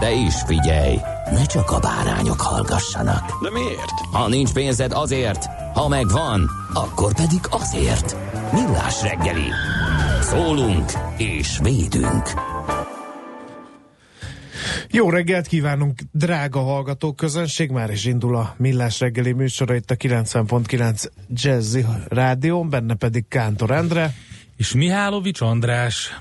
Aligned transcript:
De 0.00 0.12
is 0.12 0.34
figyelj, 0.46 0.98
ne 1.30 1.46
csak 1.46 1.70
a 1.70 1.78
bárányok 1.78 2.40
hallgassanak. 2.40 3.42
De 3.42 3.50
miért? 3.50 4.00
Ha 4.12 4.28
nincs 4.28 4.52
pénzed 4.52 4.92
azért, 4.92 5.46
ha 5.74 5.88
megvan, 5.88 6.50
akkor 6.72 7.14
pedig 7.14 7.40
azért. 7.50 8.16
Millás 8.52 9.02
reggeli. 9.02 9.48
Szólunk 10.20 10.92
és 11.16 11.58
védünk. 11.62 12.32
Jó 14.90 15.10
reggelt 15.10 15.46
kívánunk, 15.46 16.00
drága 16.12 16.60
hallgatók 16.60 17.16
közönség! 17.16 17.70
Már 17.70 17.90
is 17.90 18.04
indul 18.04 18.36
a 18.36 18.54
Millás 18.56 19.00
reggeli 19.00 19.32
műsora 19.32 19.74
itt 19.74 19.90
a 19.90 19.96
90.9 19.96 21.04
Jazzy 21.28 21.84
Rádión, 22.08 22.70
benne 22.70 22.94
pedig 22.94 23.24
Kántor 23.28 23.70
Endre. 23.70 24.14
És 24.56 24.72
Mihálovics 24.72 25.40
András. 25.40 26.20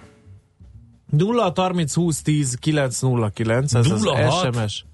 0 1.11 1.51
30 1.55 1.93
20 1.93 2.21
10 2.21 2.55
909, 2.59 3.73
ez 3.73 3.87
06. 4.03 4.17
az 4.33 4.55
SMS 4.55 4.85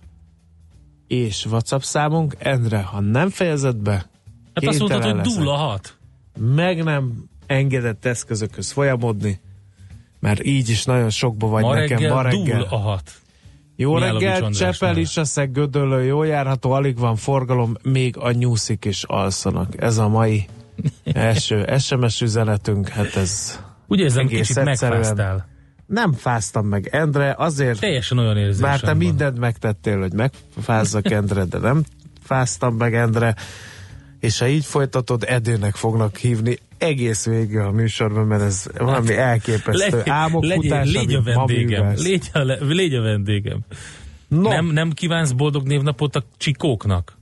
és 1.07 1.45
WhatsApp 1.45 1.81
számunk. 1.81 2.35
Endre, 2.39 2.81
ha 2.81 2.99
nem 2.99 3.29
fejezed 3.29 3.75
be, 3.75 4.09
Hát 4.53 4.67
azt 4.67 4.79
mondtad, 4.79 5.03
hogy 5.03 5.15
leszek. 5.15 5.33
dulla 5.33 5.55
hat. 5.55 5.97
meg 6.39 6.83
nem 6.83 7.29
engedett 7.45 8.05
eszközökhöz 8.05 8.71
folyamodni, 8.71 9.39
mert 10.19 10.45
így 10.45 10.69
is 10.69 10.85
nagyon 10.85 11.09
sokba 11.09 11.47
vagy 11.47 11.63
Ma 11.63 11.73
nekem 11.73 11.97
reggel 11.97 12.13
ma 12.13 12.21
reggel. 12.21 12.57
dull 12.57 12.67
a 12.69 12.77
hat. 12.77 13.11
Jó 13.75 13.93
Mihálovics 13.93 14.27
reggel. 14.29 14.51
Csepel 14.51 14.97
is 14.97 15.17
a 15.17 15.45
Gödöllő, 15.45 16.03
jó 16.03 16.23
járható, 16.23 16.71
alig 16.71 16.97
van 16.97 17.15
forgalom, 17.15 17.75
még 17.83 18.17
a 18.17 18.31
nyúszik 18.31 18.85
is 18.85 19.03
alszanak. 19.03 19.81
Ez 19.81 19.97
a 19.97 20.07
mai 20.07 20.45
első 21.13 21.65
SMS 21.77 22.21
üzenetünk, 22.21 22.88
hát 22.88 23.15
ez 23.15 23.59
Úgy 23.88 23.99
érzem, 23.99 24.27
kicsit 24.27 24.63
megfáztál. 24.63 25.47
Nem 25.88 26.13
fáztam 26.13 26.66
meg 26.66 26.88
Endre, 26.91 27.35
azért, 27.38 27.80
Teljesen 27.80 28.17
olyan 28.17 28.38
érzésem 28.38 28.69
bár 28.69 28.80
te 28.80 28.85
van. 28.85 28.97
mindent 28.97 29.39
megtettél, 29.39 29.99
hogy 29.99 30.13
megfázzak 30.13 31.11
Endre, 31.11 31.44
de 31.44 31.57
nem 31.57 31.83
fáztam 32.23 32.75
meg 32.75 32.95
Endre, 32.95 33.35
és 34.19 34.39
ha 34.39 34.47
így 34.47 34.66
folytatod, 34.66 35.23
Edőnek 35.27 35.75
fognak 35.75 36.17
hívni 36.17 36.57
egész 36.78 37.25
végig 37.25 37.57
a 37.57 37.72
műsorban, 37.72 38.25
mert 38.28 38.41
ez 38.41 38.66
valami 38.78 39.16
elképesztő 39.16 40.01
álmok 40.06 40.44
legyél, 40.44 40.62
futás, 40.62 40.91
légy 40.91 41.13
a 41.13 41.22
vendégem. 41.22 41.94
Légy 41.95 42.29
a, 42.33 42.39
légy 42.59 42.94
a 42.94 43.01
vendégem. 43.01 43.59
No, 44.28 44.50
Nem, 44.50 44.66
nem 44.66 44.91
kívánsz 44.91 45.31
boldog 45.31 45.67
névnapot 45.67 46.16
a 46.16 46.23
csikóknak? 46.38 47.17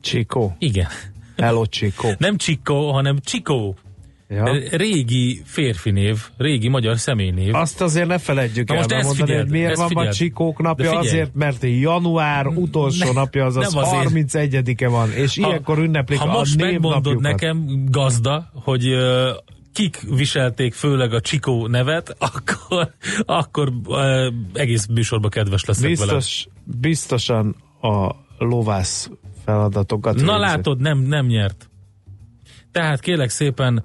Csikó. 0.00 0.56
Igen. 0.58 0.88
Hello, 1.36 1.66
Csikó. 1.66 2.12
Nem 2.18 2.36
Csikó, 2.36 2.92
hanem 2.92 3.18
Csikó. 3.18 3.76
Ja. 4.32 4.58
Régi 4.70 5.42
férfi 5.44 5.90
név, 5.90 6.18
régi 6.36 6.68
magyar 6.68 6.98
személynév. 6.98 7.54
Azt 7.54 7.80
azért 7.80 8.06
ne 8.06 8.18
feledjük 8.18 8.68
Na 8.68 8.74
el 8.74 8.80
most 8.80 8.90
mondani, 8.90 9.20
figyeld, 9.20 9.42
hogy 9.42 9.50
miért 9.50 9.76
van 9.76 9.88
figyeld. 9.88 10.12
Csikók 10.12 10.62
napja, 10.62 10.98
azért, 10.98 11.34
mert 11.34 11.62
január 11.62 12.46
utolsó 12.46 13.06
Ne- 13.06 13.12
napja, 13.12 13.44
azaz 13.44 13.72
nem 13.72 13.82
azért. 13.82 14.32
31-e 14.34 14.88
van, 14.88 15.12
és 15.12 15.36
ilyenkor 15.36 15.78
ünneplik 15.78 16.18
ha 16.18 16.28
a 16.28 16.32
most 16.32 16.60
megmondod 16.60 17.20
nekem, 17.20 17.84
gazda, 17.88 18.50
hogy 18.54 18.86
uh, 18.86 19.28
kik 19.72 20.00
viselték 20.16 20.74
főleg 20.74 21.12
a 21.12 21.20
Csikó 21.20 21.66
nevet, 21.66 22.16
akkor, 22.32 22.94
akkor 23.26 23.72
uh, 23.86 24.26
egész 24.52 24.86
műsorba 24.86 25.28
kedves 25.28 25.64
leszek 25.64 25.98
vele. 25.98 26.14
Biztos, 26.14 26.46
biztosan 26.64 27.56
a 27.80 28.14
lovász 28.38 29.10
feladatokat 29.44 30.14
Na 30.14 30.20
végzi. 30.20 30.38
látod, 30.38 30.80
nem, 30.80 30.98
nem 30.98 31.26
nyert. 31.26 31.70
Tehát 32.72 33.00
kérlek 33.00 33.28
szépen, 33.30 33.84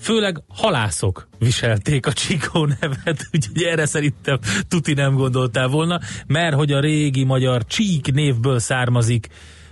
főleg 0.00 0.42
halászok 0.48 1.28
viselték 1.38 2.06
a 2.06 2.12
Csikó 2.12 2.66
nevet, 2.66 3.28
úgyhogy 3.32 3.62
erre 3.62 3.86
szerintem 3.86 4.38
tuti 4.68 4.92
nem 4.92 5.14
gondoltál 5.14 5.68
volna, 5.68 6.00
mert 6.26 6.54
hogy 6.54 6.72
a 6.72 6.80
régi 6.80 7.24
magyar 7.24 7.64
Csík 7.64 8.12
névből 8.12 8.58
származik, 8.58 9.28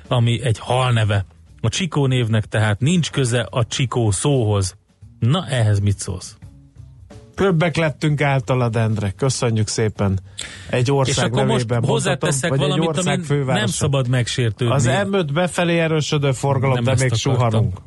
ami 0.09 0.43
egy 0.43 0.59
hal 0.59 0.93
neve. 0.93 1.25
A 1.61 1.69
Csikó 1.69 2.07
névnek 2.07 2.45
tehát 2.45 2.81
nincs 2.81 3.11
köze 3.11 3.41
a 3.51 3.65
Csikó 3.65 4.11
szóhoz. 4.11 4.77
Na, 5.19 5.47
ehhez 5.47 5.81
mit 5.81 5.99
szólsz? 5.99 6.37
Többek 7.39 7.77
lettünk 7.77 8.21
általad, 8.21 8.77
Endre. 8.77 9.11
Köszönjük 9.11 9.69
szépen. 9.69 10.19
Egy 10.71 10.91
ország 10.91 11.17
És 11.17 11.23
akkor 11.23 11.47
most 11.47 11.75
hozzáteszek 11.75 12.51
mondhatom, 12.51 12.51
vagy 12.51 12.61
egy 12.61 12.69
valamit, 12.69 12.89
ország 12.89 13.15
ami 13.15 13.25
fővárosa. 13.25 13.59
nem 13.59 13.67
szabad 13.67 14.09
megsértődni. 14.09 14.75
Az 14.75 14.89
M5 14.89 15.29
befelé 15.33 15.79
erősödő 15.79 16.33
forgalom, 16.33 16.75
Nem 16.75 16.85
de 16.85 16.95
még 17.03 17.15
suhanunk. 17.15 17.79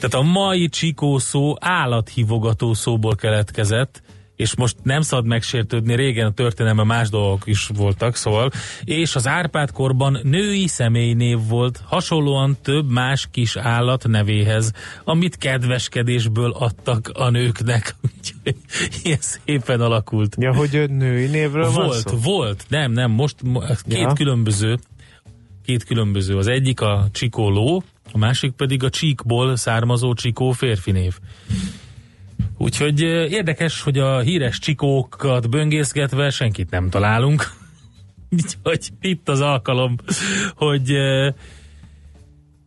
Tehát 0.00 0.14
a 0.14 0.22
mai 0.22 0.68
csikó 0.68 1.18
szó 1.18 1.54
állathívogató 1.60 2.74
szóból 2.74 3.14
keletkezett, 3.14 4.02
és 4.42 4.56
most 4.56 4.76
nem 4.82 5.00
szabad 5.00 5.26
megsértődni, 5.26 5.94
régen 5.94 6.26
a 6.26 6.30
történelemben 6.32 6.86
más 6.86 7.08
dolgok 7.08 7.42
is 7.44 7.70
voltak, 7.74 8.16
szóval, 8.16 8.50
és 8.84 9.14
az 9.16 9.26
Árpád 9.26 9.70
korban 9.70 10.18
női 10.22 10.66
személynév 10.66 11.38
volt, 11.48 11.80
hasonlóan 11.84 12.56
több 12.62 12.90
más 12.90 13.28
kis 13.30 13.56
állat 13.56 14.06
nevéhez, 14.08 14.72
amit 15.04 15.36
kedveskedésből 15.36 16.50
adtak 16.50 17.10
a 17.14 17.30
nőknek. 17.30 17.94
Úgyhogy 18.04 18.56
ilyen 19.02 19.18
szépen 19.20 19.80
alakult. 19.80 20.36
Ja, 20.38 20.54
hogy 20.54 20.90
női 20.90 21.26
névről 21.26 21.70
van 21.70 21.86
Volt, 21.86 22.08
szó? 22.08 22.16
volt, 22.16 22.64
nem, 22.68 22.92
nem, 22.92 23.10
most 23.10 23.42
mo- 23.42 23.82
két 23.88 23.98
Ja. 23.98 24.12
különböző, 24.12 24.78
két 25.64 25.84
különböző. 25.84 26.36
Az 26.36 26.46
egyik 26.46 26.80
a 26.80 27.08
Csikó 27.12 27.50
ló, 27.50 27.82
a 28.12 28.18
másik 28.18 28.50
pedig 28.52 28.84
a 28.84 28.90
Csíkból 28.90 29.56
származó 29.56 30.14
Csikó 30.14 30.50
férfi 30.50 30.90
név. 30.90 31.18
Úgyhogy 32.62 33.00
érdekes, 33.30 33.82
hogy 33.82 33.98
a 33.98 34.20
híres 34.20 34.58
csikókat 34.58 35.50
böngészgetve 35.50 36.30
senkit 36.30 36.70
nem 36.70 36.90
találunk. 36.90 37.52
Úgyhogy 38.30 38.88
itt 39.00 39.28
az 39.28 39.40
alkalom, 39.40 39.96
hogy 40.54 40.92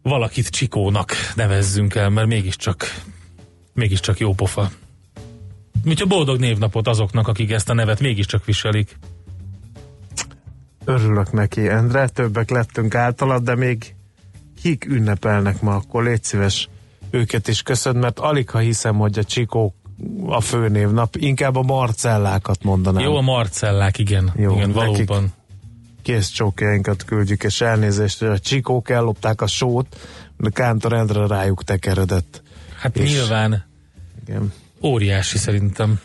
valakit 0.01 0.49
Csikónak 0.49 1.11
nevezzünk 1.35 1.95
el, 1.95 2.09
mert 2.09 2.27
mégiscsak, 2.27 3.01
mégiscsak 3.73 4.19
jó 4.19 4.33
pofa. 4.33 4.71
Úgyhogy 5.85 6.07
boldog 6.07 6.39
névnapot 6.39 6.87
azoknak, 6.87 7.27
akik 7.27 7.51
ezt 7.51 7.69
a 7.69 7.73
nevet 7.73 7.99
mégiscsak 7.99 8.45
viselik. 8.45 8.97
Örülök 10.85 11.31
neki, 11.31 11.67
Endre, 11.67 12.07
többek 12.07 12.49
lettünk 12.49 12.95
általad, 12.95 13.43
de 13.43 13.55
még 13.55 13.95
kik 14.61 14.85
ünnepelnek 14.85 15.61
ma, 15.61 15.75
akkor 15.75 16.03
légy 16.03 16.23
szíves 16.23 16.69
őket 17.09 17.47
is 17.47 17.61
köszön, 17.61 17.95
mert 17.95 18.19
alig 18.19 18.49
ha 18.49 18.59
hiszem, 18.59 18.95
hogy 18.95 19.19
a 19.19 19.23
Csikó 19.23 19.75
a 20.25 20.41
főnévnap, 20.41 21.15
inkább 21.15 21.55
a 21.55 21.61
Marcellákat 21.61 22.63
mondanám. 22.63 23.03
Jó, 23.03 23.15
a 23.15 23.21
marcellák, 23.21 23.97
igen. 23.97 24.31
Jó, 24.35 24.55
igen, 24.55 24.71
valóban. 24.71 25.33
Kész 26.01 26.29
csókjainkat 26.29 27.03
küldjük, 27.05 27.43
és 27.43 27.61
elnézést, 27.61 28.19
hogy 28.19 28.27
a 28.27 28.39
Csikók 28.39 28.89
ellopták 28.89 29.41
a 29.41 29.47
sót, 29.47 29.99
de 30.37 30.49
Kántor 30.49 30.93
Endre 30.93 31.27
rájuk 31.27 31.63
tekeredett. 31.63 32.41
Hát 32.79 32.97
És- 32.97 33.11
nyilván 33.11 33.65
Igen. 34.27 34.53
óriási 34.83 35.37
szerintem. 35.37 35.99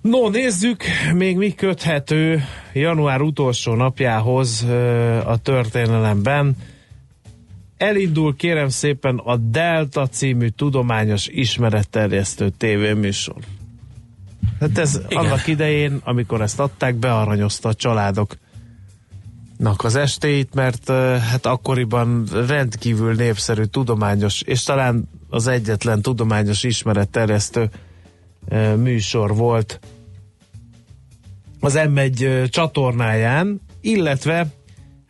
No, 0.00 0.28
nézzük, 0.28 0.82
még 1.14 1.36
mi 1.36 1.54
köthető 1.54 2.44
január 2.72 3.20
utolsó 3.20 3.74
napjához 3.74 4.66
a 5.24 5.36
történelemben. 5.42 6.56
Elindul 7.82 8.36
kérem 8.36 8.68
szépen 8.68 9.18
a 9.18 9.36
Delta 9.36 10.08
című 10.08 10.48
tudományos 10.48 11.26
ismeretterjesztő 11.26 12.50
tévéműsor. 12.50 13.36
Hát 14.60 14.78
ez 14.78 15.00
Igen. 15.08 15.24
annak 15.24 15.46
idején, 15.46 16.00
amikor 16.04 16.40
ezt 16.40 16.60
adták, 16.60 16.94
bearanyozta 16.94 17.68
a 17.68 17.74
családok 17.74 18.36
az 19.76 19.96
estéit, 19.96 20.54
mert 20.54 20.90
hát 21.20 21.46
akkoriban 21.46 22.26
rendkívül 22.46 23.14
népszerű 23.14 23.62
tudományos, 23.62 24.42
és 24.42 24.62
talán 24.62 25.08
az 25.28 25.46
egyetlen 25.46 26.02
tudományos 26.02 26.62
ismeretterjesztő 26.62 27.70
műsor 28.76 29.34
volt 29.34 29.80
az 31.60 31.74
M1 31.76 32.22
uh, 32.22 32.44
csatornáján, 32.48 33.60
illetve 33.80 34.46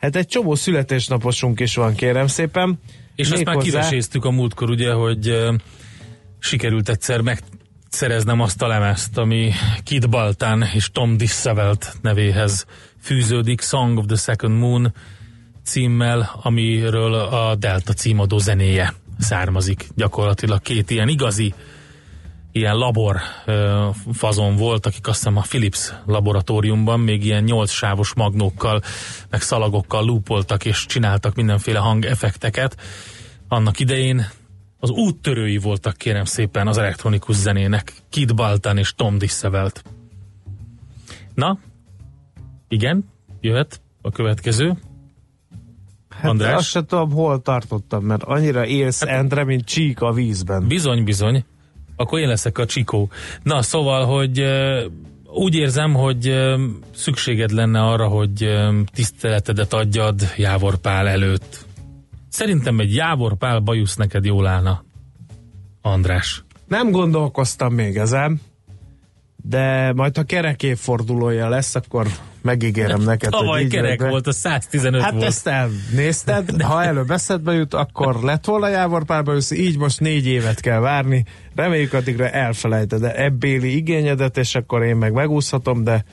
hát 0.03 0.17
egy 0.17 0.27
csomó 0.27 0.55
születésnaposunk 0.55 1.61
is 1.61 1.75
van, 1.75 1.95
kérem 1.95 2.27
szépen. 2.27 2.79
És 3.15 3.31
azt 3.31 3.45
már 3.45 3.57
kiveséztük 3.57 4.25
a 4.25 4.31
múltkor, 4.31 4.71
ugye, 4.71 4.93
hogy 4.93 5.29
uh, 5.29 5.55
sikerült 6.39 6.89
egyszer 6.89 7.21
megszereznem 7.21 8.41
azt 8.41 8.63
a 8.63 8.67
lemezt, 8.67 9.19
ami 9.19 9.53
Kid 9.85 10.09
Baltán 10.09 10.65
és 10.75 10.91
Tom 10.91 11.17
Dissevelt 11.17 11.97
nevéhez 12.01 12.67
fűződik, 13.01 13.61
Song 13.61 13.99
of 13.99 14.07
the 14.07 14.17
Second 14.17 14.59
Moon 14.59 14.95
címmel, 15.65 16.41
amiről 16.43 17.15
a 17.15 17.55
Delta 17.55 17.93
címadó 17.93 18.39
zenéje 18.39 18.95
származik. 19.19 19.89
Gyakorlatilag 19.95 20.61
két 20.61 20.91
ilyen 20.91 21.09
igazi 21.09 21.55
ilyen 22.53 22.77
labor 22.77 23.17
ö, 23.47 23.89
fazon 24.13 24.57
volt, 24.57 24.87
akik 24.87 25.07
azt 25.07 25.19
hiszem 25.19 25.37
a 25.37 25.41
Philips 25.41 25.93
laboratóriumban 26.07 27.01
még 27.01 27.25
ilyen 27.25 27.43
nyolc 27.43 27.71
sávos 27.71 28.15
magnókkal, 28.15 28.81
meg 29.31 29.41
szalagokkal 29.41 30.05
lúpoltak 30.05 30.65
és 30.65 30.87
csináltak 30.87 31.35
mindenféle 31.35 31.79
hangeffekteket. 31.79 32.77
Annak 33.49 33.81
idején 33.81 34.27
az 34.79 34.91
úttörői 34.91 35.57
voltak 35.57 35.97
kérem 35.97 36.25
szépen 36.25 36.67
az 36.67 36.79
elektronikus 36.79 37.37
zenének. 37.37 37.93
Kid 38.09 38.35
Baltan 38.35 38.79
és 38.79 38.95
Tom 38.95 39.19
Dissevelt. 39.19 39.83
Na, 41.35 41.59
igen, 42.69 43.05
jöhet 43.41 43.81
a 44.03 44.11
következő. 44.11 44.77
Hát 46.09 46.31
András? 46.31 46.55
azt 46.55 46.69
sem 46.69 46.85
tudom, 46.87 47.11
hol 47.11 47.43
tartottam, 47.43 48.05
mert 48.05 48.23
annyira 48.23 48.67
élsz 48.67 49.01
hát, 49.01 49.09
Endre, 49.09 49.45
mint 49.45 49.65
csík 49.65 50.01
a 50.01 50.13
vízben. 50.13 50.67
Bizony, 50.67 51.05
bizony. 51.05 51.45
Akkor 52.03 52.19
én 52.19 52.29
leszek 52.29 52.59
a 52.59 52.67
csikó. 52.67 53.11
Na, 53.43 53.63
szóval, 53.63 54.07
hogy 54.07 54.45
úgy 55.25 55.55
érzem, 55.55 55.95
hogy 55.95 56.35
szükséged 56.95 57.51
lenne 57.51 57.81
arra, 57.81 58.09
hogy 58.09 58.59
tiszteletedet 58.95 59.73
adjad 59.73 60.21
Jávor 60.37 60.77
Pál 60.77 61.09
előtt. 61.09 61.67
Szerintem 62.29 62.79
egy 62.79 62.95
Jávor 62.95 63.37
Pál 63.37 63.59
bajusz 63.59 63.97
neked 63.97 64.25
jól 64.25 64.47
állna, 64.47 64.85
András. 65.83 66.45
Nem 66.67 66.91
gondolkoztam 66.91 67.75
még 67.75 67.97
ezen, 67.97 68.41
de 69.37 69.93
majd 69.93 70.17
ha 70.17 70.23
kerek 70.23 70.63
évfordulója 70.63 71.49
lesz, 71.49 71.75
akkor 71.75 72.07
megígérem 72.43 73.03
neked, 73.03 73.31
Tavaly 73.31 73.49
hogy 73.49 73.61
így 73.61 73.71
kerek 73.71 73.99
be. 73.99 74.09
volt, 74.09 74.27
a 74.27 74.33
115 74.33 75.03
hát 75.03 75.13
volt. 75.13 75.25
ezt 75.25 75.47
elnézted, 75.47 76.63
ha 76.63 76.85
előbb 76.85 77.11
eszedbe 77.11 77.53
jut, 77.53 77.75
akkor 77.75 78.23
lett 78.23 78.45
volna 78.45 78.69
Jávor 78.69 79.05
Pálba 79.05 79.35
így 79.51 79.79
most 79.79 80.01
négy 80.01 80.27
évet 80.27 80.61
kell 80.61 80.81
várni. 80.81 81.25
Reméljük 81.55 81.93
addigra 81.93 82.29
elfelejted 82.29 83.03
ebbéli 83.05 83.77
igényedet, 83.77 84.37
és 84.37 84.55
akkor 84.55 84.83
én 84.83 84.97
meg 84.97 85.13
megúszhatom, 85.13 85.85
de 85.85 86.05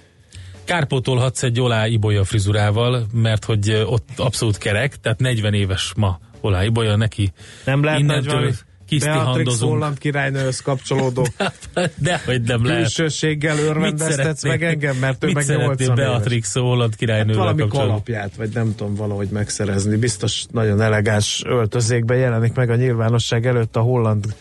Kárpótolhatsz 0.69 1.43
egy 1.43 1.61
Olá 1.61 1.87
Ibolya 1.87 2.23
frizurával, 2.23 3.05
mert 3.13 3.45
hogy 3.45 3.83
ott 3.85 4.09
abszolút 4.17 4.57
kerek, 4.57 4.95
tehát 4.95 5.19
40 5.19 5.53
éves 5.53 5.93
ma 5.95 6.19
Olá 6.41 6.63
Ibolya 6.63 6.95
neki. 6.95 7.31
Nem 7.65 7.83
lehet 7.83 7.99
Innentől 7.99 8.53
Beatrix 8.97 9.59
Holland 9.59 9.97
királynőhöz 9.97 10.59
kapcsolódó 10.59 11.27
Dehogy 11.97 12.41
nem 12.41 12.65
lehet. 12.65 12.81
Külsőséggel 12.81 13.57
örvendeztetsz 13.57 14.43
meg 14.43 14.63
engem, 14.63 14.95
mert 14.95 15.23
ő 15.23 15.27
mit 15.27 15.35
meg 15.35 15.57
80 15.57 15.95
Beatrix 15.95 16.53
Holland 16.53 16.95
királynővel 16.95 17.45
hát 17.45 17.55
valami 17.55 17.71
kalapját, 17.71 18.35
vagy 18.35 18.49
nem 18.53 18.75
tudom 18.75 18.95
valahogy 18.95 19.27
megszerezni. 19.29 19.95
Biztos 19.95 20.45
nagyon 20.51 20.81
elegáns 20.81 21.41
öltözékben 21.45 22.17
jelenik 22.17 22.53
meg 22.53 22.69
a 22.69 22.75
nyilvánosság 22.75 23.45
előtt 23.45 23.75
a 23.75 23.81
holland 23.81 24.35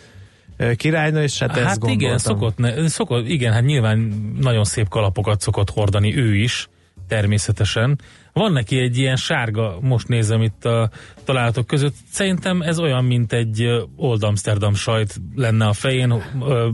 királynő, 0.77 1.23
és 1.23 1.39
hát, 1.39 1.51
hát 1.51 1.59
ezt 1.59 1.79
gondoltam. 1.79 2.07
igen, 2.07 2.19
szokott, 2.19 2.59
ne, 2.59 2.89
szokott, 2.89 3.29
igen, 3.29 3.53
hát 3.53 3.65
nyilván 3.65 3.99
nagyon 4.41 4.65
szép 4.65 4.89
kalapokat 4.89 5.41
szokott 5.41 5.71
hordani 5.71 6.17
ő 6.17 6.35
is, 6.35 6.69
természetesen. 7.09 7.99
Van 8.39 8.53
neki 8.53 8.79
egy 8.79 8.99
ilyen 8.99 9.17
sárga, 9.17 9.79
most 9.81 10.09
nézem 10.09 10.43
itt 10.43 10.65
a 10.65 10.91
találatok 11.25 11.67
között, 11.67 11.95
szerintem 12.11 12.63
ez 12.63 12.79
olyan, 12.79 13.05
mint 13.05 13.33
egy 13.33 13.87
Old 13.97 14.23
Amsterdam 14.23 14.75
sajt 14.75 15.21
lenne 15.35 15.67
a 15.67 15.73
fején, 15.73 16.23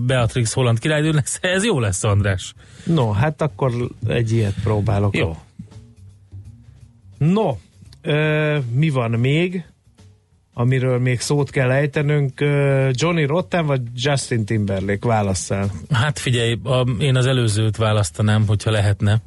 Beatrix 0.07 0.53
Holland 0.53 0.79
királynőnek, 0.79 1.27
ez 1.41 1.65
jó 1.65 1.81
lesz, 1.81 2.05
András. 2.05 2.55
No, 2.85 3.11
hát 3.11 3.43
akkor 3.43 3.73
egy 4.07 4.33
ilyet 4.33 4.55
próbálok. 4.63 5.17
Jó. 5.17 5.37
No, 7.19 7.57
ö, 8.03 8.59
mi 8.73 8.89
van 8.89 9.11
még? 9.11 9.65
amiről 10.57 10.99
még 10.99 11.21
szót 11.21 11.51
kell 11.51 11.71
ejtenünk, 11.71 12.41
Johnny 12.91 13.25
Rotten 13.27 13.67
vagy 13.67 13.81
Justin 13.95 14.45
Timberlake 14.45 15.09
válasszál? 15.09 15.71
Hát 15.91 16.19
figyelj, 16.19 16.59
a, 16.63 16.87
én 16.99 17.17
az 17.17 17.27
előzőt 17.27 17.77
választanám, 17.77 18.47
hogyha 18.47 18.71
lehetne. 18.71 19.21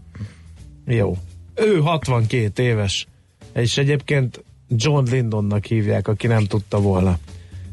Jó. 0.85 1.17
Ő 1.57 1.79
62 1.79 2.63
éves, 2.63 3.07
és 3.53 3.77
egyébként 3.77 4.43
John 4.69 5.09
Lindonnak 5.09 5.65
hívják, 5.65 6.07
aki 6.07 6.27
nem 6.27 6.45
tudta 6.45 6.79
volna. 6.79 7.17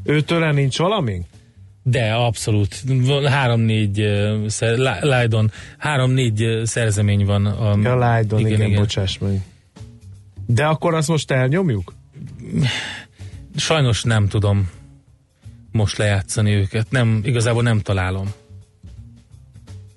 Őtől 0.03 0.53
nincs 0.53 0.79
valami? 0.79 1.21
De, 1.83 2.13
abszolút. 2.13 2.83
Három-négy 3.25 4.01
uh, 4.01 4.47
szer, 4.47 5.01
Lydon, 5.03 5.51
három-négy 5.79 6.45
uh, 6.45 6.63
szerzemény 6.63 7.25
van. 7.25 7.47
A, 7.47 7.77
ja, 7.83 8.17
Lydon, 8.17 8.39
igen, 8.39 8.53
igen, 8.53 8.67
igen. 8.67 8.81
bocsáss 8.81 9.19
meg. 9.19 9.43
De 10.47 10.65
akkor 10.65 10.95
azt 10.95 11.09
most 11.09 11.31
elnyomjuk? 11.31 11.95
Sajnos 13.57 14.03
nem 14.03 14.29
tudom 14.29 14.71
most 15.73 15.97
lejátszani 15.97 16.53
őket. 16.53 16.87
Nem, 16.91 17.21
igazából 17.25 17.63
nem 17.63 17.81
találom. 17.81 18.33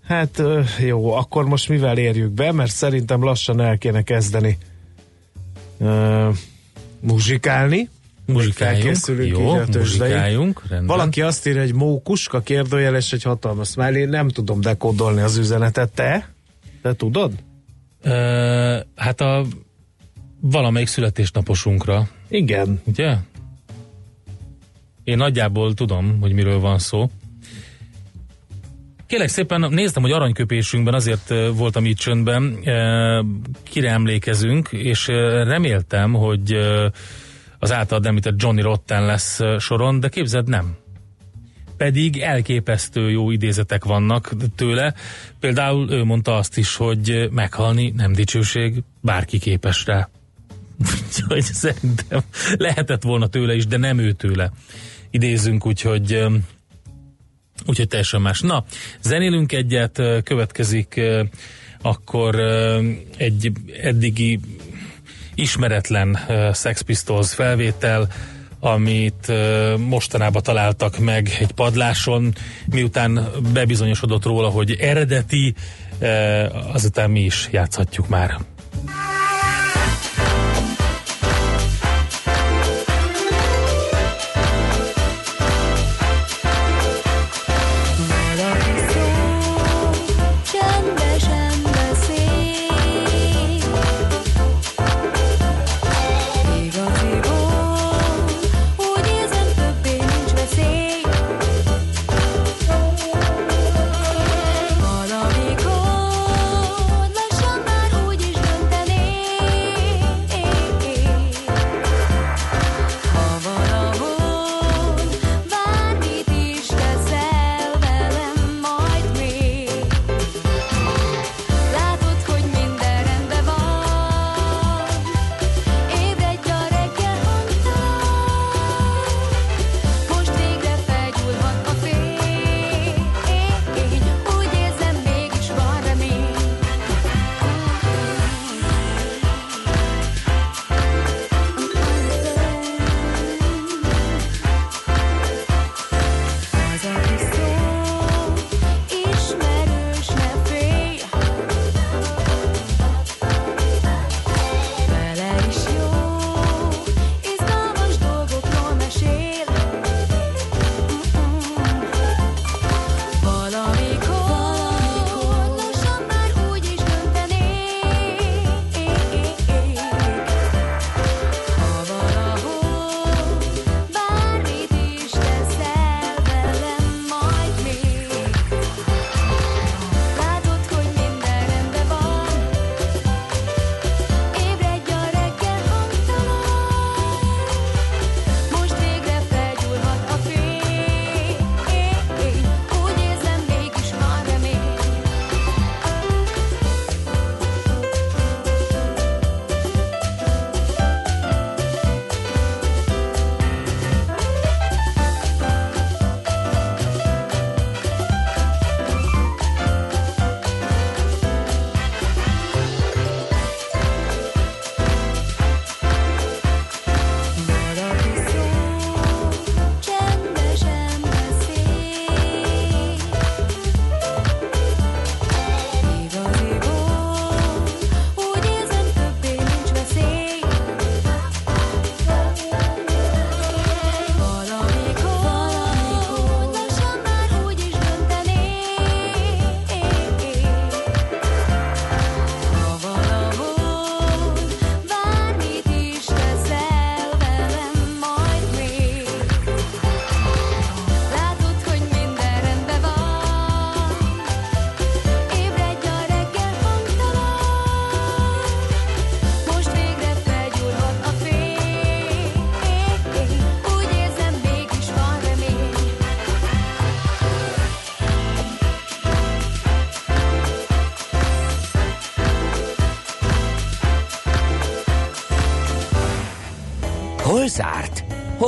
Hát 0.07 0.41
jó, 0.79 1.13
akkor 1.13 1.45
most 1.45 1.69
mivel 1.69 1.97
érjük 1.97 2.31
be, 2.31 2.51
mert 2.51 2.71
szerintem 2.71 3.23
lassan 3.23 3.61
el 3.61 3.77
kéne 3.77 4.01
kezdeni 4.01 4.57
uh, 5.77 6.35
muzsikálni. 6.99 7.89
Muzsikáljunk, 8.25 8.97
jó, 9.17 9.55
muzsikáljunk, 9.73 10.61
rendben. 10.69 10.97
Valaki 10.97 11.21
azt 11.21 11.47
írja, 11.47 11.61
hogy 11.61 11.73
mókuska 11.73 12.41
kérdőjeles 12.41 13.13
egy 13.13 13.23
hatalmas 13.23 13.69
smiley, 13.69 13.95
én 13.95 14.09
nem 14.09 14.29
tudom 14.29 14.61
dekódolni 14.61 15.21
az 15.21 15.37
üzenetet, 15.37 15.91
te? 15.91 16.29
Te 16.81 16.93
tudod? 16.95 17.31
Uh, 18.03 18.11
hát 18.95 19.21
a 19.21 19.45
valamelyik 20.39 20.87
születésnaposunkra. 20.87 22.07
Igen. 22.27 22.81
Ugye? 22.83 23.15
Én 25.03 25.17
nagyjából 25.17 25.73
tudom, 25.73 26.17
hogy 26.21 26.33
miről 26.33 26.59
van 26.59 26.79
szó. 26.79 27.09
Kérlek 29.07 29.27
szépen, 29.27 29.67
néztem, 29.69 30.01
hogy 30.01 30.11
aranyköpésünkben 30.11 30.93
azért 30.93 31.33
voltam 31.55 31.85
itt 31.85 31.97
csöndben, 31.97 32.59
kire 33.63 33.89
emlékezünk, 33.89 34.69
és 34.71 35.07
reméltem, 35.07 36.13
hogy 36.13 36.57
az 37.59 37.71
általad 37.71 38.05
említett 38.05 38.41
Johnny 38.41 38.61
Rotten 38.61 39.05
lesz 39.05 39.39
soron, 39.59 39.99
de 39.99 40.09
képzeld 40.09 40.47
nem. 40.47 40.75
Pedig 41.77 42.17
elképesztő 42.17 43.09
jó 43.09 43.31
idézetek 43.31 43.85
vannak 43.85 44.33
tőle. 44.55 44.93
Például 45.39 45.91
ő 45.91 46.03
mondta 46.03 46.35
azt 46.35 46.57
is, 46.57 46.75
hogy 46.75 47.27
meghalni 47.31 47.93
nem 47.95 48.13
dicsőség, 48.13 48.83
bárki 49.01 49.39
képes 49.39 49.85
rá. 49.85 50.09
Úgyhogy 51.07 51.41
szerintem 51.41 52.21
lehetett 52.57 53.03
volna 53.03 53.27
tőle 53.27 53.55
is, 53.55 53.67
de 53.67 53.77
nem 53.77 53.99
ő 53.99 54.11
tőle 54.11 54.51
idézünk, 55.09 55.65
úgyhogy 55.65 56.25
úgyhogy 57.67 57.87
teljesen 57.87 58.21
más. 58.21 58.41
Na, 58.41 58.63
zenélünk 59.01 59.51
egyet, 59.51 60.01
következik 60.23 61.01
akkor 61.81 62.39
egy 63.17 63.51
eddigi 63.81 64.39
ismeretlen 65.35 66.19
Sex 66.53 66.81
Pistols 66.81 67.33
felvétel, 67.33 68.07
amit 68.59 69.31
mostanában 69.77 70.43
találtak 70.43 70.99
meg 70.99 71.37
egy 71.39 71.51
padláson, 71.51 72.33
miután 72.65 73.27
bebizonyosodott 73.53 74.23
róla, 74.23 74.49
hogy 74.49 74.71
eredeti, 74.71 75.53
azután 76.73 77.11
mi 77.11 77.19
is 77.23 77.47
játszhatjuk 77.51 78.07
már. 78.07 78.37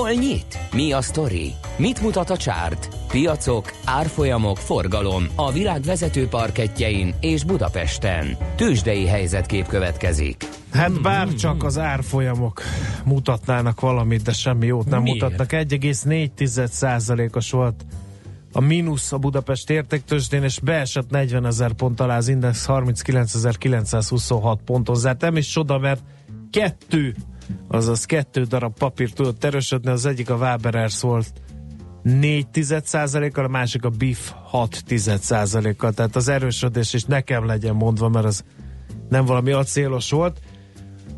Hol 0.10 0.18
nyit? 0.18 0.60
Mi 0.74 0.92
a 0.92 1.02
sztori? 1.02 1.54
Mit 1.78 2.02
mutat 2.02 2.30
a 2.30 2.38
csárt? 2.38 2.90
Piacok, 3.08 3.72
árfolyamok, 3.86 4.58
forgalom 4.58 5.28
a 5.36 5.52
világ 5.52 5.82
vezető 5.82 6.28
parketjein 6.28 7.14
és 7.20 7.44
Budapesten. 7.44 8.38
Tősdei 8.56 9.06
helyzetkép 9.06 9.68
következik. 9.68 10.48
Hát 10.72 11.02
bár 11.02 11.34
csak 11.34 11.64
az 11.64 11.78
árfolyamok 11.78 12.62
mutatnának 13.06 13.80
valamit, 13.80 14.22
de 14.22 14.32
semmi 14.32 14.66
jót 14.66 14.90
nem 14.90 15.02
Miért? 15.02 15.22
mutatnak. 15.22 15.50
1,4%-os 15.52 17.52
volt 17.52 17.86
a 18.52 18.60
mínusz 18.60 19.12
a 19.12 19.18
Budapest 19.18 19.70
értéktősdén, 19.70 20.44
és 20.44 20.60
beesett 20.60 21.10
40 21.10 21.46
ezer 21.46 21.74
pont 21.74 22.00
alá 22.00 22.18
az 22.18 22.28
Index 22.28 22.66
39.926 22.68 24.58
ponton 24.66 24.96
zárt. 24.96 25.22
Nem 25.22 25.38
is 25.38 25.48
csoda, 25.48 25.78
mert 25.78 26.02
kettő, 26.52 27.16
azaz 27.68 28.06
kettő 28.06 28.44
darab 28.44 28.78
papír 28.78 29.12
tudott 29.12 29.44
erősödni, 29.44 29.92
az 29.92 30.06
egyik 30.06 30.30
a 30.30 30.36
Waberers 30.36 31.02
volt 31.02 31.42
4 32.04 32.48
kal 33.32 33.46
a 33.46 33.48
másik 33.48 33.86
a 33.86 33.90
BIF 33.90 34.32
6 34.44 34.84
kal 35.78 35.94
tehát 35.94 36.16
az 36.16 36.28
erősödés 36.28 36.94
is 36.94 37.04
nekem 37.04 37.46
legyen 37.46 37.76
mondva, 37.76 38.10
mert 38.10 38.26
az 38.26 38.44
nem 39.10 39.26
valami 39.26 39.52
acélos 39.52 40.12
volt. 40.12 40.40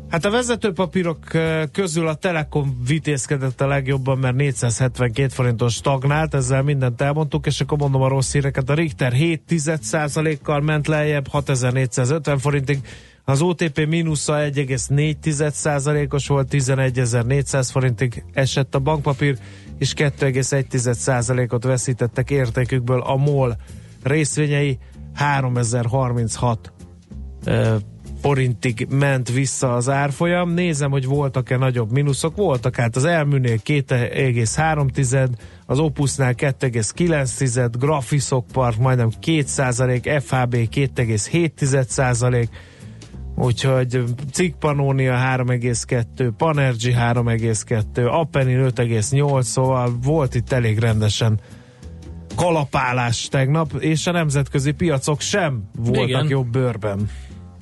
Hát 0.08 0.24
a 0.24 0.30
vezetőpapírok 0.30 1.34
eh, 1.34 1.62
közül 1.72 2.06
a 2.08 2.14
Telekom 2.14 2.82
vitézkedett 2.86 3.60
a 3.60 3.66
legjobban, 3.66 4.18
mert 4.18 4.34
472 4.36 5.28
forinton 5.28 5.68
stagnált, 5.68 6.34
ezzel 6.34 6.62
mindent 6.62 7.00
elmondtuk, 7.00 7.46
és 7.46 7.60
akkor 7.60 7.78
mondom 7.78 8.02
a 8.02 8.08
rossz 8.08 8.32
híreket. 8.32 8.70
A 8.70 8.74
Richter 8.74 9.12
7 9.12 10.40
kal 10.42 10.60
ment 10.60 10.86
lejjebb, 10.86 11.28
6450 11.28 12.38
forintig, 12.38 12.78
az 13.24 13.42
OTP 13.42 13.86
mínusza 13.86 14.34
1,4%-os 14.34 16.28
volt, 16.28 16.48
11.400 16.50 17.68
forintig 17.70 18.24
esett 18.32 18.74
a 18.74 18.78
bankpapír, 18.78 19.38
és 19.78 19.94
2,1%-ot 19.96 21.64
veszítettek 21.64 22.30
értékükből 22.30 23.00
a 23.00 23.16
MOL 23.16 23.56
részvényei 24.02 24.78
3036 25.14 26.72
ö, 27.44 27.76
forintig 28.22 28.86
ment 28.90 29.30
vissza 29.30 29.74
az 29.74 29.88
árfolyam. 29.88 30.50
Nézem, 30.50 30.90
hogy 30.90 31.06
voltak-e 31.06 31.56
nagyobb 31.56 31.92
mínuszok. 31.92 32.36
Voltak, 32.36 32.76
hát 32.76 32.96
az 32.96 33.04
Elműnél 33.04 33.56
2,3, 33.64 35.28
az 35.66 35.78
Opusnál 35.78 36.34
2,9, 36.36 37.68
Graphisoc 37.78 38.52
Park 38.52 38.78
majdnem 38.78 39.10
2% 39.22 40.22
FHB 40.24 40.54
2,7 40.54 42.48
Úgyhogy 43.42 44.04
Cik 44.32 44.54
Pannonia 44.54 45.14
3,2, 45.14 46.30
Panergy 46.36 46.94
3,2, 46.98 48.10
Apenin 48.10 48.58
5,8, 48.58 49.42
szóval 49.42 49.98
volt 50.02 50.34
itt 50.34 50.52
elég 50.52 50.78
rendesen 50.78 51.40
kalapálás 52.36 53.28
tegnap, 53.28 53.72
és 53.78 54.06
a 54.06 54.12
nemzetközi 54.12 54.72
piacok 54.72 55.20
sem 55.20 55.62
voltak 55.76 56.08
Igen. 56.08 56.28
jobb 56.28 56.46
bőrben. 56.46 57.08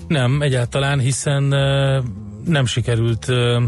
Nem, 0.08 0.42
egyáltalán, 0.42 0.98
hiszen 0.98 1.52
ö, 1.52 2.00
nem 2.44 2.66
sikerült 2.66 3.28
ö, 3.28 3.62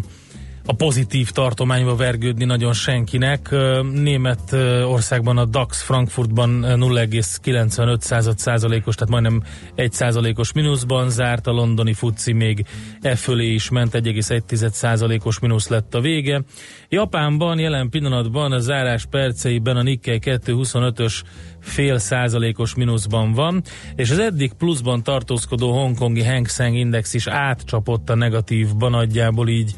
a 0.64 0.72
pozitív 0.74 1.30
tartományba 1.30 1.96
vergődni 1.96 2.44
nagyon 2.44 2.72
senkinek. 2.72 3.50
Német 3.92 4.52
országban 4.84 5.38
a 5.38 5.44
DAX 5.44 5.82
Frankfurtban 5.82 6.62
ö, 6.62 6.74
0,95 6.76 8.34
százalékos, 8.36 8.94
tehát 8.94 9.10
majdnem 9.10 9.42
1 9.74 9.92
százalékos 9.92 10.52
mínuszban 10.52 11.10
zárt, 11.10 11.46
a 11.46 11.50
londoni 11.50 11.92
futci 11.92 12.32
még 12.32 12.66
e 13.00 13.16
fölé 13.16 13.52
is 13.52 13.70
ment, 13.70 13.92
1,1 13.92 14.70
százalékos 14.70 15.38
mínusz 15.38 15.68
lett 15.68 15.94
a 15.94 16.00
vége. 16.00 16.42
Japánban 16.88 17.58
jelen 17.58 17.88
pillanatban 17.88 18.52
a 18.52 18.58
zárás 18.58 19.06
perceiben 19.10 19.76
a 19.76 19.82
Nikkei 19.82 20.18
225-ös 20.22 21.22
fél 21.60 21.98
százalékos 21.98 22.74
mínuszban 22.74 23.32
van, 23.32 23.62
és 23.96 24.10
az 24.10 24.18
eddig 24.18 24.52
pluszban 24.52 25.02
tartózkodó 25.02 25.72
hongkongi 25.72 26.24
Hang 26.24 26.48
Seng 26.48 26.76
Index 26.76 27.14
is 27.14 27.26
átcsapott 27.26 28.10
a 28.10 28.14
negatívban 28.14 28.90
nagyjából 28.90 29.48
így 29.48 29.74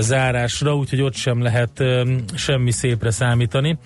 zárásra, 0.00 0.76
úgyhogy 0.76 1.00
ott 1.00 1.14
sem 1.14 1.42
lehet 1.42 1.84
semmi 2.34 2.70
szépre 2.70 3.10
számítani. 3.10 3.78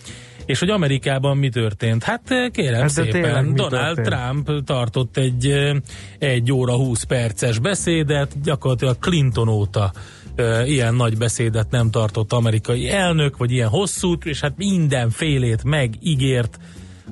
És 0.47 0.59
hogy 0.59 0.71
Amerikában 0.71 1.37
mi 1.37 1.49
történt? 1.49 2.03
Hát 2.03 2.51
kérem 2.53 2.81
Hát 2.81 2.91
szépen, 2.91 3.11
tényleg 3.11 3.53
Donald 3.53 3.95
történt? 3.95 4.07
Trump 4.07 4.65
tartott 4.65 5.17
egy 5.17 5.73
egy 6.19 6.53
óra 6.53 6.75
20 6.77 7.03
perces 7.03 7.59
beszédet, 7.59 8.41
gyakorlatilag 8.43 8.99
Clinton 8.99 9.49
óta 9.49 9.93
ilyen 10.65 10.95
nagy 10.95 11.17
beszédet 11.17 11.71
nem 11.71 11.91
tartott 11.91 12.33
amerikai 12.33 12.91
elnök, 12.91 13.37
vagy 13.37 13.53
ilyen 13.53 13.69
hosszút, 13.69 14.25
és 14.25 14.41
hát 14.41 14.57
mindenfélét 14.57 15.65
megígért, 15.65 16.59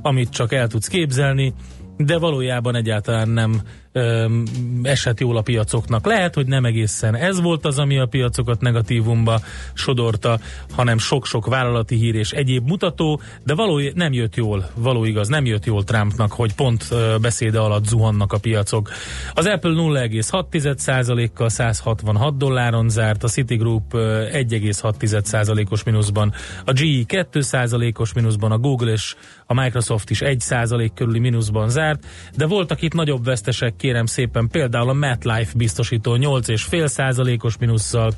amit 0.03 0.31
csak 0.31 0.53
el 0.53 0.69
tudsz 0.69 0.89
képzelni, 0.89 1.55
de 1.97 2.19
valójában 2.19 2.75
egyáltalán 2.75 3.29
nem 3.29 3.61
öm, 3.99 4.45
esett 4.83 5.21
jól 5.21 5.37
a 5.37 5.43
piacoknak. 5.43 6.07
Lehet, 6.07 6.35
hogy 6.35 6.47
nem 6.47 6.65
egészen 6.65 7.15
ez 7.15 7.41
volt 7.41 7.65
az, 7.65 7.79
ami 7.79 7.99
a 7.99 8.07
piacokat 8.07 8.61
negatívumba 8.61 9.41
sodorta, 9.75 10.39
hanem 10.73 10.99
sok-sok 10.99 11.47
vállalati 11.47 11.97
hír 11.97 12.15
és 12.15 12.31
egyéb 12.33 12.69
mutató, 12.69 13.21
de 13.45 13.55
való 13.55 13.81
nem 13.95 14.13
jött 14.13 14.37
jól, 14.37 14.71
való 14.75 15.05
igaz, 15.05 15.29
nem 15.29 15.47
jött 15.47 15.65
jól 15.65 15.85
Trumpnak, 15.85 16.33
hogy 16.33 16.55
pont 16.55 16.87
ö, 16.91 17.17
beszéde 17.21 17.59
alatt 17.59 17.87
zuhannak 17.87 18.33
a 18.33 18.39
piacok. 18.39 18.91
Az 19.35 19.47
Apple 19.47 19.71
0,6%-kal 19.71 21.49
166 21.49 22.37
dolláron 22.37 22.89
zárt, 22.89 23.25
a 23.25 23.29
Citigroup 23.29 23.95
ö, 23.95 24.25
1,6%-os 24.33 25.83
mínuszban, 25.83 26.33
a 26.65 26.73
GE 26.73 27.25
2%-os 27.33 28.13
mínuszban, 28.13 28.53
a 28.53 28.59
Google 28.59 28.93
és 28.93 29.15
a 29.51 29.55
Microsoft 29.55 30.11
is 30.11 30.21
1% 30.25 30.91
körüli 30.95 31.19
mínuszban 31.19 31.69
zárt, 31.69 32.07
de 32.37 32.47
voltak 32.47 32.83
itt 32.83 32.93
nagyobb 32.93 33.25
vesztesek, 33.25 33.77
kérem 33.77 34.07
szépen, 34.07 34.49
például 34.49 34.89
a 34.89 34.93
MetLife 34.93 35.53
biztosító 35.57 36.17
8,5%-os 36.17 37.59
mínusszal, 37.59 38.13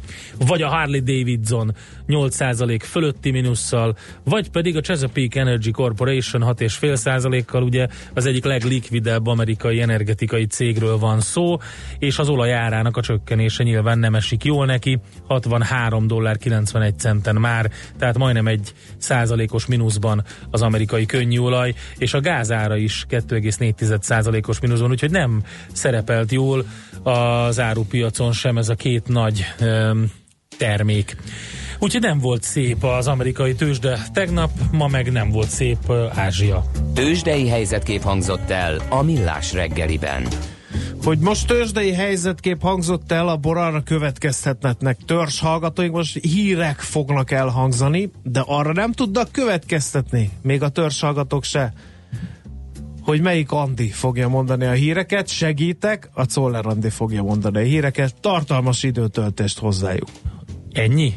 vagy 0.47 0.63
a 0.63 0.69
Harley 0.69 1.01
Davidson 1.01 1.75
8% 2.09 2.81
fölötti 2.83 3.31
mínusszal, 3.31 3.97
vagy 4.25 4.51
pedig 4.51 4.77
a 4.77 4.81
Chesapeake 4.81 5.41
Energy 5.41 5.71
Corporation 5.71 6.43
6,5%-kal, 6.43 7.63
ugye 7.63 7.87
az 8.15 8.27
egyik 8.27 8.45
leglikvidebb 8.45 9.27
amerikai 9.27 9.81
energetikai 9.81 10.47
cégről 10.47 10.99
van 10.99 11.21
szó, 11.21 11.57
és 11.99 12.19
az 12.19 12.29
olajárának 12.29 12.97
a 12.97 13.03
csökkenése 13.03 13.63
nyilván 13.63 13.99
nem 13.99 14.15
esik 14.15 14.45
jól 14.45 14.67
neki, 14.67 14.99
63 15.27 16.07
dollár 16.07 16.37
91 16.37 16.99
centen 16.99 17.37
már, 17.37 17.71
tehát 17.99 18.19
majdnem 18.19 18.47
egy 18.47 18.73
százalékos 18.99 19.67
mínuszban 19.67 20.25
az 20.51 20.63
amerikai 20.63 21.07
könnyűolaj, 21.21 21.75
és 21.99 22.15
a 22.15 22.21
gázára 22.21 22.77
is 22.77 23.07
2,4 23.11 24.01
százalékos 24.01 24.61
mínuszban, 24.61 24.91
úgyhogy 24.91 25.11
nem 25.11 25.43
szerepelt 25.73 26.33
jól 26.33 26.65
az 27.03 27.61
árupiacon 27.61 28.33
sem 28.33 28.59
ez 28.59 28.69
a 28.69 28.75
két 28.75 29.09
nagy 29.09 29.45
öm, 29.59 30.11
termék. 30.59 31.17
Úgyhogy 31.79 32.01
nem 32.01 32.19
volt 32.19 32.43
szép 32.43 32.85
az 32.85 33.07
amerikai 33.07 33.55
tőzsde 33.55 33.99
tegnap, 34.13 34.51
ma 34.73 34.87
meg 34.87 35.13
nem 35.13 35.31
volt 35.31 35.49
szép 35.49 35.93
Ázsia. 36.15 36.65
Tőzsdei 36.95 37.49
helyzetkép 37.49 38.03
hangzott 38.03 38.51
el 38.51 38.81
a 38.89 39.03
Millás 39.03 39.53
reggeliben. 39.53 40.27
Hogy 41.05 41.19
most 41.19 41.47
tőzsdei 41.47 41.93
helyzetkép 41.93 42.63
hangzott 42.63 43.13
el, 43.13 43.29
abból 43.29 43.59
arra 43.59 43.83
következhetnek 43.83 44.97
törzs 45.07 45.41
hallgatóink, 45.41 45.95
most 45.95 46.19
hírek 46.23 46.81
fognak 46.81 47.31
elhangzani, 47.31 48.11
de 48.23 48.43
arra 48.47 48.73
nem 48.73 48.93
tudnak 48.93 49.33
következtetni, 49.33 50.31
még 50.43 50.63
a 50.63 50.69
törzs 50.69 51.01
hallgatók 51.01 51.45
se, 51.45 51.73
hogy 53.03 53.21
melyik 53.21 53.53
Andi 53.53 53.89
fogja 53.89 54.29
mondani 54.29 54.65
a 54.65 54.73
híreket, 54.73 55.29
segítek, 55.29 56.11
a 56.13 56.25
Czoller 56.25 56.67
Andi 56.67 56.91
fogja 56.91 57.23
mondani 57.23 57.59
a 57.59 57.63
híreket, 57.63 58.21
tartalmas 58.21 58.83
időtöltést 58.83 59.59
hozzájuk. 59.59 60.09
Ennyi? 60.73 61.15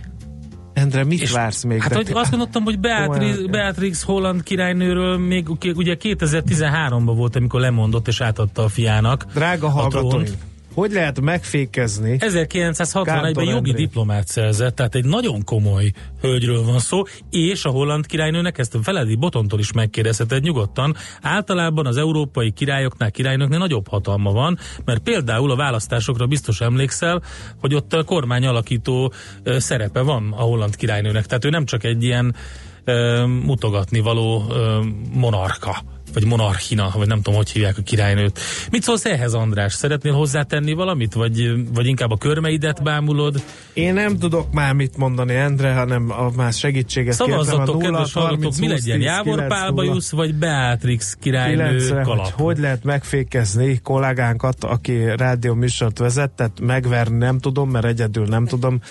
Endre, 0.74 1.04
mit 1.04 1.22
És 1.22 1.32
vársz 1.32 1.64
még? 1.64 1.82
Hát 1.82 1.94
hogy 1.94 2.12
azt 2.14 2.30
gondoltam, 2.30 2.64
hogy 2.64 2.80
Beatrix, 2.80 3.32
Komolyan. 3.36 3.52
Beatrix 3.52 4.04
Holland 4.04 4.44
királynőről 4.44 5.18
még 5.18 5.50
ugye- 5.50 5.74
ugye 5.76 5.96
2013-ban 6.00 7.14
volt, 7.16 7.36
amikor 7.36 7.60
lemondott 7.60 8.08
és 8.08 8.22
átadta 8.22 8.64
a 8.64 8.68
fiának. 8.68 9.26
Drága 9.34 9.70
hallgatóink. 9.70 10.30
Hogy 10.74 10.92
lehet 10.92 11.22
megfékezni? 11.22 12.18
1961-ben 12.20 13.04
Kántor 13.04 13.44
jogi 13.44 13.74
diplomát 13.74 14.28
szerzett, 14.28 14.76
tehát 14.76 14.96
egy 14.96 15.06
nagyon 15.06 15.44
komoly 15.44 15.92
hölgyről 16.22 16.64
van 16.64 16.80
szó, 16.80 17.02
és 17.30 17.66
a 17.66 17.70
holland 17.70 18.06
királynőnek 18.06 18.58
ezt 18.58 18.78
Feledi 18.82 19.16
Botontól 19.16 19.60
is 19.60 19.72
megkérdezheted 19.72 20.44
nyugodtan. 20.44 20.96
Általában 21.22 21.86
az 21.86 21.98
európai 21.98 22.52
királyoknál, 22.52 23.12
királynőknél 23.12 23.58
nagyobb 23.58 23.88
hatalma 23.88 24.32
van, 24.32 24.58
mert 24.86 25.00
például 25.00 25.52
a 25.52 25.56
választásokra 25.56 26.28
biztos 26.28 26.62
emlékszel, 26.62 27.22
hogy 27.60 27.76
ott 27.76 27.94
a 27.94 28.04
kormány 28.04 28.46
alakító 28.46 29.14
ö, 29.44 29.60
szerepe 29.60 30.02
van 30.02 30.32
a 30.32 30.42
holland 30.42 30.76
királynőnek, 30.76 31.26
tehát 31.26 31.46
ő 31.46 31.50
nem 31.50 31.66
csak 31.66 31.84
egy 31.84 32.04
ilyen 32.04 32.36
ö, 32.84 33.26
mutogatni 33.26 34.00
való 34.00 34.44
ö, 34.50 34.80
monarka 35.14 35.93
vagy 36.14 36.26
monarchina, 36.26 36.92
vagy 36.94 37.08
nem 37.08 37.22
tudom, 37.22 37.36
hogy 37.36 37.50
hívják 37.50 37.78
a 37.78 37.82
királynőt. 37.82 38.40
Mit 38.72 38.84
szólsz 38.84 39.06
ehhez, 39.06 39.34
András? 39.34 39.74
Szeretnél 39.74 40.14
hozzátenni 40.14 40.74
valamit, 40.74 41.14
vagy, 41.14 41.52
vagy 41.74 41.86
inkább 41.86 42.12
a 42.12 42.18
körmeidet 42.18 42.84
bámulod? 42.84 43.44
Én 43.74 43.94
nem 43.94 44.18
tudok 44.18 44.54
már 44.54 44.74
mit 44.74 44.98
mondani, 44.98 45.36
Endre, 45.36 45.74
hanem 45.74 46.12
a 46.12 46.32
más 46.36 46.58
segítséget 46.58 47.14
Szavazzatok, 47.14 47.82
kedves 47.82 48.14
hallgatók, 48.14 48.58
mi 48.58 48.68
legyen? 48.68 49.02
Jávor 49.02 49.48
Pálbajusz, 49.48 50.12
vagy 50.12 50.36
Beatrix 50.36 51.18
királynő 51.22 51.78
90, 51.78 52.04
kalap? 52.04 52.26
hogy, 52.26 52.34
hogy 52.34 52.58
lehet 52.58 52.84
megfékezni 52.84 53.80
kollégánkat, 53.84 54.64
aki 54.64 55.16
rádió 55.16 55.54
műsort 55.54 55.98
vezet, 55.98 56.32
tehát 56.32 56.60
megverni 56.60 57.18
nem 57.18 57.40
tudom, 57.40 57.70
mert 57.70 57.86
egyedül 57.86 58.26
nem 58.26 58.46
tudom 58.46 58.82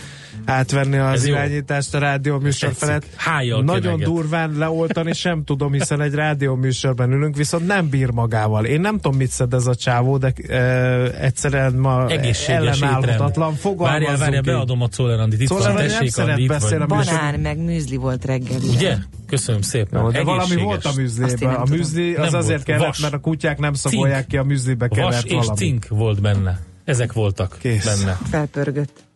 átvenni 0.45 0.97
az 0.97 1.13
Ez 1.13 1.27
jó. 1.27 1.35
irányítást 1.35 1.95
a 1.95 1.99
rádió 1.99 2.39
műsor 2.39 2.69
Tetszik. 2.69 2.87
felett. 2.87 3.07
Hájjal 3.17 3.63
Nagyon 3.63 3.83
keneget. 3.83 4.07
durván 4.07 4.53
leoltani 4.59 5.13
sem 5.13 5.45
tudom, 5.45 5.73
hiszen 5.73 6.01
egy 6.01 6.15
rádió 6.15 6.55
műsorban 6.55 7.13
ülünk, 7.13 7.37
viszont 7.37 7.67
nem 7.67 7.89
bír 7.89 8.11
magával. 8.11 8.65
Én 8.65 8.81
nem 8.81 8.99
tudom, 8.99 9.17
mit 9.19 9.31
szed 9.31 9.55
ez 9.55 9.67
a 9.67 9.75
csávó, 9.75 10.17
de 10.19 10.33
e, 10.49 10.59
egyszerűen 11.21 11.75
ma 11.75 12.07
ellenállhatatlan. 12.47 13.55
Fogalmazzunk 13.55 13.79
Várjál, 14.09 14.17
várjál, 14.17 14.43
beadom 14.43 14.83
a 14.83 14.89
Czoller 14.89 15.29
Itt 15.29 15.47
Czoller 15.49 15.67
van, 15.67 15.75
nem 15.75 15.87
tessék, 15.87 16.11
szeret 16.11 16.31
Andi, 16.35 16.47
beszélni 16.47 16.85
a 16.85 16.87
Banán 16.87 17.41
meg 17.41 17.59
műzli 17.59 17.97
volt 17.97 18.25
reggeli. 18.25 18.69
Ugye? 18.69 18.97
Köszönöm 19.27 19.61
szépen. 19.61 20.03
Jó, 20.03 20.11
de 20.11 20.23
valami 20.23 20.57
volt 20.57 20.85
a 20.85 20.93
nem 21.41 21.55
A 21.61 21.65
műzli 21.71 22.15
az 22.15 22.31
Nem 22.31 22.39
azért 22.41 22.49
volt. 22.49 22.63
kellett, 22.65 22.85
Vas. 22.87 22.99
mert 23.01 23.15
a 23.15 23.19
kutyák 23.19 23.59
nem 23.59 23.75
szagolják 23.75 24.17
Cink. 24.19 24.29
ki, 24.29 24.37
a 24.37 24.43
műzlibe 24.43 24.87
Vas 24.89 24.99
kellett 24.99 25.25
és 25.25 25.33
valami. 25.33 25.57
cink 25.57 25.87
volt 25.89 26.21
benne. 26.21 26.61
Ezek 26.85 27.13
voltak 27.13 27.57
Kész. 27.61 27.85
benne. 27.85 28.19
Felpörgött. 28.31 29.11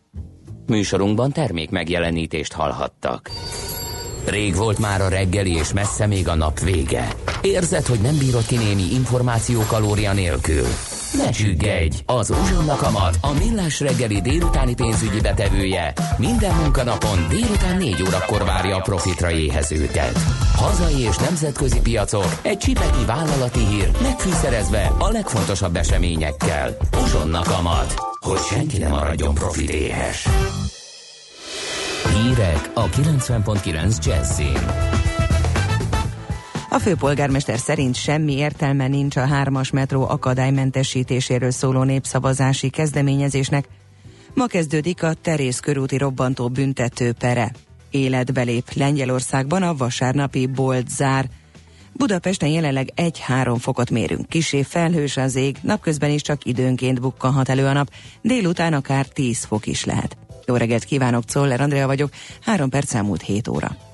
Műsorunkban 0.67 1.31
termék 1.31 1.69
megjelenítést 1.69 2.53
hallhattak. 2.53 3.31
Rég 4.25 4.55
volt 4.55 4.79
már 4.79 5.01
a 5.01 5.07
reggeli, 5.07 5.55
és 5.55 5.73
messze 5.73 6.05
még 6.07 6.27
a 6.27 6.35
nap 6.35 6.59
vége. 6.59 7.07
Érzed, 7.41 7.85
hogy 7.85 7.99
nem 7.99 8.17
bírod 8.17 8.45
ki 8.45 8.57
némi 8.57 8.83
információ 8.93 9.61
kalória 9.67 10.13
nélkül? 10.13 10.67
Ne 11.17 11.29
csüggedj! 11.29 11.97
Az 12.05 12.29
Uzsonna 12.29 12.75
Kamat, 12.75 13.17
a 13.21 13.33
millás 13.33 13.79
reggeli 13.79 14.21
délutáni 14.21 14.73
pénzügyi 14.73 15.21
betevője 15.21 15.93
minden 16.17 16.55
munkanapon 16.55 17.27
délután 17.29 17.77
4 17.77 18.01
órakor 18.07 18.45
várja 18.45 18.75
a 18.75 18.81
profitra 18.81 19.31
éhezőket. 19.31 20.17
Hazai 20.55 20.99
és 20.99 21.17
nemzetközi 21.17 21.79
piacok, 21.81 22.39
egy 22.41 22.57
csipeti 22.57 23.05
vállalati 23.05 23.65
hír, 23.65 23.91
megfűszerezve 24.01 24.91
a 24.99 25.09
legfontosabb 25.09 25.75
eseményekkel. 25.75 26.77
Uzsonna 27.01 27.41
Kamat, 27.41 27.93
hogy 28.19 28.39
senki 28.49 28.77
ne 28.77 28.87
maradjon 28.87 29.33
profit 29.33 29.69
éhes. 29.69 30.27
Hírek 32.13 32.71
a 32.73 32.85
90.9 32.89 34.05
Jazzin. 34.05 34.96
A 36.69 36.79
főpolgármester 36.79 37.59
szerint 37.59 37.95
semmi 37.95 38.33
értelme 38.33 38.87
nincs 38.87 39.15
a 39.15 39.25
hármas 39.25 39.71
metró 39.71 40.09
akadálymentesítéséről 40.09 41.51
szóló 41.51 41.83
népszavazási 41.83 42.69
kezdeményezésnek. 42.69 43.67
Ma 44.33 44.45
kezdődik 44.45 45.03
a 45.03 45.13
Terész 45.13 45.59
körúti 45.59 45.97
robbantó 45.97 46.49
büntető 46.49 47.13
pere. 47.13 47.51
Életbe 47.89 48.41
lép 48.41 48.71
Lengyelországban 48.73 49.63
a 49.63 49.75
vasárnapi 49.75 50.45
bolt 50.47 50.89
zár. 50.89 51.29
Budapesten 51.93 52.49
jelenleg 52.49 52.93
1-3 52.95 53.57
fokot 53.59 53.89
mérünk. 53.89 54.29
Kisé 54.29 54.63
felhős 54.63 55.17
az 55.17 55.35
ég, 55.35 55.57
napközben 55.61 56.09
is 56.09 56.21
csak 56.21 56.45
időnként 56.45 57.01
bukkanhat 57.01 57.49
elő 57.49 57.65
a 57.65 57.73
nap, 57.73 57.89
délután 58.21 58.73
akár 58.73 59.05
10 59.05 59.43
fok 59.43 59.65
is 59.65 59.85
lehet. 59.85 60.17
Jó 60.45 60.55
reggelt 60.55 60.83
kívánok, 60.83 61.25
Czoller 61.25 61.61
Andrea 61.61 61.87
vagyok, 61.87 62.09
3 62.41 62.69
perc 62.69 62.93
elmúlt 62.93 63.21
7 63.21 63.47
óra. 63.47 63.86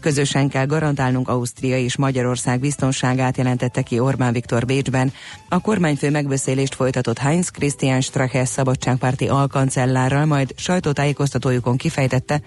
Közösen 0.00 0.48
kell 0.48 0.66
garantálnunk 0.66 1.28
Ausztria 1.28 1.78
és 1.78 1.96
Magyarország 1.96 2.60
biztonságát, 2.60 3.36
jelentette 3.36 3.82
ki 3.82 3.98
Orbán 3.98 4.32
Viktor 4.32 4.64
Bécsben. 4.64 5.12
A 5.48 5.60
kormányfő 5.60 6.10
megbeszélést 6.10 6.74
folytatott 6.74 7.18
Heinz 7.18 7.48
Christian 7.48 8.00
Strache 8.00 8.44
szabadságpárti 8.44 9.28
alkancellárral, 9.28 10.24
majd 10.24 10.52
sajtótájékoztatójukon 10.56 11.76
kifejtette, 11.76 12.40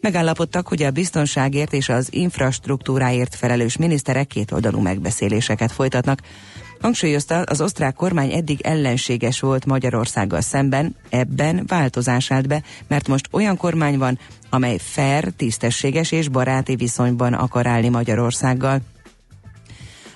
Megállapodtak, 0.00 0.68
hogy 0.68 0.82
a 0.82 0.90
biztonságért 0.90 1.72
és 1.72 1.88
az 1.88 2.08
infrastruktúráért 2.10 3.34
felelős 3.34 3.76
miniszterek 3.76 4.26
kétoldalú 4.26 4.80
megbeszéléseket 4.80 5.72
folytatnak. 5.72 6.20
Hangsúlyozta, 6.80 7.42
az 7.42 7.60
osztrák 7.60 7.94
kormány 7.94 8.32
eddig 8.32 8.60
ellenséges 8.60 9.40
volt 9.40 9.66
Magyarországgal 9.66 10.40
szemben, 10.40 10.96
ebben 11.08 11.64
változás 11.66 12.30
állt 12.30 12.48
be, 12.48 12.62
mert 12.86 13.08
most 13.08 13.28
olyan 13.30 13.56
kormány 13.56 13.98
van, 13.98 14.18
amely 14.50 14.78
fair, 14.78 15.32
tisztességes 15.36 16.12
és 16.12 16.28
baráti 16.28 16.76
viszonyban 16.76 17.32
akar 17.32 17.66
állni 17.66 17.88
Magyarországgal. 17.88 18.80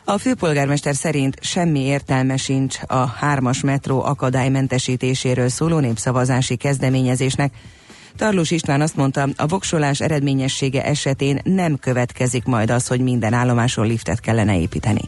A 0.04 0.18
főpolgármester 0.18 0.94
szerint 0.94 1.36
semmi 1.40 1.80
értelme 1.80 2.36
sincs 2.36 2.78
a 2.86 3.06
hármas 3.06 3.60
metró 3.60 4.02
akadálymentesítéséről 4.04 5.48
szóló 5.48 5.78
népszavazási 5.78 6.56
kezdeményezésnek. 6.56 7.52
Tarlós 8.16 8.50
István 8.50 8.80
azt 8.80 8.96
mondta, 8.96 9.28
a 9.36 9.46
voksolás 9.46 10.00
eredményessége 10.00 10.84
esetén 10.84 11.40
nem 11.44 11.76
következik 11.76 12.44
majd 12.44 12.70
az, 12.70 12.86
hogy 12.86 13.00
minden 13.00 13.32
állomáson 13.32 13.86
liftet 13.86 14.20
kellene 14.20 14.60
építeni. 14.60 15.00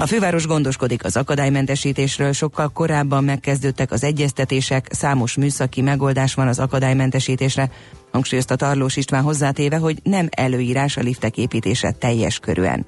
A 0.00 0.06
főváros 0.06 0.46
gondoskodik 0.46 1.04
az 1.04 1.16
akadálymentesítésről, 1.16 2.32
sokkal 2.32 2.68
korábban 2.68 3.24
megkezdődtek 3.24 3.90
az 3.90 4.04
egyeztetések, 4.04 4.86
számos 4.90 5.34
műszaki 5.36 5.80
megoldás 5.80 6.34
van 6.34 6.48
az 6.48 6.58
akadálymentesítésre, 6.58 7.70
hangsúlyozta 8.12 8.56
Tarlós 8.56 8.96
István 8.96 9.22
hozzátéve, 9.22 9.76
hogy 9.76 9.98
nem 10.02 10.28
előírás 10.30 10.96
a 10.96 11.00
liftek 11.00 11.36
építése 11.36 11.90
teljes 11.90 12.38
körűen. 12.38 12.86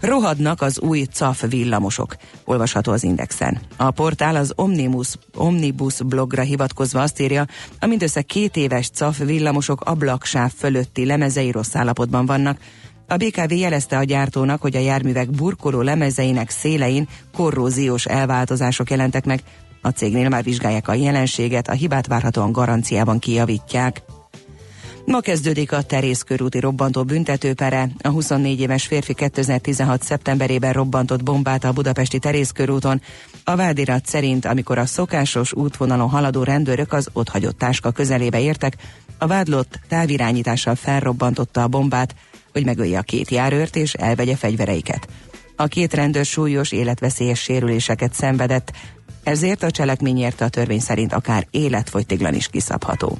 Rohadnak 0.00 0.62
az 0.62 0.80
új 0.80 1.04
CAF 1.12 1.44
villamosok, 1.48 2.16
olvasható 2.44 2.92
az 2.92 3.02
Indexen. 3.02 3.60
A 3.76 3.90
portál 3.90 4.36
az 4.36 4.52
Omnibus, 4.56 5.14
Omnibus 5.34 6.02
blogra 6.02 6.42
hivatkozva 6.42 7.02
azt 7.02 7.20
írja, 7.20 7.46
a 7.80 7.86
mindössze 7.86 8.22
két 8.22 8.56
éves 8.56 8.90
CAF 8.90 9.18
villamosok 9.18 9.80
ablaksáv 9.80 10.52
fölötti 10.56 11.06
lemezei 11.06 11.50
rossz 11.50 11.74
állapotban 11.74 12.26
vannak. 12.26 12.58
A 13.06 13.16
BKV 13.16 13.52
jelezte 13.52 13.96
a 13.96 14.04
gyártónak, 14.04 14.60
hogy 14.60 14.76
a 14.76 14.80
járművek 14.80 15.30
burkoló 15.30 15.80
lemezeinek 15.80 16.50
szélein 16.50 17.08
korróziós 17.36 18.04
elváltozások 18.06 18.90
jelentek 18.90 19.24
meg. 19.24 19.40
A 19.82 19.88
cégnél 19.88 20.28
már 20.28 20.42
vizsgálják 20.42 20.88
a 20.88 20.94
jelenséget, 20.94 21.68
a 21.68 21.72
hibát 21.72 22.06
várhatóan 22.06 22.52
garanciában 22.52 23.18
kijavítják. 23.18 24.02
Ma 25.06 25.20
kezdődik 25.20 25.72
a 25.72 25.82
Terész 25.82 26.22
körúti 26.22 26.60
robbantó 26.60 27.04
büntetőpere. 27.04 27.88
A 28.02 28.08
24 28.08 28.60
éves 28.60 28.86
férfi 28.86 29.14
2016. 29.14 30.02
szeptemberében 30.02 30.72
robbantott 30.72 31.22
bombát 31.22 31.64
a 31.64 31.72
budapesti 31.72 32.18
Terész 32.18 32.50
körúton. 32.50 33.00
A 33.44 33.56
vádirat 33.56 34.06
szerint, 34.06 34.44
amikor 34.44 34.78
a 34.78 34.86
szokásos 34.86 35.52
útvonalon 35.52 36.08
haladó 36.08 36.42
rendőrök 36.42 36.92
az 36.92 37.08
otthagyott 37.12 37.58
táska 37.58 37.90
közelébe 37.90 38.40
értek, 38.40 38.76
a 39.18 39.26
vádlott 39.26 39.80
távirányítással 39.88 40.74
felrobbantotta 40.74 41.62
a 41.62 41.68
bombát, 41.68 42.14
hogy 42.54 42.64
megölje 42.64 42.98
a 42.98 43.02
két 43.02 43.30
járőrt 43.30 43.76
és 43.76 43.92
elvegye 43.92 44.36
fegyvereiket. 44.36 45.08
A 45.56 45.66
két 45.66 45.94
rendőr 45.94 46.24
súlyos 46.24 46.72
életveszélyes 46.72 47.40
sérüléseket 47.40 48.12
szenvedett, 48.12 48.72
ezért 49.22 49.62
a 49.62 49.70
cselekmény 49.70 50.18
érte 50.18 50.44
a 50.44 50.48
törvény 50.48 50.80
szerint 50.80 51.12
akár 51.12 51.46
életfogytiglan 51.50 52.34
is 52.34 52.48
kiszabható. 52.48 53.18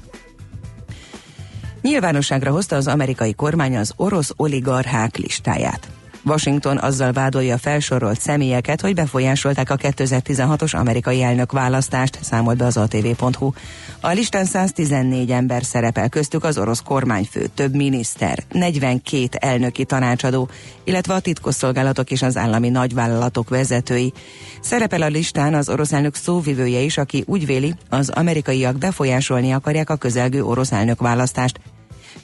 Nyilvánosságra 1.83 2.51
hozta 2.51 2.77
az 2.77 2.87
amerikai 2.87 3.35
kormány 3.35 3.77
az 3.77 3.93
orosz 3.97 4.33
oligarchák 4.37 5.17
listáját. 5.17 5.89
Washington 6.25 6.79
azzal 6.79 7.13
vádolja 7.13 7.59
felsorolt 7.59 8.21
személyeket, 8.21 8.81
hogy 8.81 8.95
befolyásolták 8.95 9.71
a 9.71 9.77
2016-os 9.77 10.75
amerikai 10.75 11.23
elnök 11.23 11.53
választást, 11.53 12.19
számolt 12.23 12.57
be 12.57 12.65
az 12.65 12.77
ATV.hu. 12.77 13.53
A 14.01 14.09
listán 14.09 14.45
114 14.45 15.31
ember 15.31 15.65
szerepel, 15.65 16.09
köztük 16.09 16.45
az 16.45 16.59
orosz 16.59 16.81
kormányfő, 16.81 17.47
több 17.55 17.75
miniszter, 17.75 18.39
42 18.53 19.29
elnöki 19.31 19.85
tanácsadó, 19.85 20.49
illetve 20.85 21.15
a 21.15 21.21
titkosszolgálatok 21.21 22.11
és 22.11 22.23
az 22.23 22.37
állami 22.37 22.69
nagyvállalatok 22.69 23.49
vezetői. 23.49 24.13
Szerepel 24.61 25.03
a 25.03 25.07
listán 25.07 25.55
az 25.55 25.69
orosz 25.69 25.93
elnök 25.93 26.15
szóvivője 26.15 26.81
is, 26.81 26.99
aki 26.99 27.25
úgy 27.27 27.47
véli, 27.47 27.75
az 27.89 28.09
amerikaiak 28.09 28.79
befolyásolni 28.79 29.53
akarják 29.53 29.91
a 29.91 29.97
közelgő 29.97 30.45
orosz 30.45 30.73
elnök 30.73 31.01
választást, 31.01 31.61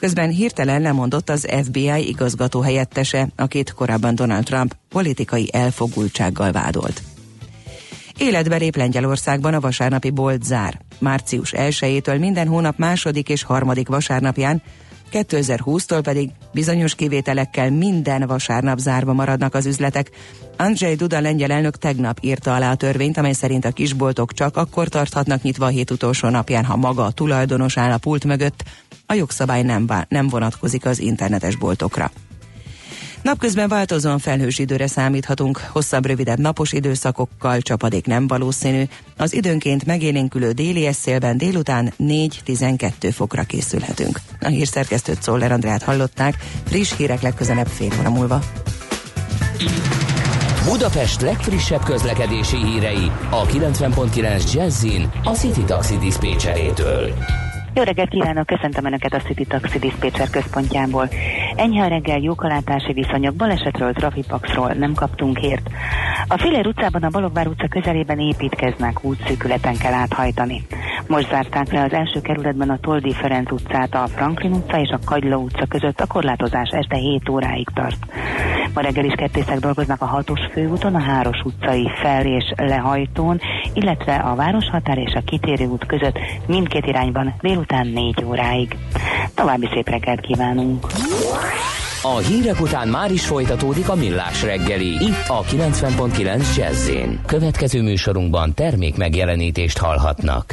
Közben 0.01 0.31
hirtelen 0.31 0.81
lemondott 0.81 1.31
az 1.31 1.47
FBI 1.65 2.09
igazgató 2.09 2.61
helyettese, 2.61 3.29
akit 3.37 3.73
korábban 3.73 4.15
Donald 4.15 4.45
Trump 4.45 4.77
politikai 4.89 5.49
elfogultsággal 5.53 6.53
vádolt. 6.53 7.03
Életbe 8.19 8.57
lép 8.57 8.77
Lengyelországban 8.77 9.55
a 9.55 9.61
vasárnapi 9.61 10.11
bolt 10.11 10.43
zár. 10.43 10.81
Március 10.99 11.53
1-től 11.57 12.19
minden 12.19 12.49
hónap 12.49 12.79
második 12.79 13.29
és 13.29 13.43
harmadik 13.43 13.89
vasárnapján 13.89 14.63
2020-tól 15.13 16.01
pedig 16.03 16.31
bizonyos 16.53 16.95
kivételekkel 16.95 17.71
minden 17.71 18.27
vasárnap 18.27 18.79
zárva 18.79 19.13
maradnak 19.13 19.55
az 19.55 19.67
üzletek. 19.67 20.11
Andrzej 20.57 20.95
Duda 20.95 21.21
lengyel 21.21 21.51
elnök 21.51 21.77
tegnap 21.77 22.19
írta 22.21 22.55
alá 22.55 22.71
a 22.71 22.77
törvényt, 22.77 23.17
amely 23.17 23.33
szerint 23.33 23.65
a 23.65 23.71
kisboltok 23.71 24.33
csak 24.33 24.57
akkor 24.57 24.89
tarthatnak 24.89 25.43
nyitva 25.43 25.65
a 25.65 25.69
hét 25.69 25.91
utolsó 25.91 26.29
napján, 26.29 26.65
ha 26.65 26.77
maga 26.77 27.05
a 27.05 27.11
tulajdonos 27.11 27.77
áll 27.77 27.93
a 27.93 27.99
pult 27.99 28.25
mögött. 28.25 28.65
A 29.07 29.15
jogszabály 29.15 29.63
nem, 29.63 29.87
vá- 29.87 30.11
nem 30.11 30.29
vonatkozik 30.29 30.85
az 30.85 30.99
internetes 30.99 31.57
boltokra. 31.57 32.11
Napközben 33.23 33.69
változóan 33.69 34.19
felhős 34.19 34.59
időre 34.59 34.87
számíthatunk, 34.87 35.59
hosszabb, 35.73 36.07
rövidebb 36.07 36.39
napos 36.39 36.73
időszakokkal, 36.73 37.61
csapadék 37.61 38.07
nem 38.07 38.27
valószínű. 38.27 38.83
Az 39.17 39.33
időnként 39.33 39.85
megélénkülő 39.85 40.53
déli 40.53 40.87
eszélben 40.87 41.39
délután 41.39 41.93
4-12 41.99 43.11
fokra 43.13 43.43
készülhetünk. 43.43 44.21
A 44.41 44.49
hírszerkesztőt 44.49 45.23
Szoller 45.23 45.53
Andrát 45.53 45.83
hallották, 45.83 46.35
friss 46.65 46.97
hírek 46.97 47.21
legközelebb 47.21 47.67
fél 47.67 47.91
óra 48.01 48.11
múlva. 48.11 48.41
Budapest 50.65 51.21
legfrissebb 51.21 51.83
közlekedési 51.83 52.57
hírei 52.57 53.11
a 53.31 53.47
90.9 53.47 54.53
Jazzin 54.53 55.11
a 55.25 55.31
City 55.31 55.65
Taxi 55.65 55.97
Dispécsejétől. 55.97 57.15
Jó 57.75 57.83
reggelt 57.83 58.09
kívánok, 58.09 58.47
köszöntöm 58.47 58.85
Önöket 58.85 59.15
a 59.15 59.19
City 59.19 59.45
Taxi 59.45 59.79
Dispatcher 59.79 60.31
központjából. 60.31 61.09
Enyhe 61.57 61.89
reggel 61.89 62.19
jókalátási 62.19 62.93
viszonyok, 62.93 63.35
balesetről, 63.35 63.93
trafipaxról 63.93 64.73
nem 64.73 64.95
kaptunk 64.95 65.39
hírt. 65.39 65.71
A 66.29 66.39
Filler 66.39 66.67
utcában 66.67 67.03
a 67.03 67.09
Balogvár 67.09 67.47
utca 67.47 67.69
közelében 67.69 68.19
építkeznek, 68.19 69.05
útszűkületen 69.05 69.77
kell 69.77 69.93
áthajtani. 69.93 70.67
Most 71.07 71.29
zárták 71.29 71.73
le 71.73 71.83
az 71.83 71.93
első 71.93 72.21
kerületben 72.21 72.71
a 72.71 72.79
Toldi 72.79 73.13
Ferenc 73.13 73.51
utcát, 73.51 73.95
a 73.95 74.07
Franklin 74.07 74.53
utca 74.53 74.81
és 74.81 74.91
a 74.91 74.99
Kagyló 75.05 75.43
utca 75.43 75.67
között 75.67 76.01
a 76.01 76.07
korlátozás 76.07 76.69
este 76.71 76.97
7 76.97 77.29
óráig 77.29 77.69
tart. 77.75 78.07
Ma 78.75 78.81
reggel 78.81 79.05
is 79.05 79.15
kettészek 79.15 79.59
dolgoznak 79.59 80.03
a 80.03 80.07
hatos 80.07 80.41
főúton, 80.53 80.95
a 80.95 81.01
Háros 81.01 81.41
utcai 81.45 81.91
fel- 81.95 82.27
és 82.27 82.53
lehajtón, 82.57 83.41
illetve 83.75 84.15
a 84.15 84.35
Városhatár 84.35 84.99
és 84.99 85.13
a 85.15 85.23
Kitérő 85.25 85.67
út 85.67 85.87
között 85.87 86.19
mindkét 86.47 86.87
irányban 86.87 87.35
délután 87.41 87.61
4 87.71 88.25
óráig. 88.25 88.77
További 89.35 89.69
szép 89.73 89.89
reggelt 89.89 90.21
kívánunk! 90.21 90.87
A 92.03 92.17
hírek 92.17 92.61
után 92.61 92.89
már 92.89 93.13
is 93.13 93.27
folytatódik 93.27 93.89
a 93.89 93.95
millás 93.95 94.43
reggeli, 94.43 94.87
itt 94.87 95.29
a 95.29 95.43
90.9 95.43 96.57
jazz 96.57 96.91
Következő 97.27 97.83
műsorunkban 97.83 98.55
termék 98.55 98.97
megjelenítést 98.97 99.79
hallhatnak. 99.79 100.53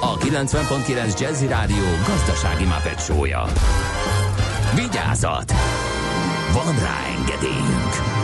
a 0.00 0.16
90.9 0.16 1.20
Jazzy 1.20 1.46
Rádió 1.46 1.84
gazdasági 2.06 2.64
mapetsója. 2.64 3.44
Vigyázat! 4.74 5.52
Van 6.52 6.74
rá 6.78 6.96
engedélyünk! 7.18 8.18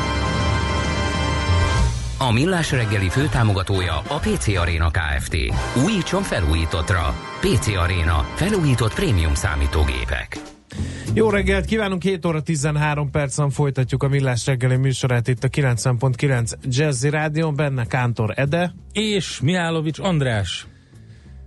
A 2.18 2.32
Millás 2.32 2.70
reggeli 2.70 3.08
főtámogatója 3.08 3.96
a 3.98 4.18
PC 4.18 4.56
Arena 4.56 4.90
Kft. 4.90 5.36
Újítson 5.84 6.22
felújítottra. 6.22 7.14
PC 7.40 7.66
Arena. 7.66 8.26
Felújított 8.34 8.94
prémium 8.94 9.34
számítógépek. 9.34 10.38
Jó 11.14 11.30
reggelt 11.30 11.64
kívánunk, 11.64 12.02
7 12.02 12.26
óra 12.26 12.42
13 12.42 13.10
percen 13.10 13.50
folytatjuk 13.50 14.02
a 14.02 14.08
Millás 14.08 14.46
reggeli 14.46 14.76
műsorát 14.76 15.28
itt 15.28 15.44
a 15.44 15.48
90.9 15.48 16.52
Jazzy 16.62 17.10
Rádion, 17.10 17.54
benne 17.54 17.84
Kántor 17.84 18.32
Ede. 18.34 18.74
És 18.92 19.40
Mihálovics 19.40 19.98
András. 19.98 20.66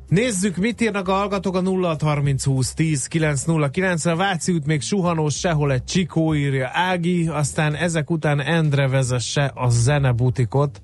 Nézzük, 0.10 0.56
mit 0.56 0.82
írnak 0.82 1.08
a 1.08 1.14
hallgatók 1.14 1.56
a 1.56 1.62
0630 1.62 2.44
20 2.44 2.74
10 2.74 3.08
909 3.08 4.06
A 4.06 4.16
Váci 4.16 4.52
út 4.52 4.66
még 4.66 4.82
suhanós, 4.82 5.40
sehol 5.40 5.72
egy 5.72 5.84
csikó 5.84 6.36
írja 6.36 6.70
Ági, 6.74 7.28
aztán 7.28 7.76
ezek 7.76 8.10
után 8.10 8.42
Endre 8.42 8.88
vezesse 8.88 9.52
a 9.56 9.70
zenebutikot 9.70 10.82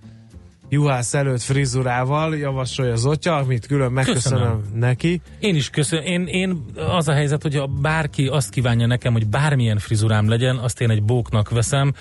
juhász 0.70 1.14
előtt 1.14 1.42
frizurával, 1.42 2.38
javasolja 2.38 2.92
az 2.92 3.06
otya, 3.06 3.36
amit 3.36 3.66
külön 3.66 3.92
megköszönöm 3.92 4.40
Köszönöm. 4.40 4.80
neki. 4.80 5.22
Én 5.40 5.56
is 5.56 5.70
köszönöm. 5.70 6.06
Én, 6.06 6.26
én 6.26 6.66
az 6.76 7.08
a 7.08 7.14
helyzet, 7.14 7.42
hogy 7.42 7.56
ha 7.56 7.66
bárki 7.68 8.28
azt 8.28 8.50
kívánja 8.50 8.88
nekem, 8.88 9.14
hogy 9.14 9.28
bármilyen 9.28 9.78
frizurám 9.78 10.30
legyen, 10.30 10.58
azt 10.58 10.82
én 10.82 10.90
egy 10.90 11.04
bóknak 11.04 11.50
veszem. 11.50 11.94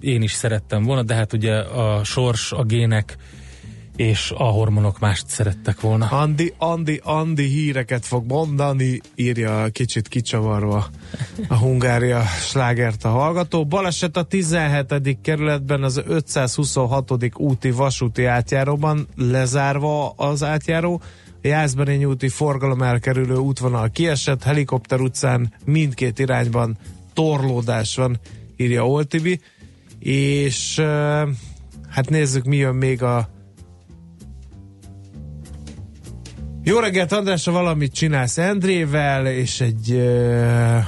Én 0.00 0.22
is 0.22 0.32
szerettem 0.32 0.82
volna, 0.82 1.02
de 1.02 1.14
hát 1.14 1.32
ugye 1.32 1.54
a 1.58 2.04
sors, 2.04 2.52
a 2.52 2.62
gének 2.62 3.16
és 3.96 4.32
a 4.36 4.44
hormonok 4.44 4.98
mást 4.98 5.28
szerettek 5.28 5.80
volna. 5.80 6.06
Andi, 6.06 6.52
Andi, 6.56 7.00
Andi 7.04 7.44
híreket 7.44 8.06
fog 8.06 8.26
mondani, 8.26 9.00
írja 9.14 9.68
kicsit 9.68 10.08
kicsavarva 10.08 10.86
a 11.48 11.54
Hungária 11.54 12.22
slágert 12.22 13.04
a 13.04 13.08
hallgató. 13.08 13.66
Baleset 13.66 14.16
a 14.16 14.22
17. 14.22 15.18
kerületben 15.22 15.82
az 15.82 16.02
526. 16.06 17.12
úti 17.36 17.70
vasúti 17.70 18.24
átjáróban 18.24 19.06
lezárva 19.16 20.10
az 20.10 20.42
átjáró. 20.42 21.00
A 21.42 21.46
Jászberény 21.46 22.04
úti 22.04 22.28
forgalom 22.28 22.82
elkerülő 22.82 23.36
útvonal 23.36 23.90
kiesett, 23.90 24.42
helikopter 24.42 25.00
utcán 25.00 25.52
mindkét 25.64 26.18
irányban 26.18 26.76
torlódás 27.14 27.96
van, 27.96 28.18
írja 28.56 28.88
Oltibi. 28.88 29.40
És 29.98 30.80
hát 31.88 32.10
nézzük, 32.10 32.44
mi 32.44 32.56
jön 32.56 32.74
még 32.74 33.02
a 33.02 33.34
Jó 36.68 36.78
reggelt, 36.78 37.12
András, 37.12 37.44
ha 37.44 37.52
valamit 37.52 37.92
csinálsz 37.92 38.38
Endrével, 38.38 39.26
és 39.26 39.60
egy 39.60 39.90
uh, 39.90 40.84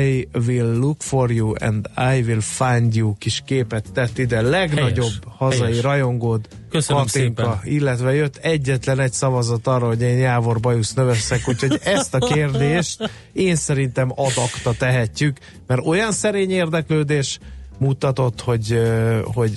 I 0.00 0.28
will 0.46 0.78
look 0.78 1.02
for 1.02 1.30
you 1.30 1.52
and 1.58 1.88
I 1.96 2.22
will 2.22 2.40
find 2.40 2.94
you 2.94 3.14
kis 3.18 3.42
képet 3.46 3.92
tett 3.92 4.18
ide. 4.18 4.40
Legnagyobb 4.40 4.96
Helyes, 4.96 5.18
hazai 5.36 5.66
helyes. 5.68 5.82
rajongód 5.82 6.48
Köszönöm 6.70 7.02
Katinka, 7.02 7.42
szépen. 7.42 7.76
illetve 7.78 8.14
jött 8.14 8.36
egyetlen 8.36 9.00
egy 9.00 9.12
szavazat 9.12 9.66
arra, 9.66 9.86
hogy 9.86 10.02
én 10.02 10.18
Jávor 10.18 10.60
Bajusz 10.60 10.94
növeszek, 10.94 11.48
úgyhogy 11.48 11.80
ezt 11.84 12.14
a 12.14 12.18
kérdést 12.18 13.10
én 13.32 13.54
szerintem 13.56 14.12
adakta 14.14 14.72
tehetjük, 14.78 15.38
mert 15.66 15.86
olyan 15.86 16.12
szerény 16.12 16.50
érdeklődés 16.50 17.38
mutatott, 17.78 18.40
hogy, 18.40 18.80
hogy 19.24 19.52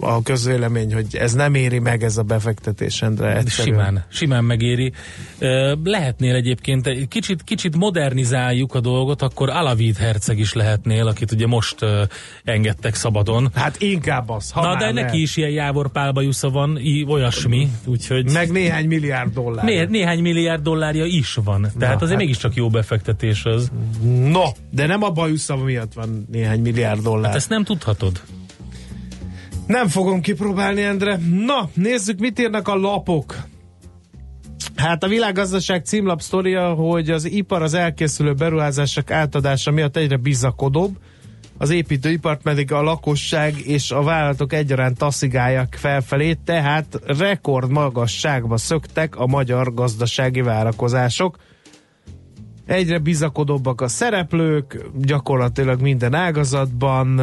a 0.00 0.22
közvélemény, 0.22 0.94
hogy 0.94 1.06
ez 1.16 1.32
nem 1.34 1.54
éri 1.54 1.78
meg 1.78 2.02
ez 2.02 2.16
a 2.16 2.22
befektetés, 2.22 3.02
Endre. 3.02 3.36
egyszerűen. 3.36 3.76
Simán, 3.76 4.04
simán 4.08 4.44
megéri. 4.44 4.92
Lehetnél 5.84 6.34
egyébként, 6.34 6.86
egy 6.86 7.08
kicsit, 7.08 7.42
kicsit 7.44 7.76
modernizáljuk 7.76 8.74
a 8.74 8.80
dolgot, 8.80 9.22
akkor 9.22 9.48
Alavid 9.50 9.96
herceg 9.96 10.38
is 10.38 10.52
lehetnél, 10.52 11.06
akit 11.06 11.32
ugye 11.32 11.46
most 11.46 11.76
engedtek 12.44 12.94
szabadon. 12.94 13.50
Hát 13.54 13.80
inkább 13.80 14.28
az. 14.28 14.50
Ha 14.50 14.62
Na, 14.62 14.72
de 14.76 14.78
lehet. 14.78 14.94
neki 14.94 15.20
is 15.20 15.36
ilyen 15.36 15.50
Jávor 15.50 15.90
Pálbajusza 15.92 16.50
van, 16.50 16.78
olyasmi, 17.08 17.68
úgyhogy 17.86 18.32
Meg 18.32 18.50
néhány 18.50 18.86
milliárd 18.86 19.32
dollár. 19.32 19.64
né- 19.64 19.88
néhány 19.88 20.20
milliárd 20.20 20.62
dollárja 20.62 21.04
is 21.04 21.34
van. 21.44 21.60
Tehát 21.60 21.78
Na, 21.78 21.86
azért 21.94 22.08
hát- 22.10 22.18
mégiscsak 22.18 22.54
jó 22.54 22.68
befektetés 22.68 23.44
az. 23.44 23.70
No, 24.24 24.42
de 24.70 24.86
nem 24.86 25.02
a 25.02 25.10
bajusza 25.10 25.56
miatt 25.56 25.92
van 25.92 26.26
néhány 26.32 26.60
milliárd 26.60 27.02
dollár. 27.02 27.26
Hát 27.26 27.34
ezt 27.36 27.48
nem 27.48 27.59
tudhatod. 27.64 28.20
Nem 29.66 29.88
fogom 29.88 30.20
kipróbálni, 30.20 30.82
Endre. 30.82 31.18
Na, 31.46 31.68
nézzük, 31.74 32.18
mit 32.18 32.38
írnak 32.38 32.68
a 32.68 32.76
lapok. 32.76 33.36
Hát 34.76 35.02
a 35.02 35.08
világgazdaság 35.08 35.84
címlap 35.84 36.20
sztoria, 36.20 36.72
hogy 36.74 37.10
az 37.10 37.24
ipar 37.24 37.62
az 37.62 37.74
elkészülő 37.74 38.34
beruházások 38.34 39.10
átadása 39.10 39.70
miatt 39.70 39.96
egyre 39.96 40.16
bizakodóbb, 40.16 40.98
az 41.58 41.70
építőipart 41.70 42.42
pedig 42.42 42.72
a 42.72 42.82
lakosság 42.82 43.58
és 43.58 43.90
a 43.90 44.02
vállalatok 44.02 44.52
egyaránt 44.52 44.98
taszigálják 44.98 45.76
felfelé, 45.80 46.32
tehát 46.44 47.00
rekord 47.06 47.70
magasságba 47.70 48.56
szöktek 48.56 49.16
a 49.16 49.26
magyar 49.26 49.74
gazdasági 49.74 50.40
várakozások. 50.40 51.36
Egyre 52.70 52.98
bizakodóbbak 52.98 53.80
a 53.80 53.88
szereplők, 53.88 54.86
gyakorlatilag 54.94 55.80
minden 55.80 56.14
ágazatban, 56.14 57.18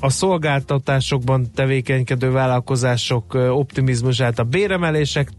a 0.00 0.10
szolgáltatásokban 0.10 1.50
tevékenykedő 1.54 2.30
vállalkozások 2.30 3.34
optimizmusát 3.34 4.38
a 4.38 4.44
béremelések 4.44 5.30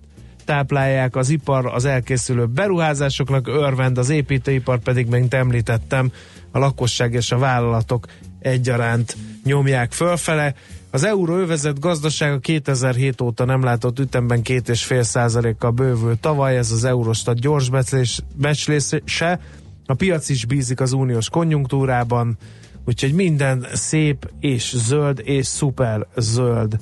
táplálják, 0.45 1.15
az 1.15 1.29
ipar 1.29 1.65
az 1.65 1.85
elkészülő 1.85 2.45
beruházásoknak 2.45 3.47
örvend, 3.47 3.97
az 3.97 4.09
építőipar 4.09 4.79
pedig, 4.79 5.07
mint 5.07 5.33
említettem, 5.33 6.11
a 6.51 6.59
lakosság 6.59 7.13
és 7.13 7.31
a 7.31 7.37
vállalatok 7.37 8.05
egyaránt 8.39 9.17
nyomják 9.43 9.91
fölfele. 9.91 10.53
Az 10.93 11.03
euróövezet 11.03 11.79
gazdasága 11.79 12.39
2007 12.39 13.21
óta 13.21 13.45
nem 13.45 13.63
látott 13.63 13.99
ütemben 13.99 14.41
2,5 14.43 15.01
százalékkal 15.01 15.71
bővült 15.71 16.19
tavaly, 16.19 16.57
ez 16.57 16.71
az 16.71 16.83
Eurostat 16.83 17.39
gyors 17.39 17.69
becslés, 17.69 18.19
becslése. 18.35 19.39
A 19.85 19.93
piac 19.93 20.29
is 20.29 20.45
bízik 20.45 20.79
az 20.81 20.91
uniós 20.91 21.29
konjunktúrában, 21.29 22.37
úgyhogy 22.85 23.13
minden 23.13 23.65
szép 23.73 24.29
és 24.39 24.73
zöld 24.77 25.21
és 25.23 25.45
szuper 25.45 26.07
zöld. 26.15 26.79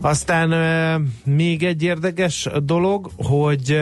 Aztán 0.00 0.52
euh, 0.52 1.00
még 1.24 1.62
egy 1.62 1.82
érdekes 1.82 2.48
dolog, 2.64 3.10
hogy 3.16 3.78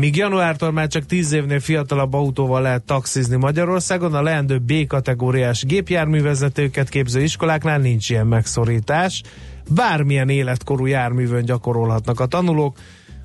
Míg 0.00 0.16
januártól 0.16 0.72
már 0.72 0.86
csak 0.86 1.06
10 1.06 1.32
évnél 1.32 1.60
fiatalabb 1.60 2.14
autóval 2.14 2.62
lehet 2.62 2.82
taxizni 2.82 3.36
Magyarországon, 3.36 4.14
a 4.14 4.22
leendő 4.22 4.58
B 4.58 4.86
kategóriás 4.86 5.64
gépjárművezetőket 5.64 6.88
képző 6.88 7.22
iskoláknál 7.22 7.78
nincs 7.78 8.10
ilyen 8.10 8.26
megszorítás. 8.26 9.22
Bármilyen 9.70 10.28
életkorú 10.28 10.86
járművön 10.86 11.44
gyakorolhatnak 11.44 12.20
a 12.20 12.26
tanulók. 12.26 12.76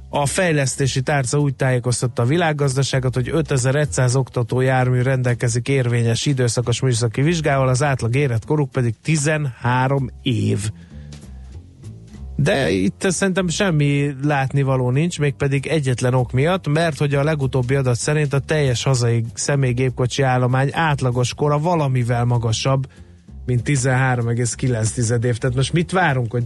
A 0.10 0.26
fejlesztési 0.26 1.02
tárca 1.02 1.40
úgy 1.40 1.56
tájékoztatta 1.56 2.22
a 2.22 2.26
világgazdaságot, 2.26 3.14
hogy 3.14 3.30
5100 3.30 4.16
oktató 4.16 4.62
jármű 4.62 5.02
rendelkezik 5.02 5.68
érvényes 5.68 6.26
időszakos 6.26 6.82
műszaki 6.82 7.22
vizsgával, 7.22 7.68
az 7.68 7.84
átlag 7.84 8.16
életkoruk 8.16 8.72
pedig 8.72 8.96
13 9.02 10.10
év. 10.22 10.70
De 12.36 12.70
itt 12.72 13.06
szerintem 13.10 13.48
semmi 13.48 14.16
látnivaló 14.24 14.90
nincs, 14.90 15.20
mégpedig 15.20 15.68
egyetlen 15.68 16.14
ok 16.14 16.32
miatt, 16.32 16.68
mert 16.68 16.98
hogy 16.98 17.14
a 17.14 17.24
legutóbbi 17.24 17.76
adat 17.76 17.96
szerint 17.96 18.34
a 18.34 18.40
teljes 18.40 18.84
hazai 18.84 19.26
személygépkocsi 19.34 20.22
állomány 20.22 20.70
átlagos 20.72 21.34
kora 21.34 21.60
valamivel 21.60 22.26
magasabb, 22.26 22.88
mint 23.46 23.62
13,9 23.66 25.24
év. 25.26 25.38
Tehát 25.38 25.56
most 25.56 25.74
mit 25.74 25.92
várunk, 25.92 26.32
hogy 26.32 26.44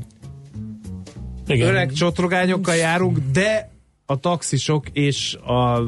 Igen. 1.47 1.67
öreg 1.67 1.91
csotrogányokkal 1.91 2.75
járunk, 2.75 3.19
de 3.31 3.69
a 4.05 4.19
taxisok 4.19 4.89
és 4.89 5.33
a 5.33 5.81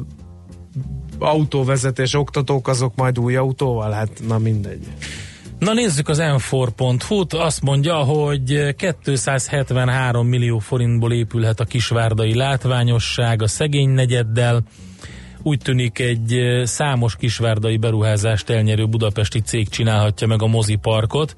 autóvezetés 1.20 2.14
oktatók 2.14 2.68
azok 2.68 2.96
majd 2.96 3.20
új 3.20 3.36
autóval, 3.36 3.92
hát 3.92 4.10
na 4.28 4.38
mindegy. 4.38 4.88
Na 5.60 5.74
nézzük 5.74 6.10
az 6.10 6.20
m4.hu-t, 6.22 7.34
azt 7.34 7.62
mondja, 7.62 7.96
hogy 7.96 8.76
273 8.76 10.28
millió 10.28 10.60
forintból 10.60 11.14
épülhet 11.14 11.60
a 11.60 11.66
kisvárdai 11.66 12.36
látványosság 12.36 13.42
a 13.42 13.48
szegény 13.48 13.90
negyeddel. 13.90 14.64
Úgy 15.44 15.58
tűnik 15.58 16.00
egy 16.00 16.62
számos 16.64 17.16
kisvárdai 17.16 17.78
beruházást 17.78 18.50
elnyerő 18.50 18.86
budapesti 18.88 19.40
cég 19.40 19.70
csinálhatja 19.70 20.28
meg 20.28 20.42
a 20.42 20.48
moziparkot. 20.48 21.36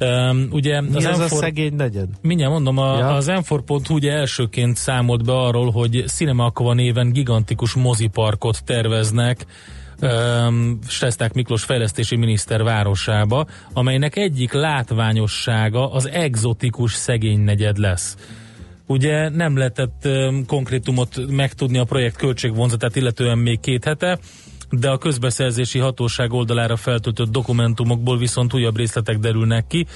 Um, 0.00 0.48
ugye 0.50 0.80
Mi 0.80 0.94
az, 0.96 1.04
az 1.04 1.18
a 1.18 1.24
M4 1.24 1.28
szegény 1.28 1.74
negyed? 1.74 2.08
Mindjárt 2.22 2.52
mondom, 2.52 2.78
a, 2.78 2.98
Ja. 2.98 3.08
az 3.08 3.26
m4.hu 3.28 3.94
ugye 3.94 4.12
elsőként 4.12 4.76
számolt 4.76 5.24
be 5.24 5.32
arról, 5.32 5.70
hogy 5.70 6.04
Cinema 6.06 6.44
Aqua 6.44 6.74
néven 6.74 7.12
gigantikus 7.12 7.74
moziparkot 7.74 8.64
terveznek 8.64 9.46
um, 10.00 10.78
Steszták 10.88 11.32
Miklós 11.32 11.64
fejlesztési 11.64 12.16
miniszter 12.16 12.62
városába, 12.62 13.46
amelynek 13.72 14.16
egyik 14.16 14.52
látványossága 14.52 15.92
az 15.92 16.08
egzotikus 16.08 16.92
szegény 16.92 17.40
negyed 17.40 17.76
lesz. 17.76 18.16
Ugye 18.86 19.28
nem 19.28 19.56
lehetett 19.56 20.02
um, 20.04 20.46
konkrétumot 20.46 21.26
megtudni 21.30 21.78
a 21.78 21.84
projekt 21.84 22.16
költségvonzatát, 22.16 22.96
illetően 22.96 23.38
még 23.38 23.60
két 23.60 23.84
hete, 23.84 24.18
de 24.70 24.90
a 24.90 24.98
közbeszerzési 24.98 25.78
hatóság 25.78 26.32
oldalára 26.32 26.76
feltöltött 26.76 27.30
dokumentumokból 27.30 28.18
viszont 28.18 28.54
újabb 28.54 28.76
részletek 28.76 29.18
derülnek 29.18 29.66
ki. 29.66 29.86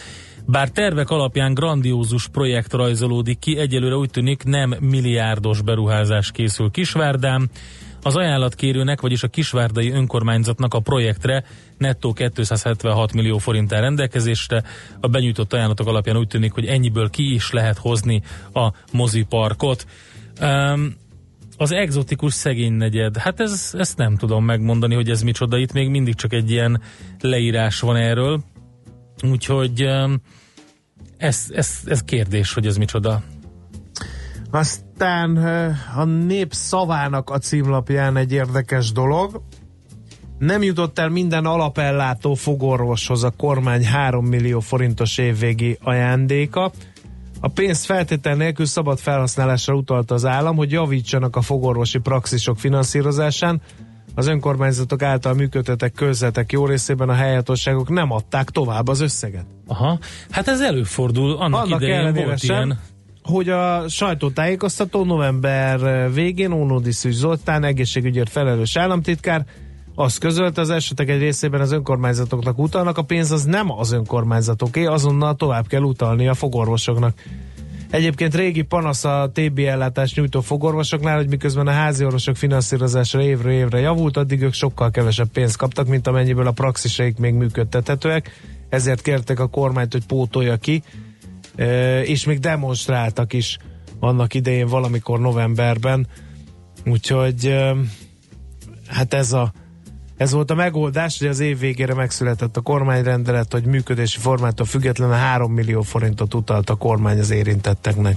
Bár 0.47 0.69
tervek 0.69 1.11
alapján 1.11 1.55
grandiózus 1.55 2.29
projekt 2.29 2.73
rajzolódik 2.73 3.39
ki, 3.39 3.59
egyelőre 3.59 3.95
úgy 3.95 4.11
tűnik 4.11 4.43
nem 4.43 4.75
milliárdos 4.81 5.63
beruházás 5.63 6.31
készül 6.31 6.71
Kisvárdán. 6.71 7.51
Az 8.07 8.17
ajánlatkérőnek, 8.17 9.01
vagyis 9.01 9.23
a 9.23 9.29
kisvárdai 9.29 9.91
önkormányzatnak 9.91 10.75
a 10.75 10.81
projektre 10.81 11.45
nettó 11.79 12.13
276 12.13 13.13
millió 13.13 13.39
forint 13.39 13.73
áll 13.73 13.81
rendelkezésre. 13.81 14.63
A 15.01 15.09
benyújtott 15.09 15.53
ajánlatok 15.53 15.87
alapján 15.87 16.17
úgy 16.17 16.27
tűnik, 16.27 16.53
hogy 16.53 16.67
ennyiből 16.67 17.11
ki 17.11 17.35
is 17.35 17.51
lehet 17.51 17.79
hozni 17.79 18.23
a 18.53 18.73
moziparkot. 18.93 19.87
Um, 20.41 20.95
az 21.57 21.73
egzotikus 21.73 22.35
szegény 22.35 22.73
negyed. 22.73 23.17
Hát 23.17 23.41
ez, 23.41 23.71
ezt 23.73 23.97
nem 23.97 24.17
tudom 24.17 24.45
megmondani, 24.45 24.95
hogy 24.95 25.11
ez 25.11 25.23
micsoda. 25.23 25.59
Itt 25.59 25.73
még 25.73 25.89
mindig 25.89 26.15
csak 26.15 26.33
egy 26.33 26.51
ilyen 26.51 26.81
leírás 27.21 27.81
van 27.81 27.97
erről. 27.97 28.43
Úgyhogy 29.23 29.89
ez, 31.17 31.47
ez, 31.51 31.81
ez 31.85 32.03
kérdés, 32.03 32.53
hogy 32.53 32.67
ez 32.67 32.77
micsoda. 32.77 33.23
Aztán 34.55 35.39
eh, 35.39 35.99
a 35.99 36.05
nép 36.05 36.53
szavának 36.53 37.31
a 37.31 37.39
címlapján 37.39 38.17
egy 38.17 38.33
érdekes 38.33 38.93
dolog. 38.93 39.43
Nem 40.39 40.63
jutott 40.63 40.99
el 40.99 41.09
minden 41.09 41.45
alapellátó 41.45 42.35
fogorvoshoz 42.35 43.25
a 43.25 43.31
kormány 43.31 43.85
3 43.85 44.27
millió 44.27 44.61
forintos 44.61 45.19
évvégi 45.19 45.79
ajándéka. 45.83 46.73
A 47.41 47.49
pénzt 47.49 47.85
feltétel 47.85 48.35
nélkül 48.35 48.67
szabad 48.67 48.99
felhasználásra 48.99 49.75
utalta 49.75 50.15
az 50.15 50.25
állam, 50.25 50.57
hogy 50.57 50.71
javítsanak 50.71 51.37
a 51.37 51.43
fogorvosi 51.43 51.99
praxisok 51.99 52.59
finanszírozásán. 52.59 53.61
Az 54.15 54.27
önkormányzatok 54.27 55.03
által 55.03 55.35
működtetek 55.35 55.93
közletek 55.93 56.53
jó 56.53 56.67
részében 56.67 57.09
a 57.09 57.15
helyhatóságok 57.15 57.89
nem 57.89 58.11
adták 58.11 58.51
tovább 58.51 58.89
az 58.89 59.01
összeget. 59.01 59.47
Aha, 59.67 59.99
hát 60.31 60.49
ez 60.49 60.61
előfordul. 60.61 61.37
Annak, 61.37 61.65
Annak 61.65 61.81
idején 61.81 62.15
volt 62.15 62.39
sem, 62.39 62.57
ilyen. 62.57 62.79
Hogy 63.25 63.49
a 63.49 63.89
sajtótájékoztató 63.89 65.05
november 65.05 66.13
végén 66.13 66.53
Ónódi 66.53 66.93
Szűz 66.93 67.17
Zoltán 67.17 67.65
egészségügyért 67.65 68.31
felelős 68.31 68.77
államtitkár 68.77 69.45
azt 69.95 70.19
közölte, 70.19 70.61
az 70.61 70.71
esetek 70.71 71.09
egy 71.09 71.19
részében 71.19 71.61
az 71.61 71.73
önkormányzatoknak 71.73 72.59
utalnak, 72.59 72.99
a 72.99 73.03
pénz 73.03 73.31
az 73.31 73.45
nem 73.45 73.71
az 73.71 73.93
önkormányzatoké, 73.93 74.85
azonnal 74.85 75.35
tovább 75.35 75.67
kell 75.67 75.83
utalni 75.83 76.29
a 76.29 76.35
fogorvosoknak. 76.35 77.15
Egyébként 77.91 78.35
régi 78.35 78.63
panasz 78.63 79.05
a 79.05 79.31
TB 79.33 79.59
ellátást 79.59 80.17
nyújtó 80.17 80.41
fogorvosoknál, 80.41 81.17
hogy 81.17 81.29
miközben 81.29 81.67
a 81.67 81.71
házi 81.71 82.05
orvosok 82.05 82.37
finanszírozása 82.37 83.23
évről 83.23 83.53
évre 83.53 83.79
javult, 83.79 84.17
addig 84.17 84.43
ők 84.43 84.53
sokkal 84.53 84.91
kevesebb 84.91 85.29
pénzt 85.29 85.57
kaptak, 85.57 85.87
mint 85.87 86.07
amennyiből 86.07 86.47
a 86.47 86.53
praxiseik 86.53 87.19
még 87.19 87.35
működtethetőek. 87.35 88.41
Ezért 88.69 89.03
kértek 89.03 89.41
a 89.41 89.47
kormányt, 89.47 89.93
hogy 89.93 90.07
pótolja 90.07 90.57
ki, 90.57 90.83
és 92.05 92.25
még 92.25 92.39
demonstráltak 92.39 93.33
is 93.33 93.59
annak 94.01 94.35
idején 94.35 94.67
valamikor 94.67 95.21
novemberben. 95.21 96.07
Úgyhogy 96.85 97.55
hát 98.87 99.15
ez 99.15 99.33
a 99.33 99.53
ez 100.17 100.33
volt 100.33 100.51
a 100.51 100.55
megoldás, 100.55 101.19
hogy 101.19 101.29
az 101.29 101.41
év 101.41 101.59
végére 101.59 101.95
megszületett 101.95 102.57
a 102.57 102.61
kormányrendelet, 102.61 103.53
hogy 103.53 103.65
működési 103.65 104.19
formától 104.19 104.67
függetlenül 104.67 105.15
3 105.15 105.53
millió 105.53 105.83
forintot 105.83 106.35
utalt 106.35 106.71
a 106.71 106.75
kormány 106.75 107.19
az 107.19 107.31
érintetteknek. 107.31 108.17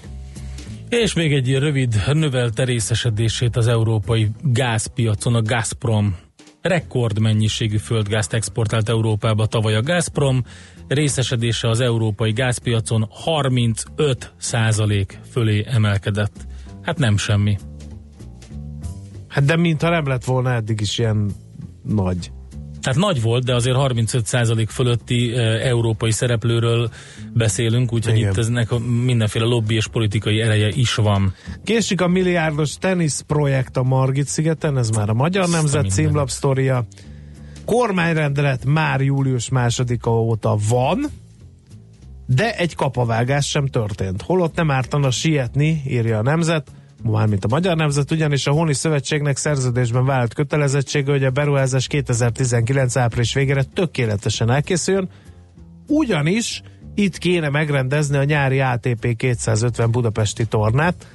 És 0.90 1.14
még 1.14 1.34
egy 1.34 1.58
rövid 1.58 2.04
növelte 2.14 2.64
részesedését 2.64 3.56
az 3.56 3.68
európai 3.68 4.30
gázpiacon 4.42 5.36
a 5.36 5.42
Gazprom. 5.42 6.16
Rekordmennyiségű 6.62 7.78
földgázt 7.78 8.34
exportált 8.34 8.90
Európába 8.90 9.46
tavaly 9.46 9.76
a 9.76 9.82
Gazprom, 9.82 10.44
részesedése 10.88 11.70
az 11.70 11.80
európai 11.80 12.32
gázpiacon 12.32 13.08
35 13.10 14.34
százalék 14.38 15.20
fölé 15.32 15.66
emelkedett. 15.68 16.48
Hát 16.82 16.98
nem 16.98 17.18
semmi. 17.18 17.58
Hát 19.28 19.46
de 19.46 19.56
mintha 19.56 19.90
nem 19.90 20.08
lett 20.08 20.24
volna 20.24 20.54
eddig 20.54 20.82
is 20.82 20.98
ilyen 20.98 21.32
nagy. 21.84 22.32
Tehát 22.82 23.02
nagy 23.02 23.22
volt, 23.22 23.44
de 23.44 23.56
azért 23.56 23.76
35% 23.80 24.66
fölötti 24.70 25.34
e, 25.34 25.42
európai 25.68 26.12
szereplőről 26.12 26.90
beszélünk, 27.34 27.94
úgyhogy 27.94 28.18
Igen. 28.18 28.32
itt 28.32 28.38
eznek 28.38 28.70
mindenféle 29.06 29.46
lobby 29.46 29.76
és 29.76 29.88
politikai 29.88 30.42
ereje 30.42 30.70
is 30.70 30.96
van. 30.96 31.34
Késik 31.64 32.02
a 32.02 32.08
milliárdos 32.08 32.78
tenisz 32.78 33.22
projekt 33.22 33.78
a 33.78 33.84
Margit 33.84 34.28
szigeten, 34.28 34.78
ez 34.78 34.90
már 34.90 35.10
a 35.10 35.14
Magyar 35.14 35.44
Azt 35.44 35.54
a 35.54 35.56
Nemzet 35.56 35.82
mindenit. 35.82 36.06
címlapsztoria. 36.06 36.86
Kormányrendelet 37.68 38.65
már 38.65 39.01
július 39.01 39.49
másodika 39.49 40.11
óta 40.11 40.57
van, 40.70 41.05
de 42.26 42.55
egy 42.55 42.76
kapavágás 42.76 43.49
sem 43.49 43.65
történt. 43.65 44.22
Holott 44.22 44.55
nem 44.55 44.72
ártana 44.72 45.11
sietni, 45.11 45.82
írja 45.88 46.18
a 46.18 46.22
Nemzet, 46.22 46.72
mármint 47.03 47.45
a 47.45 47.47
Magyar 47.47 47.76
Nemzet, 47.76 48.11
ugyanis 48.11 48.47
a 48.47 48.51
Honi 48.51 48.74
Szövetségnek 48.74 49.38
szerződésben 49.38 50.05
vállalt 50.05 50.34
kötelezettsége, 50.34 51.11
hogy 51.11 51.24
a 51.24 51.30
beruházás 51.30 51.88
2019 51.88 52.95
április 52.95 53.34
végére 53.34 53.63
tökéletesen 53.63 54.51
elkészüljön, 54.51 55.09
ugyanis 55.88 56.61
itt 56.95 57.18
kéne 57.18 57.49
megrendezni 57.49 58.18
a 58.18 58.24
nyári 58.24 58.59
ATP 58.59 59.15
250 59.15 59.91
budapesti 59.91 60.45
tornát. 60.45 61.07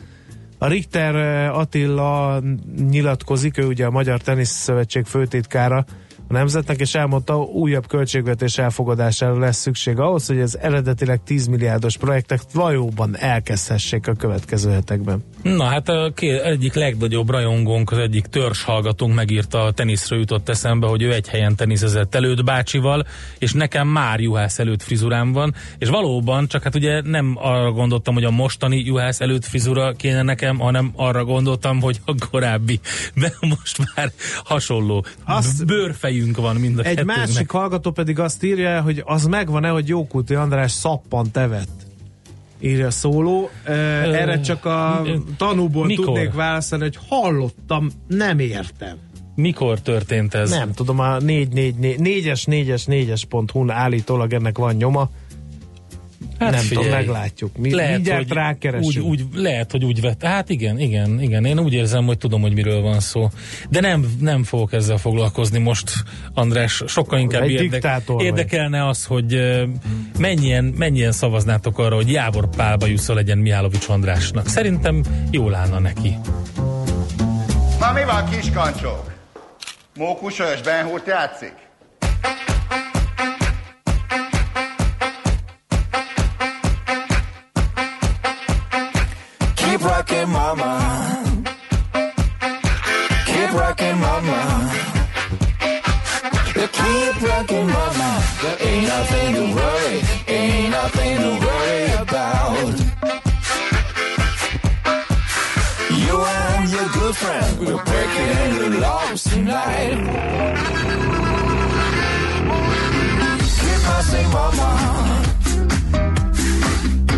A 0.59 0.67
Richter 0.67 1.15
eh, 1.15 1.59
Attila 1.59 2.41
nyilatkozik, 2.89 3.59
ő 3.59 3.67
ugye 3.67 3.87
a 3.87 3.91
Magyar 3.91 4.21
Tenisz 4.21 4.51
Szövetség 4.51 5.05
főtitkára 5.05 5.85
a 6.33 6.37
nemzetnek, 6.39 6.81
és 6.81 6.95
elmondta, 6.95 7.37
újabb 7.43 7.87
költségvetés 7.87 8.59
elfogadására 8.59 9.39
lesz 9.39 9.57
szükség 9.57 9.99
ahhoz, 9.99 10.27
hogy 10.27 10.41
az 10.41 10.59
eredetileg 10.59 11.21
10 11.25 11.47
milliárdos 11.47 11.97
projektek 11.97 12.41
valóban 12.53 13.17
elkezdhessék 13.17 14.07
a 14.07 14.13
következő 14.13 14.71
hetekben. 14.71 15.25
Na 15.43 15.65
hát 15.65 15.89
a 15.89 16.13
ké- 16.15 16.41
egyik 16.41 16.75
legnagyobb 16.75 17.31
rajongónk, 17.31 17.91
az 17.91 17.99
egyik 17.99 18.27
törzs 18.27 18.63
hallgatónk 18.63 19.15
megírta 19.15 19.63
a 19.63 19.73
teniszről 19.73 20.19
jutott 20.19 20.49
eszembe, 20.49 20.87
hogy 20.87 21.03
ő 21.03 21.13
egy 21.13 21.29
helyen 21.29 21.57
teniszezett 21.57 22.15
előtt 22.15 22.45
bácsival, 22.45 23.07
és 23.39 23.53
nekem 23.53 23.89
már 23.89 24.21
juhász 24.21 24.59
előtt 24.59 24.83
frizurám 24.83 25.33
van, 25.33 25.55
és 25.79 25.89
valóban, 25.89 26.47
csak 26.47 26.63
hát 26.63 26.75
ugye 26.75 27.01
nem 27.01 27.37
arra 27.41 27.73
gondoltam, 27.73 28.15
hogy 28.15 28.25
a 28.25 28.31
mostani 28.31 28.83
juhász 28.85 29.21
előtt 29.21 29.45
frizura 29.45 29.93
kéne 29.93 30.23
nekem, 30.23 30.59
hanem 30.59 30.93
arra 30.97 31.25
gondoltam, 31.25 31.81
hogy 31.81 32.01
a 32.05 32.15
korábbi, 32.31 32.81
de 33.15 33.33
most 33.41 33.79
már 33.95 34.13
hasonló. 34.45 35.05
Azt- 35.25 35.65
Bőrfejünk 36.23 36.37
van 36.37 36.57
mind 36.57 36.79
a 36.79 36.83
Egy 36.83 36.87
kettőnknek. 36.97 37.17
másik 37.17 37.51
hallgató 37.51 37.91
pedig 37.91 38.19
azt 38.19 38.45
írja, 38.45 38.81
hogy 38.81 39.03
az 39.05 39.25
megvan-e, 39.25 39.69
hogy 39.69 39.89
Jókuti 39.89 40.35
András 40.35 40.71
szappant 40.73 41.37
evett. 41.37 41.87
Írja 42.61 42.91
szóló. 42.91 43.51
Erre 43.65 44.41
csak 44.41 44.65
a 44.65 45.03
tanúból 45.37 45.87
mikor? 45.87 46.05
tudnék 46.05 46.33
válaszolni, 46.33 46.85
hogy 46.85 46.99
hallottam, 47.09 47.91
nem 48.09 48.39
értem. 48.39 48.97
Mikor 49.35 49.81
történt 49.81 50.35
ez? 50.35 50.51
Nem 50.51 50.73
tudom, 50.73 50.99
a 50.99 51.19
444, 51.19 52.25
4-es, 52.25 52.43
4-es, 52.47 52.83
4-es.hu-n 52.87 53.71
állítólag 53.71 54.33
ennek 54.33 54.59
van 54.59 54.75
nyoma. 54.75 55.11
Hát 56.43 56.53
nem 56.55 56.61
figyelj, 56.61 56.87
tudom, 56.87 56.99
meglátjuk. 56.99 57.57
Mi, 57.57 57.75
lehet, 57.75 57.95
mindjárt 57.95 58.23
hogy 58.27 58.33
rákeresünk. 58.37 59.07
úgy, 59.07 59.21
úgy, 59.21 59.25
lehet, 59.35 59.71
hogy 59.71 59.85
úgy 59.85 60.01
vett. 60.01 60.23
Hát 60.23 60.49
igen, 60.49 60.79
igen, 60.79 61.21
igen. 61.21 61.45
Én 61.45 61.59
úgy 61.59 61.73
érzem, 61.73 62.05
hogy 62.07 62.19
tudom, 62.19 62.41
hogy 62.41 62.53
miről 62.55 62.81
van 62.81 63.01
szó. 63.01 63.29
De 63.71 63.81
nem, 63.81 64.07
nem 64.21 64.45
fogok 64.45 64.73
ezzel 64.73 64.97
foglalkozni 64.97 65.59
most, 65.59 65.93
András. 66.35 66.83
Sokkal 66.87 67.19
inkább 67.19 67.43
Egy 67.43 67.51
érdek, 67.51 67.71
diktátor 67.71 68.17
vagy. 68.17 68.25
érdekelne 68.25 68.87
az, 68.89 69.05
hogy 69.05 69.41
mennyien, 70.19 70.65
mennyien 70.65 71.13
szavaznátok 71.13 71.79
arra, 71.79 71.95
hogy 71.95 72.11
Jábor 72.13 72.49
Pálba 72.57 72.87
Jusza 72.87 73.15
legyen 73.15 73.39
Mihálovics 73.39 73.89
Andrásnak. 73.89 74.47
Szerintem 74.49 75.03
jól 75.31 75.55
állna 75.55 75.79
neki. 75.79 76.17
Ma 77.79 77.93
mi 77.93 78.05
van, 78.05 78.29
kiskancsók? 78.31 79.13
Mókusos 79.97 80.61
Ben 80.65 80.85
Hurt 80.85 81.07
játszik? 81.07 81.55
Rocking, 90.23 90.33
mama. 90.33 91.43
Keep 93.27 93.53
rocking, 93.53 93.99
mama. 93.99 94.71
Keep 96.55 97.23
rocking, 97.23 97.67
mama. 97.67 98.23
There 98.43 98.59
ain't 98.61 98.87
nothing 98.87 99.35
to 99.35 99.55
worry, 99.55 100.03
ain't 100.29 100.71
nothing 100.71 101.19
to 101.19 101.31
worry 101.47 101.93
about. 102.03 102.75
You 105.91 106.25
and 106.25 106.71
your 106.71 106.89
good 106.89 107.17
friend, 107.17 107.59
we're 107.59 107.85
breaking 107.85 108.59
the 108.59 108.79
laws 108.81 109.25
tonight. 109.25 109.99
Keep 113.61 113.81
messing, 113.89 114.29
mama. 114.31 114.69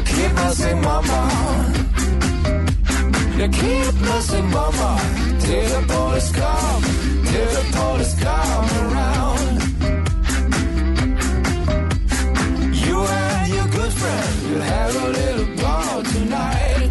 Keep 0.07 0.33
messing, 0.35 0.81
mama. 0.81 1.84
You 3.45 3.51
keep 3.51 3.95
messing, 4.01 4.51
mama. 4.51 4.99
Till 5.41 5.69
the 5.69 5.87
police 5.87 6.33
come, 6.33 6.83
till 7.29 7.51
the 7.57 7.65
police 7.77 8.15
come 8.19 8.69
around. 8.85 9.61
You 12.87 12.97
and 13.05 13.49
your 13.53 13.69
good 13.69 13.93
friend 13.93 14.51
will 14.51 14.63
have 14.63 14.97
a 14.97 15.09
little 15.19 15.49
ball 15.61 16.03
tonight. 16.15 16.91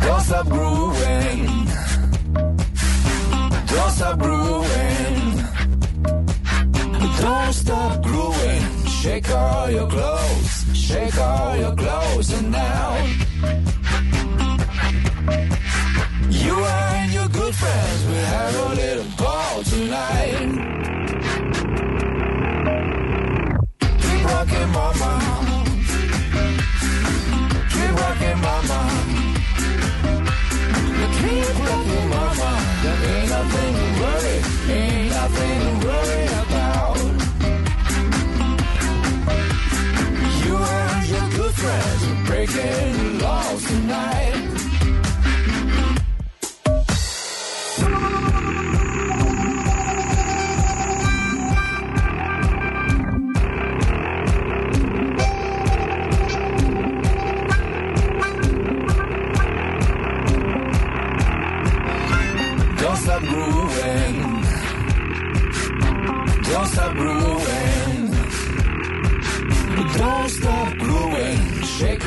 Don't 0.00 0.22
stop 0.22 0.46
grooving. 0.48 1.46
Don't 3.66 3.92
stop 3.98 4.18
grooving. 4.18 5.44
Don't 7.20 7.52
stop 7.52 8.02
grooving. 8.02 8.43
Shake 9.04 9.30
all 9.32 9.70
your 9.70 9.86
clothes. 9.86 10.64
Shake 10.72 11.18
all 11.18 11.56
your 11.58 11.76
clothes 11.76 12.32
and 12.32 12.50
now. 12.50 13.04
You 16.30 16.54
and 16.64 17.12
your 17.12 17.28
good 17.28 17.54
friends 17.54 18.06
will 18.06 18.28
have 18.36 18.54
a 18.56 18.74
little 18.80 19.04
ball 19.18 19.62
tonight. 19.62 20.38
Keep 24.04 24.24
rocking, 24.24 24.70
mama. 24.72 25.12
Keep 27.74 27.92
rocking, 28.00 28.38
mama. 28.40 28.80
Keep 31.18 31.58
rocking, 31.68 32.08
mama. 32.08 32.50
There 32.82 33.00
ain't 33.12 33.28
nothing 33.28 33.74
to 33.74 33.86
worry, 34.00 34.36
ain't 34.72 35.10
nothing 35.10 35.73
dizer. 42.54 43.03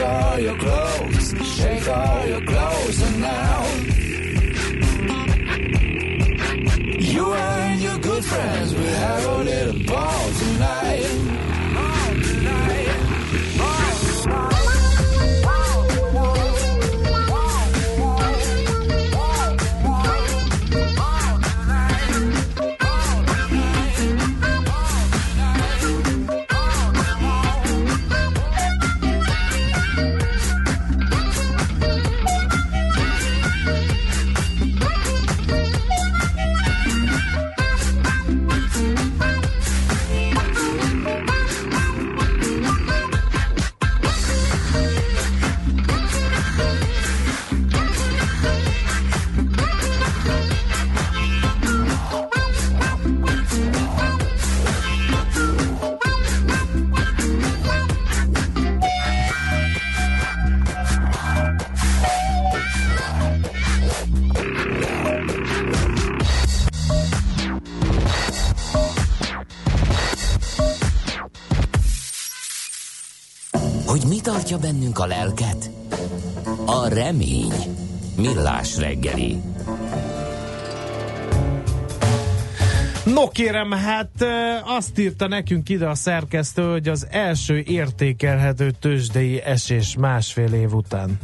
All 0.08 0.39
your 0.39 0.58
clothes. 0.58 1.28
Shake 1.55 1.88
all 1.88 2.28
your 2.28 2.41
clothes 2.41 3.01
and 3.08 3.22
now. 3.22 3.58
You 7.14 7.34
and 7.34 7.82
your 7.82 7.97
good 7.99 8.24
friends 8.24 8.74
will 8.74 8.95
have 9.05 9.26
a 9.26 9.38
little 9.43 9.80
ball 9.86 10.32
tonight. 10.39 10.66
A 75.00 75.06
lelket? 75.06 75.70
A 76.66 76.88
remény. 76.88 77.54
Millás 78.16 78.78
reggeli. 78.78 79.41
No 83.06 83.28
kérem, 83.28 83.72
hát 83.72 84.26
azt 84.66 85.00
írta 85.00 85.28
nekünk 85.28 85.70
ide 85.70 85.88
a 85.88 85.95
szerkesztő, 85.95 86.72
hogy 86.72 86.88
az 86.88 87.08
első 87.10 87.64
értékelhető 87.66 88.72
tőzsdei 88.72 89.41
esés 89.41 89.95
másfél 90.00 90.54
év 90.54 90.74
után. 90.74 91.20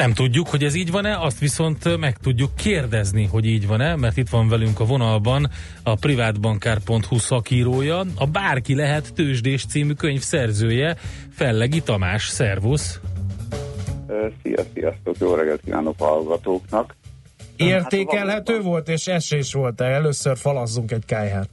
Nem 0.00 0.12
tudjuk, 0.12 0.48
hogy 0.48 0.64
ez 0.64 0.74
így 0.74 0.90
van-e, 0.90 1.18
azt 1.18 1.38
viszont 1.38 1.98
meg 1.98 2.16
tudjuk 2.16 2.50
kérdezni, 2.56 3.24
hogy 3.24 3.46
így 3.46 3.66
van-e, 3.66 3.96
mert 3.96 4.16
itt 4.16 4.28
van 4.28 4.48
velünk 4.48 4.80
a 4.80 4.84
vonalban 4.84 5.50
a 5.82 5.94
privátbankár.hu 5.94 7.18
szakírója, 7.18 7.98
a 8.16 8.26
Bárki 8.26 8.74
lehet 8.74 9.14
tőzsdés 9.14 9.64
című 9.64 9.92
könyv 9.92 10.20
szerzője, 10.20 10.96
Fellegi 11.30 11.82
Tamás. 11.82 12.28
Szervusz! 12.28 13.00
Szia, 14.42 14.62
sziasztok, 14.74 15.16
jó 15.18 15.34
reggelt 15.34 15.60
kívánok 15.64 15.94
a 15.98 16.04
hallgatóknak. 16.04 16.96
Értékelhető 17.56 18.54
hát, 18.54 18.62
volt 18.62 18.88
és 18.88 19.06
esés 19.06 19.52
volt-e? 19.52 19.84
Először 19.84 20.36
falazzunk 20.36 20.90
egy 20.90 21.04
kájhát. 21.06 21.48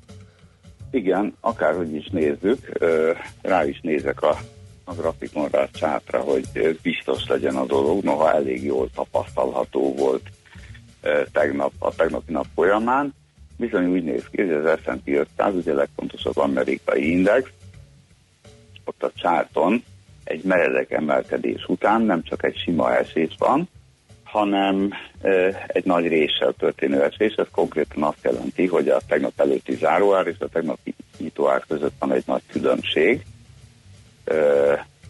Igen, 0.91 1.33
akárhogy 1.39 1.95
is 1.95 2.09
nézzük, 2.11 2.79
rá 3.41 3.65
is 3.65 3.79
nézek 3.81 4.21
a, 4.21 4.37
a 4.87 4.93
grafikonra, 4.93 5.59
a 5.59 5.69
csátra, 5.73 6.19
hogy 6.19 6.77
biztos 6.81 7.27
legyen 7.27 7.55
a 7.55 7.65
dolog, 7.65 8.03
noha 8.03 8.33
elég 8.33 8.63
jól 8.63 8.89
tapasztalható 8.95 9.95
volt 9.95 10.29
tegnap, 11.31 11.71
a 11.79 11.95
tegnapi 11.95 12.31
nap 12.31 12.45
folyamán. 12.55 13.13
Bizony 13.57 13.85
úgy 13.85 14.03
néz 14.03 14.23
ki, 14.31 14.41
hogy 14.41 14.51
az 14.51 14.79
S&P 14.83 15.07
500, 15.07 15.55
ugye 15.55 15.71
a 15.71 15.75
legfontosabb 15.75 16.37
amerikai 16.37 17.11
index, 17.11 17.49
ott 18.85 19.03
a 19.03 19.11
csárton 19.15 19.83
egy 20.23 20.43
meredek 20.43 20.91
emelkedés 20.91 21.65
után 21.67 22.01
nem 22.01 22.23
csak 22.23 22.43
egy 22.43 22.57
sima 22.57 22.95
esés 22.95 23.35
van, 23.37 23.69
hanem 24.23 24.89
e, 25.21 25.65
egy 25.67 25.85
nagy 25.85 26.07
réssel 26.07 26.53
történő 26.57 27.03
esés. 27.03 27.33
Ez 27.33 27.47
konkrétan 27.51 28.03
azt 28.03 28.23
jelenti, 28.23 28.65
hogy 28.65 28.89
a 28.89 29.01
tegnap 29.07 29.39
előtti 29.39 29.75
záróár 29.75 30.27
és 30.27 30.35
a 30.39 30.47
tegnapi 30.47 30.95
nyitóár 31.17 31.63
között 31.67 31.93
van 31.99 32.11
egy 32.11 32.23
nagy 32.25 32.41
különbség, 32.51 33.15
e, 33.15 33.36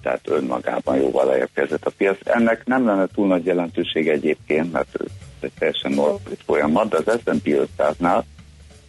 tehát 0.01 0.21
önmagában 0.29 0.97
jóval 0.97 1.25
lejjebb 1.25 1.49
kezdett 1.53 1.85
a 1.85 1.91
piac. 1.97 2.17
Ennek 2.23 2.65
nem 2.65 2.85
lenne 2.85 3.07
túl 3.13 3.27
nagy 3.27 3.45
jelentőség 3.45 4.07
egyébként, 4.09 4.71
mert 4.71 4.87
ez 5.01 5.07
egy 5.39 5.51
teljesen 5.59 5.91
normális 5.91 6.39
folyamat, 6.45 6.89
de 6.89 6.97
az 6.97 7.19
S&P 7.25 7.67
500-nál 7.77 8.23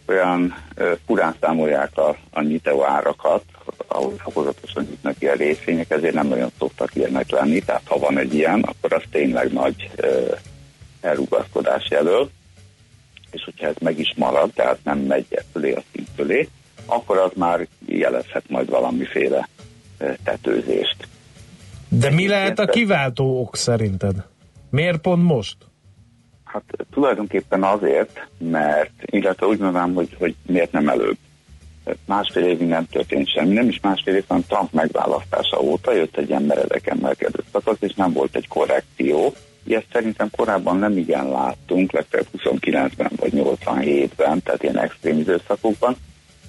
olyan 0.05 0.55
e, 0.75 0.83
furán 1.05 1.35
számolják 1.41 1.97
a, 1.97 2.17
a 2.31 2.41
nyitó 2.41 2.83
árakat, 2.83 3.43
ahol 3.87 4.13
fokozatosan 4.17 4.83
nyitnak 4.89 5.15
ilyen 5.19 5.35
részvények, 5.35 5.91
ezért 5.91 6.13
nem 6.13 6.27
nagyon 6.27 6.51
szoktak 6.57 6.95
ilyenek 6.95 7.29
lenni, 7.29 7.59
tehát 7.59 7.81
ha 7.85 7.99
van 7.99 8.17
egy 8.17 8.33
ilyen, 8.33 8.61
akkor 8.61 8.93
az 8.93 9.03
tényleg 9.11 9.51
nagy 9.53 9.89
uh, 9.97 10.37
elrugaszkodás 11.01 11.89
jelöl, 11.89 12.29
és 13.31 13.43
hogyha 13.43 13.67
ez 13.67 13.75
meg 13.79 13.99
is 13.99 14.13
marad, 14.15 14.51
tehát 14.53 14.79
nem 14.83 14.99
megy 14.99 15.25
fölé 15.51 15.73
a 15.73 15.81
szint 15.91 16.07
fölé, 16.15 16.47
akkor 16.85 17.17
az 17.17 17.31
már 17.35 17.67
jelezhet 17.85 18.49
majd 18.49 18.69
valamiféle 18.69 19.37
uh, 19.37 19.58
tetőzést. 20.23 21.07
De 21.89 22.09
mi 22.09 22.27
lehet 22.27 22.59
a 22.59 22.65
kiváltó 22.65 23.39
ok 23.39 23.55
szerinted? 23.55 24.15
Miért 24.69 24.97
pont 24.97 25.23
most? 25.23 25.57
Hát 26.43 26.63
tulajdonképpen 26.91 27.63
azért, 27.63 28.27
mert, 28.37 28.91
illetve 29.05 29.45
úgy 29.45 29.59
mondanám, 29.59 29.93
hogy, 29.93 30.15
hogy 30.19 30.35
miért 30.45 30.71
nem 30.71 30.89
előbb. 30.89 31.17
Másfél 32.05 32.45
évig 32.45 32.67
nem 32.67 32.85
történt 32.85 33.29
semmi, 33.29 33.53
nem 33.53 33.67
is 33.67 33.79
másfél 33.79 34.15
év, 34.15 34.23
hanem 34.27 34.43
Trump 34.47 34.73
megválasztása 34.73 35.59
óta 35.61 35.93
jött 35.93 36.17
egy 36.17 36.29
ilyen 36.29 36.43
meredek 36.43 36.87
emelkedő 36.87 37.43
szakasz, 37.51 37.77
és 37.79 37.93
nem 37.93 38.13
volt 38.13 38.35
egy 38.35 38.47
korrekció. 38.47 39.33
Ilyet 39.63 39.85
szerintem 39.91 40.29
korábban 40.35 40.77
nem 40.77 40.97
igen 40.97 41.29
láttunk, 41.29 41.91
legfeljebb 41.91 42.29
29-ben 42.37 43.11
vagy 43.15 43.31
87-ben, 43.35 44.43
tehát 44.43 44.63
ilyen 44.63 44.79
extrém 44.79 45.17
időszakokban, 45.17 45.95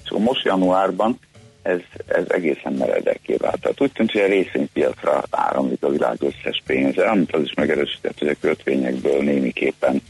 és 0.03 0.11
most 0.17 0.45
januárban 0.45 1.19
ez, 1.61 1.79
ez 2.07 2.23
egészen 2.27 2.73
meredekké 2.73 3.35
vált. 3.35 3.61
Tehát 3.61 3.81
úgy 3.81 3.91
tűnt, 3.91 4.11
hogy 4.11 4.21
a 4.21 4.25
részvénypiacra 4.27 5.23
áramlik 5.29 5.83
a 5.83 5.89
világ 5.89 6.17
összes 6.19 6.61
pénze, 6.65 7.09
amit 7.09 7.33
az 7.33 7.41
is 7.41 7.53
megerősített, 7.53 8.19
hogy 8.19 8.27
a 8.27 8.35
kötvényekből 8.39 9.23
némiképpen, 9.23 10.01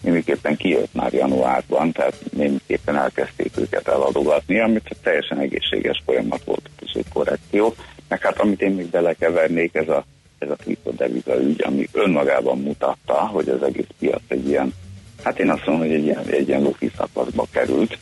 némiképpen 0.00 0.56
kijött 0.56 0.94
már 0.94 1.12
januárban, 1.12 1.92
tehát 1.92 2.14
némiképpen 2.32 2.96
elkezdték 2.96 3.50
őket 3.58 3.88
eladogatni, 3.88 4.60
amit 4.60 4.96
teljesen 5.02 5.38
egészséges 5.38 6.02
folyamat 6.04 6.44
volt, 6.44 6.70
és 6.80 6.92
egy 6.92 7.08
korrekció. 7.12 7.74
Meg 8.08 8.22
hát 8.22 8.38
amit 8.38 8.62
én 8.62 8.72
még 8.72 8.86
belekevernék, 8.86 9.74
ez 9.74 9.88
a, 9.88 10.04
ez 10.38 10.50
a 10.50 10.56
kriptodeviza 10.56 11.40
ügy, 11.40 11.62
ami 11.66 11.88
önmagában 11.92 12.60
mutatta, 12.60 13.14
hogy 13.14 13.48
az 13.48 13.62
egész 13.62 13.86
piac 13.98 14.22
egy 14.28 14.48
ilyen, 14.48 14.74
hát 15.22 15.38
én 15.38 15.50
azt 15.50 15.66
mondom, 15.66 15.86
hogy 15.86 15.96
egy 15.96 16.04
ilyen, 16.04 16.26
egy 16.26 16.48
ilyen 16.48 16.62
lufi 16.62 16.90
szakaszba 16.96 17.46
került, 17.50 17.98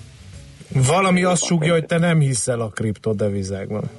Valami 0.85 1.23
azt 1.23 1.45
súgja, 1.45 1.73
hogy 1.73 1.87
te 1.87 1.99
nem 1.99 2.21
hiszel 2.21 2.61
a 2.61 2.69
kriptodevizákban. 2.69 3.91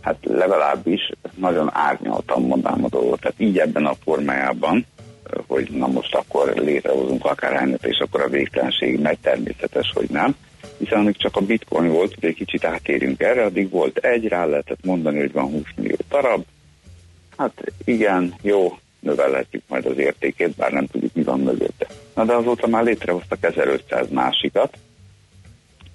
hát 0.00 0.16
legalábbis 0.22 1.10
nagyon 1.34 1.70
árnyaltan 1.72 2.42
mondanám 2.42 2.84
a 2.84 2.88
dolgot. 2.88 3.20
Tehát 3.20 3.40
így 3.40 3.58
ebben 3.58 3.86
a 3.86 3.94
formájában, 4.04 4.86
hogy 5.46 5.68
na 5.70 5.86
most 5.86 6.14
akkor 6.14 6.52
létrehozunk 6.56 7.24
akárhányat, 7.24 7.84
és 7.84 7.98
akkor 7.98 8.20
a 8.20 8.28
végtelenség 8.28 9.00
megy, 9.00 9.18
természetes, 9.18 9.90
hogy 9.94 10.10
nem. 10.10 10.36
Hiszen 10.78 10.98
amíg 10.98 11.16
csak 11.16 11.36
a 11.36 11.40
bitcoin 11.40 11.90
volt, 11.90 12.16
egy 12.20 12.34
kicsit 12.34 12.64
átérünk 12.64 13.22
erre, 13.22 13.44
addig 13.44 13.70
volt 13.70 13.96
egy, 13.96 14.28
rá 14.28 14.44
lehetett 14.44 14.84
mondani, 14.84 15.18
hogy 15.18 15.32
van 15.32 15.50
20 15.50 15.62
millió 15.76 15.96
darab. 16.08 16.44
Hát 17.36 17.72
igen, 17.84 18.34
jó, 18.42 18.78
növelhetjük 19.00 19.62
majd 19.68 19.86
az 19.86 19.98
értékét, 19.98 20.56
bár 20.56 20.72
nem 20.72 20.86
tudjuk, 20.86 21.14
mi 21.14 21.22
van 21.22 21.40
mögötte. 21.40 21.86
Na 22.14 22.24
de 22.24 22.32
azóta 22.32 22.66
már 22.66 22.84
létrehoztak 22.84 23.38
1500 23.40 24.10
másikat, 24.10 24.78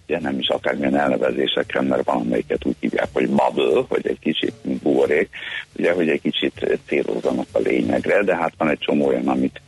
ugye 0.09 0.19
nem 0.19 0.39
is 0.39 0.47
akármilyen 0.47 0.97
elnevezésekre, 0.97 1.81
mert 1.81 2.03
valamelyiket 2.03 2.65
úgy 2.65 2.75
hívják, 2.79 3.07
hogy 3.13 3.29
bubble, 3.29 3.83
hogy 3.87 4.07
egy 4.07 4.19
kicsit 4.19 4.53
buborék, 4.63 5.29
ugye, 5.77 5.93
hogy 5.93 6.09
egy 6.09 6.21
kicsit 6.21 6.79
célozzanak 6.87 7.47
a 7.51 7.59
lényegre, 7.59 8.23
de 8.23 8.35
hát 8.35 8.53
van 8.57 8.69
egy 8.69 8.79
csomó 8.79 9.07
olyan, 9.07 9.27
amit 9.27 9.61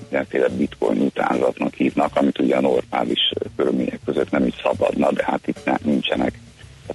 mindenféle 0.00 0.48
bitcoin 0.48 1.00
utánzatnak 1.00 1.74
hívnak, 1.74 2.16
amit 2.16 2.38
ugye 2.38 2.60
normális 2.60 3.32
körülmények 3.56 4.00
között 4.04 4.30
nem 4.30 4.46
is 4.46 4.54
szabadna, 4.62 5.12
de 5.12 5.24
hát 5.24 5.46
itt 5.46 5.64
nem, 5.64 5.78
nincsenek 5.82 6.38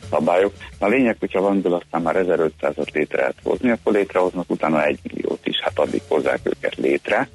szabályok. 0.09 0.53
A 0.79 0.87
lényeg, 0.87 1.15
hogyha 1.19 1.41
valamiből 1.41 1.73
aztán 1.73 2.01
már 2.01 2.15
1500-at 2.27 2.91
létre 2.93 3.17
lehet 3.17 3.35
hozni, 3.43 3.69
akkor 3.69 3.93
létrehoznak 3.93 4.49
utána 4.49 4.85
egy 4.85 4.99
milliót 5.03 5.47
is, 5.47 5.59
hát 5.61 5.79
addig 5.79 6.01
hozzák 6.07 6.39
őket 6.43 6.75
létre, 6.75 7.29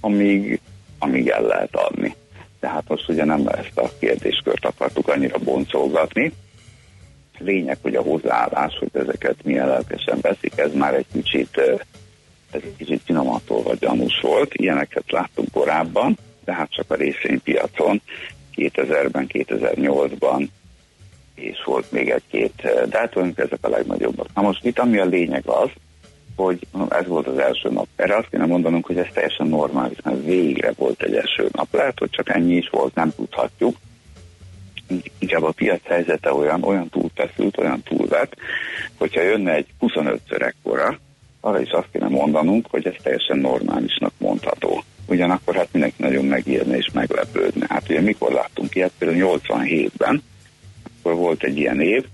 amíg, 0.00 0.60
amíg 0.98 1.28
el 1.28 1.42
lehet 1.42 1.76
adni. 1.76 2.14
Tehát 2.64 2.88
most 2.88 3.08
ugye 3.08 3.24
nem 3.24 3.46
ezt 3.46 3.78
a 3.78 3.90
kérdéskört 3.98 4.64
akartuk 4.64 5.08
annyira 5.08 5.38
boncolgatni. 5.38 6.32
Lényeg, 7.38 7.78
hogy 7.82 7.94
a 7.94 8.02
hozzáállás, 8.02 8.76
hogy 8.78 8.90
ezeket 8.92 9.44
milyen 9.44 9.68
lelkesen 9.68 10.18
veszik, 10.20 10.52
ez 10.56 10.74
már 10.74 10.94
egy 10.94 11.06
kicsit, 11.12 11.58
ez 12.50 12.60
egy 12.64 12.76
kicsit 12.76 13.02
finomattól 13.04 13.62
vagy 13.62 13.78
gyanús 13.78 14.20
volt. 14.22 14.54
Ilyeneket 14.54 15.10
láttunk 15.10 15.50
korábban, 15.52 16.18
de 16.44 16.54
hát 16.54 16.70
csak 16.70 16.90
a 16.90 16.94
részvénypiacon 16.94 18.02
2000-ben, 18.56 19.26
2008-ban 19.28 20.48
és 21.34 21.62
volt 21.64 21.92
még 21.92 22.10
egy-két, 22.10 22.52
tulajdonképpen 22.90 23.46
ezek 23.46 23.58
a 23.60 23.68
legnagyobbak. 23.68 24.26
Na 24.34 24.42
most 24.42 24.64
itt 24.64 24.78
ami 24.78 24.98
a 24.98 25.04
lényeg 25.04 25.46
az, 25.46 25.70
hogy 26.36 26.66
ez 26.88 27.06
volt 27.06 27.26
az 27.26 27.38
első 27.38 27.70
nap. 27.70 27.86
Erre 27.96 28.16
azt 28.16 28.28
kéne 28.30 28.46
mondanunk, 28.46 28.86
hogy 28.86 28.98
ez 28.98 29.06
teljesen 29.12 29.46
normális, 29.46 29.98
mert 30.02 30.24
végre 30.24 30.72
volt 30.76 31.02
egy 31.02 31.14
első 31.14 31.48
nap. 31.52 31.74
Lehet, 31.74 31.98
hogy 31.98 32.10
csak 32.10 32.28
ennyi 32.28 32.56
is 32.56 32.68
volt, 32.68 32.94
nem 32.94 33.12
tudhatjuk. 33.16 33.76
Inkább 35.18 35.42
a 35.42 35.52
piac 35.52 35.80
helyzete 35.84 36.32
olyan, 36.32 36.62
olyan 36.62 36.88
túlfeszült, 36.88 37.58
olyan 37.58 37.82
túlvett, 37.82 38.36
hogyha 38.98 39.22
jönne 39.22 39.52
egy 39.52 39.66
25-ször 39.80 40.42
ekkora, 40.42 40.98
arra 41.40 41.60
is 41.60 41.70
azt 41.70 41.88
kéne 41.92 42.08
mondanunk, 42.08 42.66
hogy 42.70 42.86
ez 42.86 42.94
teljesen 43.02 43.38
normálisnak 43.38 44.12
mondható. 44.18 44.82
Ugyanakkor 45.06 45.54
hát 45.54 45.68
mindenki 45.72 46.02
nagyon 46.02 46.24
megírne 46.24 46.76
és 46.76 46.90
meglepődne. 46.92 47.66
Hát 47.68 47.88
ugye 47.88 48.00
mikor 48.00 48.32
láttunk 48.32 48.74
ilyet? 48.74 48.92
Például 48.98 49.38
87-ben, 49.42 50.22
akkor 50.84 51.14
volt 51.14 51.42
egy 51.42 51.58
ilyen 51.58 51.80
év, 51.80 52.04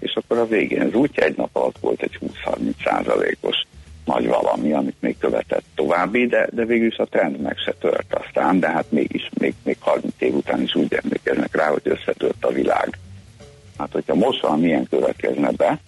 és 0.00 0.14
akkor 0.14 0.38
a 0.38 0.46
végén 0.46 0.80
az 0.80 0.94
útja 0.94 1.24
egy 1.24 1.36
nap 1.36 1.56
alatt 1.56 1.78
volt 1.80 2.02
egy 2.02 2.18
20-30 2.44 2.72
százalékos 2.84 3.56
nagy 4.12 4.26
valami, 4.26 4.72
amit 4.72 4.96
még 5.00 5.18
követett 5.18 5.64
további, 5.74 6.26
de, 6.26 6.48
de 6.52 6.64
végül 6.64 6.86
is 6.86 6.96
a 6.96 7.06
trend 7.06 7.40
meg 7.40 7.56
se 7.56 7.74
tört 7.80 8.14
aztán, 8.14 8.60
de 8.60 8.70
hát 8.70 8.84
mégis 8.88 9.28
még, 9.38 9.54
még 9.62 9.76
30 9.80 10.12
év 10.18 10.34
után 10.34 10.62
is 10.62 10.74
úgy 10.74 10.94
emlékeznek 11.02 11.56
rá, 11.56 11.68
hogy 11.68 11.82
összetört 11.84 12.44
a 12.44 12.52
világ. 12.52 12.98
Hát, 13.78 13.92
hogyha 13.92 14.14
most 14.14 14.40
valamilyen 14.40 14.86
következne 14.90 15.50
be, 15.50 15.78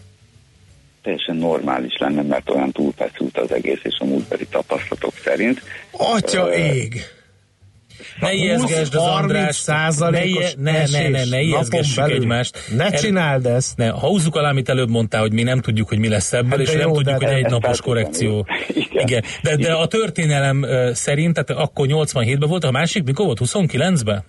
teljesen 1.03 1.37
normális 1.37 1.99
lenne, 1.99 2.23
mert 2.23 2.51
olyan 2.51 2.73
túlfeszült 2.73 3.39
az 3.39 3.53
egész, 3.53 3.81
és 3.83 3.99
a 3.99 4.05
múltbeli 4.05 4.47
tapasztalatok 4.47 5.15
szerint. 5.25 5.63
Atya 5.91 6.55
ég! 6.55 7.01
Ne 8.21 8.33
ijeszgesd 8.33 8.95
az 8.95 9.03
30 9.03 9.23
András, 9.23 9.57
százalékos 9.57 10.55
ne, 10.59 10.73
ne, 10.73 10.85
ne, 10.91 11.09
ne, 11.09 11.25
ne 11.25 11.41
ijeszgessük 11.41 12.09
egymást. 12.09 12.59
Ne 12.77 12.91
csináld 12.91 13.47
ezt! 13.47 13.77
Ne, 13.77 13.89
ha 13.89 14.07
húzzuk 14.07 14.37
alá, 14.37 14.51
amit 14.51 14.69
előbb 14.69 14.91
mondtál, 14.91 15.21
hogy 15.21 15.33
mi 15.33 15.43
nem 15.43 15.61
tudjuk, 15.61 15.89
hogy 15.89 15.99
mi 15.99 16.09
lesz 16.09 16.33
ebből, 16.33 16.51
Hát 16.51 16.61
és 16.61 16.71
de 16.71 16.79
nem 16.79 16.89
jó, 16.89 16.95
tudjuk, 16.95 17.23
hogy 17.25 17.33
egy 17.33 17.51
napos 17.51 17.81
korrekció. 17.81 18.47
Igen. 18.69 19.03
Igen. 19.03 19.23
De, 19.43 19.57
de 19.57 19.73
a 19.73 19.87
történelem 19.87 20.67
szerint, 20.93 21.35
tehát 21.35 21.63
akkor 21.63 21.87
87-ben 21.91 22.49
volt, 22.49 22.65
a 22.65 22.71
másik 22.71 23.05
mikor 23.05 23.27
volt? 23.27 23.39
29-ben? 23.45 24.25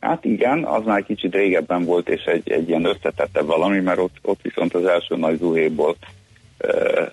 Hát 0.00 0.24
igen, 0.24 0.64
az 0.64 0.84
már 0.84 0.98
egy 0.98 1.04
kicsit 1.04 1.34
régebben 1.34 1.84
volt, 1.84 2.08
és 2.08 2.22
egy, 2.24 2.50
egy 2.50 2.68
ilyen 2.68 2.84
összetettebb 2.84 3.46
valami, 3.46 3.80
mert 3.80 3.98
ott, 3.98 4.16
ott 4.22 4.40
viszont 4.42 4.74
az 4.74 4.84
első 4.84 5.16
nagy 5.16 5.38
zuhéból 5.38 5.90
uh, 5.90 5.96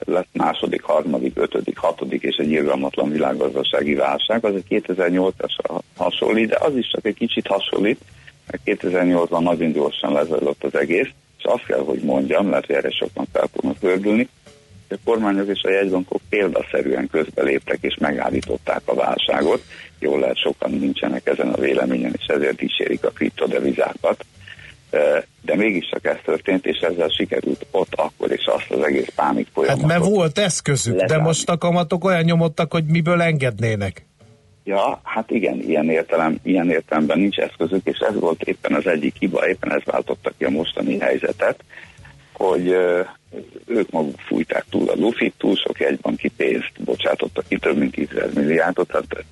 lett 0.05 0.27
második, 0.31 0.81
harmadik, 0.81 1.37
ötödik, 1.37 1.77
hatodik 1.77 2.21
és 2.23 2.35
egy 2.35 2.51
irgalmatlan 2.51 3.09
világgazdasági 3.09 3.93
válság. 3.93 4.45
Az 4.45 4.55
egy 4.55 4.83
2008-as 4.87 5.81
hasonlít, 5.95 6.49
de 6.49 6.57
az 6.59 6.75
is 6.75 6.87
csak 6.87 7.05
egy 7.05 7.15
kicsit 7.15 7.47
hasonlít, 7.47 7.99
mert 8.47 8.81
2008-ban 8.81 9.39
nagyon 9.39 9.71
gyorsan 9.71 10.13
lezajlott 10.13 10.63
az 10.63 10.75
egész, 10.75 11.09
és 11.37 11.43
azt 11.43 11.65
kell, 11.65 11.83
hogy 11.83 11.99
mondjam, 11.99 12.49
lehet, 12.49 12.69
erre 12.69 12.89
sokan 12.89 13.27
fel 13.33 13.47
fognak 13.53 13.79
gördülni, 13.79 14.29
hogy 14.87 14.97
a 15.03 15.09
kormányok 15.09 15.47
és 15.47 15.63
a 15.63 15.69
jegybankok 15.69 16.21
példaszerűen 16.29 17.07
közbeléptek 17.07 17.77
és 17.81 17.95
megállították 17.99 18.81
a 18.85 18.95
válságot. 18.95 19.61
Jól 19.99 20.19
lehet, 20.19 20.37
sokan 20.37 20.71
nincsenek 20.71 21.27
ezen 21.27 21.49
a 21.49 21.59
véleményen, 21.59 22.13
és 22.17 22.25
ezért 22.25 22.57
kísérik 22.57 23.05
a 23.05 23.09
kriptodevizákat. 23.09 24.25
De 25.41 25.55
mégiscsak 25.55 26.05
ez 26.05 26.17
történt, 26.25 26.65
és 26.65 26.79
ezzel 26.79 27.07
sikerült 27.17 27.65
ott 27.71 27.93
akkor 27.95 28.31
is 28.31 28.45
azt 28.45 28.71
az 28.71 28.83
egész 28.83 29.07
pánik 29.15 29.45
Hát 29.45 29.53
folyamatot. 29.53 29.87
mert 29.87 30.05
volt 30.05 30.37
eszközük, 30.37 30.95
de 30.95 31.01
Lezárni. 31.01 31.23
most 31.23 31.49
a 31.49 31.57
kamatok 31.57 32.03
olyan 32.03 32.23
nyomottak, 32.23 32.71
hogy 32.71 32.85
miből 32.85 33.21
engednének. 33.21 34.05
Ja, 34.63 34.99
hát 35.03 35.31
igen, 35.31 35.59
ilyen, 35.59 35.89
értelem, 35.89 36.39
ilyen 36.43 36.69
értelemben 36.69 37.19
nincs 37.19 37.37
eszközük, 37.37 37.85
és 37.87 37.97
ez 37.97 38.19
volt 38.19 38.41
éppen 38.41 38.73
az 38.73 38.87
egyik 38.87 39.15
hiba, 39.19 39.47
éppen 39.49 39.71
ez 39.71 39.81
váltotta 39.85 40.31
ki 40.37 40.43
a 40.43 40.49
mostani 40.49 40.99
helyzetet, 40.99 41.63
hogy 42.33 42.67
ők 43.67 43.89
maguk 43.91 44.19
fújták 44.19 44.65
túl 44.69 44.89
a 44.89 44.95
lufit, 44.95 45.33
túl 45.37 45.55
sok 45.55 45.79
jegybanki 45.79 46.29
pénzt 46.37 46.71
bocsátottak 46.85 47.45
ki, 47.47 47.57
több 47.57 47.77
mint 47.77 47.91
10 47.91 48.07
milliárdot, 48.33 48.87
tehát 48.87 49.25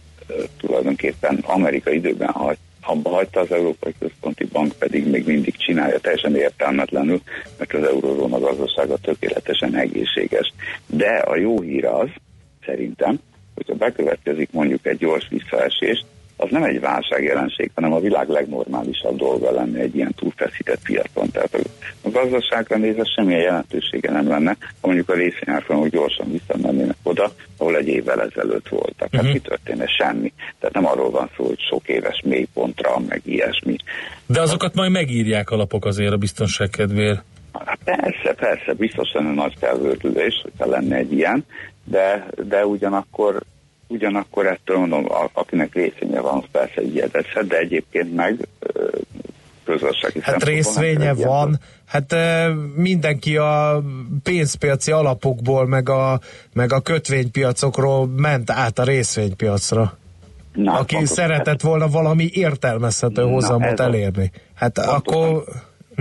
tulajdonképpen 0.60 1.44
Amerika 1.48 1.92
időben 1.92 2.30
hagy, 2.30 2.58
abba 2.82 3.10
hagyta 3.10 3.40
az 3.40 3.52
Európai 3.52 3.94
Központi 4.00 4.46
Bank 4.46 4.74
pedig 4.80 5.10
még 5.10 5.26
mindig 5.26 5.56
csinálja 5.58 6.00
teljesen 6.00 6.36
értelmetlenül, 6.36 7.22
mert 7.58 7.74
az 7.74 7.84
eurózóna 7.84 8.40
gazdasága 8.40 8.98
tökéletesen 8.98 9.76
egészséges. 9.76 10.54
De 10.88 11.10
a 11.10 11.36
jó 11.36 11.62
hír 11.62 11.86
az, 11.86 12.10
szerintem, 12.66 13.20
hogyha 13.56 13.74
bekövetkezik 13.76 14.52
mondjuk 14.52 14.86
egy 14.86 14.98
gyors 14.98 15.28
visszaesés, 15.30 16.06
az 16.42 16.50
nem 16.52 16.64
egy 16.64 16.80
válságjelenség, 16.80 17.72
hanem 17.76 17.94
a 17.94 18.00
világ 18.00 18.30
legnormálisabb 18.30 19.18
dolga 19.18 19.52
lenne 19.52 19.80
egy 19.80 19.96
ilyen 19.96 20.14
túlfeszített 20.16 20.82
piacon. 20.84 21.32
Tehát 21.32 21.54
a, 22.02 22.10
gazdaságra 22.10 22.78
nézve 22.78 23.04
semmilyen 23.16 23.42
jelentősége 23.42 24.12
nem 24.12 24.28
lenne, 24.28 24.58
ha 24.82 24.88
mondjuk 24.88 25.10
a 25.10 25.14
részvényárfolyamok 25.14 25.88
gyorsan 25.90 26.32
visszamennének 26.32 26.96
oda, 27.04 27.32
ahol 27.58 27.76
egy 27.76 27.88
évvel 27.88 28.22
ezelőtt 28.22 28.68
voltak. 28.68 29.08
Hát 29.12 29.22
Mhm. 29.22 29.32
mi 29.32 29.40
történne? 29.40 29.86
Semmi. 29.88 30.34
Tehát 30.60 30.76
nem 30.76 30.86
arról 30.86 31.10
van 31.10 31.30
szó, 31.38 31.46
hogy 31.46 31.60
sok 31.70 31.88
éves 31.88 32.22
mélypontra, 32.26 33.00
meg 33.08 33.22
ilyesmi. 33.26 33.76
De 34.26 34.42
azokat 34.42 34.74
majd 34.76 34.92
megírják 34.92 35.50
a 35.50 35.56
lapok 35.56 35.86
azért 35.86 36.12
a 36.14 36.18
biztonság 36.18 36.70
kedvéért. 36.70 37.24
Hát 37.66 37.80
Persze, 37.84 38.34
persze, 38.36 38.74
biztos 38.74 39.12
lenne 39.14 39.34
nagy 39.34 39.54
felvörülés, 39.60 40.40
hogyha 40.44 40.66
lenne 40.70 40.96
egy 40.96 41.12
ilyen, 41.14 41.46
de, 41.84 42.28
de 42.48 42.66
ugyanakkor 42.66 43.42
ugyanakkor 43.92 44.46
ettől 44.46 44.78
mondom, 44.78 45.06
akinek 45.34 45.74
részénye 45.74 46.20
van, 46.20 46.38
az 46.38 46.44
persze 46.52 46.82
ijedezhet, 46.82 47.48
de 47.48 47.58
egyébként 47.58 48.16
meg 48.16 48.48
közösségi 49.64 50.20
Hát 50.22 50.44
részvénye 50.44 51.14
van, 51.14 51.60
hát 51.86 52.16
mindenki 52.76 53.38
a 53.38 53.84
pénzpiaci 54.24 54.92
alapokból, 54.92 55.68
meg 55.68 55.90
a, 55.90 56.20
meg 56.54 56.74
a 56.74 56.80
kötvénypiacokról 56.80 58.08
ment 58.08 58.50
át 58.50 58.80
a 58.80 58.84
részvénypiacra. 58.84 59.98
Na, 60.54 60.72
aki 60.72 60.96
pontosan, 60.96 61.16
szeretett 61.16 61.62
volna 61.62 61.88
valami 61.88 62.30
értelmezhető 62.34 63.22
hozamot 63.22 63.80
elérni. 63.80 64.32
Hát 64.54 64.74
Pontosan. 64.74 65.00
akkor... 65.00 65.44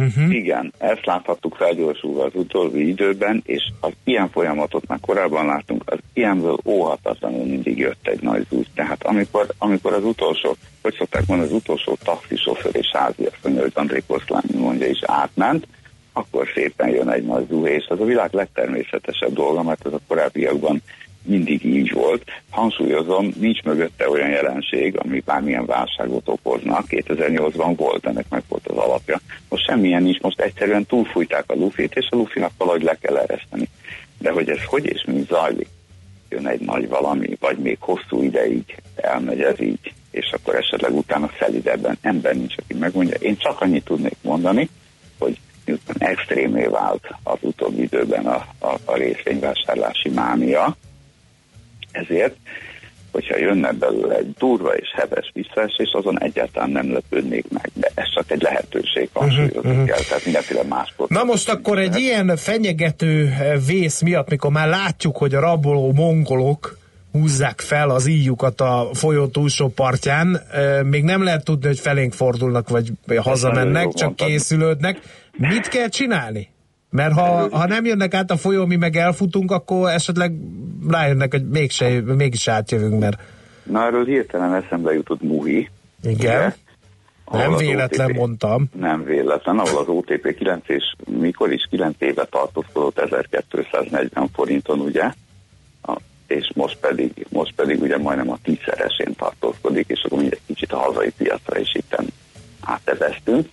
Uh-huh. 0.00 0.34
Igen, 0.34 0.72
ezt 0.78 1.04
láthattuk 1.04 1.54
felgyorsulva 1.54 2.24
az 2.24 2.34
utóbbi 2.34 2.88
időben, 2.88 3.42
és 3.46 3.62
az 3.80 3.92
ilyen 4.04 4.30
folyamatot 4.30 4.86
már 4.86 4.98
korábban 5.00 5.46
láttunk, 5.46 5.82
az 5.86 5.98
ilyenből 6.12 6.58
óhatatlanul 6.64 7.44
mindig 7.44 7.78
jött 7.78 8.06
egy 8.06 8.22
nagy 8.22 8.46
zúz. 8.50 8.66
Tehát 8.74 9.06
amikor, 9.06 9.46
amikor 9.58 9.92
az 9.92 10.04
utolsó, 10.04 10.56
hogy 10.82 10.94
szokták 10.98 11.26
mondani, 11.26 11.50
az 11.50 11.56
utolsó 11.56 11.96
taxisofőr 12.04 12.76
és 12.76 12.90
háziasszony, 12.92 13.58
hogy 13.58 13.72
André 13.74 14.02
Koszlán 14.06 14.44
mondja 14.56 14.86
is 14.86 15.00
átment, 15.02 15.66
akkor 16.12 16.48
szépen 16.54 16.88
jön 16.88 17.10
egy 17.10 17.24
nagy 17.24 17.46
zuhés. 17.48 17.86
Ez 17.90 18.00
a 18.00 18.04
világ 18.04 18.32
legtermészetesebb 18.32 19.32
dolga, 19.32 19.62
mert 19.62 19.86
ez 19.86 19.92
a 19.92 20.00
korábbiakban 20.08 20.82
mindig 21.22 21.64
így 21.64 21.92
volt. 21.92 22.24
Hangsúlyozom, 22.50 23.32
nincs 23.40 23.62
mögötte 23.62 24.08
olyan 24.08 24.28
jelenség, 24.28 24.98
ami 24.98 25.20
bármilyen 25.20 25.66
válságot 25.66 26.28
okozna. 26.28 26.84
2008-ban 26.88 27.72
volt, 27.76 28.06
ennek 28.06 28.26
meg 28.28 28.42
volt 28.48 28.66
az 28.66 28.76
alapja. 28.76 29.20
Most 29.48 29.64
semmilyen 29.64 30.02
nincs, 30.02 30.20
most 30.20 30.40
egyszerűen 30.40 30.86
túlfújták 30.86 31.44
a 31.46 31.54
lufit, 31.54 31.94
és 31.94 32.08
a 32.10 32.16
lufinak 32.16 32.52
valahogy 32.58 32.82
le 32.82 32.94
kell 33.00 33.16
ereszteni. 33.16 33.68
De 34.18 34.30
hogy 34.30 34.48
ez 34.48 34.64
hogy 34.64 34.86
és 34.86 35.04
mi 35.06 35.24
zajlik, 35.28 35.68
jön 36.28 36.46
egy 36.46 36.60
nagy 36.60 36.88
valami, 36.88 37.36
vagy 37.40 37.58
még 37.58 37.76
hosszú 37.80 38.22
ideig 38.22 38.76
elmegy 38.96 39.40
ez 39.40 39.60
így, 39.60 39.92
és 40.10 40.32
akkor 40.32 40.54
esetleg 40.54 40.94
utána 40.94 41.28
felidebben 41.28 41.98
ember 42.00 42.34
nincs, 42.34 42.54
aki 42.56 42.74
megmondja. 42.74 43.16
Én 43.20 43.36
csak 43.36 43.60
annyit 43.60 43.84
tudnék 43.84 44.16
mondani, 44.22 44.68
hogy 45.18 45.38
miután 45.64 45.96
extrémé 45.98 46.64
vált 46.64 47.14
az 47.22 47.38
utóbbi 47.40 47.82
időben 47.82 48.26
a, 48.26 48.46
a, 48.58 48.74
a 48.84 48.96
részvényvásárlási 48.96 50.08
mánia, 50.08 50.76
ezért, 51.92 52.34
hogyha 53.12 53.38
jönne 53.38 53.72
belőle 53.72 54.14
egy 54.16 54.34
durva 54.38 54.74
és 54.74 54.88
heves 54.94 55.30
visszaesés, 55.34 55.90
azon 55.92 56.22
egyáltalán 56.22 56.70
nem 56.70 56.92
lepődnék 56.92 57.44
meg, 57.48 57.70
de 57.74 57.90
ez 57.94 58.12
csak 58.14 58.30
egy 58.30 58.42
lehetőség, 58.42 59.08
hangsúlyozni 59.12 59.70
uh-huh, 59.70 59.86
kell, 59.86 59.98
tehát 60.08 60.24
mindenféle 60.24 60.62
máskor. 60.62 61.08
Na 61.08 61.24
most 61.24 61.48
akkor 61.48 61.78
egy 61.78 61.98
ilyen 61.98 62.36
fenyegető 62.36 63.26
eh, 63.26 63.52
vész 63.66 64.00
miatt, 64.00 64.30
mikor 64.30 64.50
már 64.50 64.68
látjuk, 64.68 65.16
hogy 65.16 65.34
a 65.34 65.40
raboló 65.40 65.92
mongolok 65.92 66.78
húzzák 67.12 67.60
fel 67.60 67.90
az 67.90 68.06
íjukat 68.06 68.60
a 68.60 68.88
folyó 68.92 69.26
túlsó 69.26 69.68
partján, 69.68 70.40
eh, 70.52 70.82
még 70.82 71.02
nem 71.02 71.22
lehet 71.22 71.44
tudni, 71.44 71.66
hogy 71.66 71.80
felénk 71.80 72.12
fordulnak, 72.12 72.68
vagy 72.68 72.92
hazamennek, 73.16 73.88
csak 73.88 74.06
mondtad. 74.06 74.28
készülődnek. 74.28 74.98
Mit 75.36 75.68
kell 75.68 75.88
csinálni? 75.88 76.48
Mert 76.90 77.12
ha, 77.12 77.48
ha 77.56 77.66
nem 77.66 77.84
jönnek 77.84 78.14
át 78.14 78.30
a 78.30 78.36
folyó, 78.36 78.66
mi 78.66 78.76
meg 78.76 78.96
elfutunk, 78.96 79.50
akkor 79.50 79.90
esetleg 79.90 80.32
rájönnek, 80.88 81.30
hogy 81.32 81.48
mégse, 81.48 82.00
mégis 82.00 82.48
átjövünk, 82.48 83.00
mert 83.00 83.18
Na, 83.62 83.84
erről 83.84 84.04
hirtelen 84.04 84.54
eszembe 84.54 84.92
jutott 84.92 85.22
Muhi. 85.22 85.68
igen, 86.02 86.54
ahol 87.24 87.46
nem 87.46 87.56
véletlen 87.56 88.06
OTP 88.08 88.16
mondtam. 88.16 88.68
Nem 88.78 89.04
véletlen, 89.04 89.58
ahol 89.58 89.80
az 89.80 89.88
OTP 89.88 90.34
9 90.34 90.68
és 90.68 90.94
mikor 91.06 91.52
is 91.52 91.66
9 91.70 91.94
éve 91.98 92.24
tartózkodott 92.30 92.98
1240 92.98 94.28
forinton, 94.32 94.80
ugye? 94.80 95.12
A, 95.82 95.96
és 96.26 96.50
most 96.54 96.76
pedig, 96.80 97.26
most 97.28 97.54
pedig 97.54 97.80
ugye 97.80 97.98
majdnem 97.98 98.30
a 98.30 98.38
tízszeresén 98.42 99.14
tartózkodik, 99.16 99.88
és 99.88 100.02
akkor 100.04 100.18
mindegy 100.18 100.40
kicsit 100.46 100.72
a 100.72 100.78
hazai 100.78 101.10
piacra 101.16 101.58
is 101.58 101.74
itten 101.74 102.06
áteveztünk. 102.60 103.46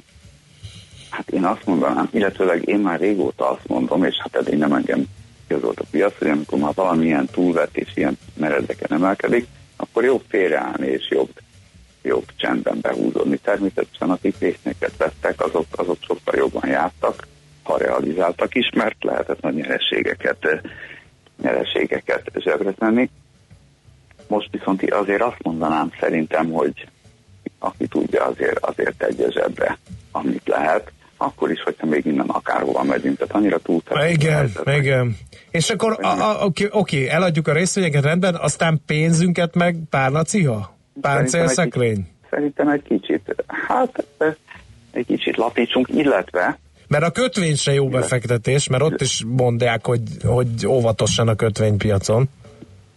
Hát 1.10 1.30
én 1.30 1.44
azt 1.44 1.66
mondanám, 1.66 2.10
illetőleg 2.12 2.68
én 2.68 2.80
már 2.80 3.00
régóta 3.00 3.50
azt 3.50 3.68
mondom, 3.68 4.04
és 4.04 4.16
hát 4.20 4.36
eddig 4.36 4.58
nem 4.58 4.74
engem 4.74 5.06
igazolt 5.48 5.80
a 5.80 5.86
piac, 5.92 6.18
hogy 6.18 6.30
amikor 6.30 6.60
már 6.60 6.74
valamilyen 6.74 7.26
túlvetés 7.26 7.92
ilyen 7.96 8.18
meredeken 8.34 8.92
emelkedik, 8.98 9.48
akkor 9.76 10.04
jobb 10.04 10.24
félreállni 10.28 10.88
és 10.88 11.10
jobb, 11.10 11.30
jobb 12.02 12.26
csendben 12.36 12.78
behúzódni. 12.82 13.38
Természetesen 13.38 14.10
akik 14.10 14.36
résznyeket 14.40 14.98
vettek, 14.98 15.42
azok, 15.42 15.66
azok 15.72 15.98
sokkal 16.02 16.36
jobban 16.36 16.70
jártak, 16.70 17.28
ha 17.64 17.78
realizáltak 17.78 18.56
is, 18.56 18.70
mert 18.76 19.04
lehetett 19.04 19.42
nagy 19.42 19.54
nyereségeket, 19.54 20.62
nyereségeket 21.42 22.32
zsebre 22.40 22.72
tenni. 22.72 23.10
Most 24.28 24.50
viszont 24.52 24.92
azért 24.92 25.22
azt 25.22 25.44
mondanám 25.44 25.92
szerintem, 26.00 26.52
hogy 26.52 26.88
aki 27.60 27.88
tudja, 27.88 28.24
azért, 28.24 28.66
azért 28.66 28.98
tegye 28.98 29.32
zsebre, 29.32 29.78
amit 30.18 30.48
lehet, 30.48 30.92
akkor 31.18 31.52
is, 31.52 31.62
hogyha 31.64 31.86
még 31.86 32.06
innen 32.06 32.30
akárhova 32.30 32.84
megyünk, 32.84 33.18
tehát 33.18 33.36
annyira 33.36 33.58
túl 33.58 33.82
Igen, 34.10 34.52
igen. 34.66 35.18
És 35.52 35.70
akkor 35.70 35.98
a- 36.02 36.08
a- 36.08 36.46
oké, 36.46 36.68
oké, 36.72 37.08
eladjuk 37.08 37.48
a 37.48 37.54
részvényeket 37.54 38.04
rendben, 38.04 38.36
aztán 38.36 38.82
pénzünket 38.86 39.56
meg 39.56 39.78
párna 39.90 40.24
ciha? 40.24 40.76
Páncél 41.02 41.48
Szerintem 41.48 41.50
egy 41.50 41.56
szekrény? 41.56 42.08
Szerintem 42.30 42.68
egy 42.70 42.82
kicsit, 42.84 43.36
hát 43.68 44.06
eh, 44.18 44.34
egy 44.92 45.06
kicsit 45.06 45.38
lapítsunk, 45.38 45.88
illetve 45.90 46.60
Mert 46.88 47.04
a 47.04 47.12
kötvény 47.12 47.56
se 47.56 47.74
jó 47.74 47.88
befektetés, 47.88 48.68
mert 48.68 48.84
ott 48.84 49.02
is 49.02 49.24
mondják, 49.28 49.86
hogy, 49.86 50.02
hogy 50.24 50.68
óvatosan 50.68 51.28
a 51.28 51.36
kötvénypiacon. 51.36 52.30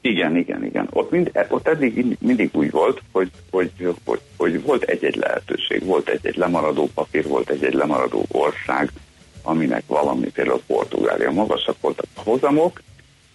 Igen, 0.00 0.36
igen, 0.36 0.64
igen. 0.64 0.88
Ott, 0.90 1.10
mind, 1.10 1.30
ott 1.48 1.68
eddig 1.68 1.94
mind- 1.94 2.20
mindig 2.20 2.50
úgy 2.52 2.70
volt, 2.70 3.00
hogy, 3.12 3.30
hogy, 3.50 3.70
hogy, 4.04 4.20
hogy 4.36 4.62
volt 4.62 4.82
egy-egy 4.82 5.16
lehetőség, 5.16 5.84
volt 5.84 6.08
egy-egy 6.08 6.36
lemaradó 6.36 6.88
papír, 6.94 7.26
volt 7.26 7.50
egy-egy 7.50 7.74
lemaradó 7.74 8.24
ország, 8.30 8.90
aminek 9.42 9.82
valami, 9.86 10.26
például 10.26 10.62
Portugália 10.66 11.30
magasak 11.30 11.76
voltak 11.80 12.06
a 12.14 12.20
hozamok, 12.20 12.82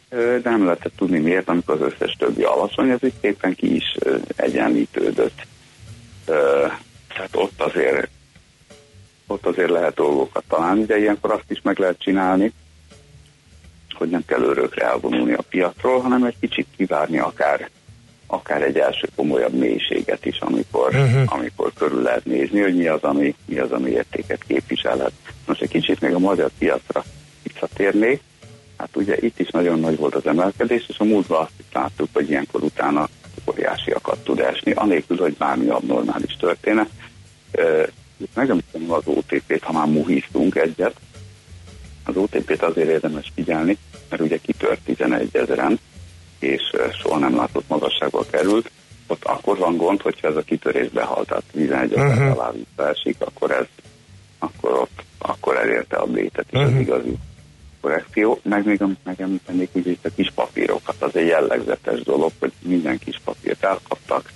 de 0.10 0.40
nem 0.44 0.64
lehetett 0.64 0.96
tudni 0.96 1.20
miért, 1.20 1.50
amikor 1.50 1.82
az 1.82 1.92
összes 1.94 2.16
többi 2.20 2.44
alacsony, 2.44 2.90
ez 2.90 3.04
így 3.04 3.14
szépen 3.22 3.56
ki 3.56 3.76
is 3.76 3.96
egyenlítődött. 4.36 5.42
Tehát 7.08 7.30
ott 7.36 7.62
azért 7.62 8.10
ott 9.28 9.46
azért 9.46 9.70
lehet 9.70 9.94
dolgokat 9.94 10.44
találni, 10.48 10.86
de 10.86 10.98
ilyenkor 10.98 11.32
azt 11.32 11.52
is 11.52 11.62
meg 11.62 11.78
lehet 11.78 12.00
csinálni, 12.00 12.52
hogy 13.96 14.10
nem 14.10 14.24
kell 14.26 14.42
örökre 14.42 14.86
elvonulni 14.86 15.34
a 15.34 15.44
piacról, 15.50 16.00
hanem 16.00 16.24
egy 16.24 16.36
kicsit 16.40 16.68
kivárni 16.78 17.18
akár, 17.18 17.70
akár 18.28 18.62
egy 18.62 18.78
első 18.78 19.08
komolyabb 19.16 19.54
mélységet 19.54 20.26
is, 20.26 20.40
amikor, 20.40 20.96
uh-huh. 20.96 21.34
amikor 21.34 21.72
körül 21.74 22.02
lehet 22.02 22.26
nézni, 22.26 22.60
hogy 22.62 22.76
mi 22.76 22.88
az, 22.88 23.04
ami, 23.04 23.36
mi 23.46 23.58
az, 23.58 23.72
ami 23.72 23.90
értéket 23.90 24.44
képviselhet. 24.48 25.12
Most 25.48 25.62
egy 25.62 25.70
kicsit 25.70 26.02
még 26.02 26.14
a 26.14 26.20
magyar 26.20 26.50
piacra 26.58 27.04
visszatérnék. 27.44 28.22
Hát 28.78 28.96
ugye 28.96 29.16
itt 29.20 29.40
is 29.40 29.50
nagyon 29.50 29.80
nagy 29.80 29.98
volt 29.98 30.16
az 30.16 30.28
emelkedés, 30.28 30.86
és 30.88 31.00
a 31.00 31.04
múltban 31.04 31.42
azt 31.42 31.60
is 31.60 31.66
láttuk, 31.74 32.08
hogy 32.14 32.30
ilyenkor 32.30 32.64
utána 32.64 33.08
óriásiakat 33.50 34.24
tud 34.24 34.40
esni, 34.40 34.72
anélkül, 34.72 35.18
hogy 35.18 35.34
bármi 35.34 35.68
abnormális 35.68 36.36
történne. 36.40 36.88
Ö, 37.52 37.84
Itt 38.18 38.36
megemlítem 38.36 38.92
az 38.92 39.04
OTP-t, 39.06 39.64
ha 39.64 39.72
már 39.72 39.88
muhíztunk 39.88 40.56
egyet, 40.56 40.96
az 42.06 42.18
OTP-t 42.18 42.62
azért 42.64 42.90
érdemes 42.90 43.32
figyelni, 43.36 43.78
mert 44.10 44.22
ugye 44.22 44.38
kitört 44.38 44.80
11 44.84 45.30
ezeren, 45.36 45.80
és 46.40 46.62
eh, 46.72 46.92
soha 47.02 47.18
nem 47.18 47.36
látott 47.36 47.68
magasságba 47.68 48.26
került. 48.30 48.72
Ott 49.08 49.24
akkor 49.24 49.58
van 49.58 49.78
gond, 49.78 50.02
hogyha 50.02 50.28
ez 50.28 50.36
a 50.36 50.42
kitörés 50.42 50.90
behalt, 50.90 51.28
tehát 51.28 51.44
11 51.52 51.94
ezer 51.94 52.06
Mhm. 52.06 52.22
uh-huh. 52.22 52.40
alá 52.40 52.52
visszaesik, 52.52 53.16
akkor 53.20 53.52
ez 53.52 53.66
akkor 54.40 54.72
ott, 54.72 55.04
akkor 55.18 55.58
elérte 55.58 55.96
a 55.96 56.06
bétet 56.06 56.46
is 56.52 56.60
uh-huh. 56.60 56.76
az 56.76 56.80
igazi 56.82 57.14
korrekció. 57.82 58.40
Meg 58.44 58.66
még 58.66 58.82
amit 58.82 59.00
megemlítenék, 59.04 59.70
ugye 59.74 59.92
itt 59.92 60.06
a 60.06 60.10
kis 60.16 60.32
papírokat, 60.36 60.96
az 61.00 61.16
egy 61.16 61.28
jellegzetes 61.28 62.02
dolog, 62.02 62.32
hogy 62.40 62.52
minden 62.62 63.00
kis 63.00 63.22
papírt 63.24 63.64
elkaptak, 63.64 64.32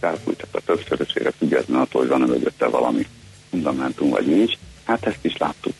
elfújtak 0.00 0.48
a 0.52 0.60
többszörösére, 0.60 1.30
függetlenül 1.30 1.82
attól, 1.82 2.00
hogy 2.00 2.10
van 2.10 2.20
mögötte 2.20 2.66
valami 2.66 3.06
fundamentum, 3.50 4.08
vagy 4.08 4.26
nincs. 4.26 4.52
Hát 4.84 5.06
ezt 5.06 5.24
is 5.24 5.36
láttuk 5.36 5.72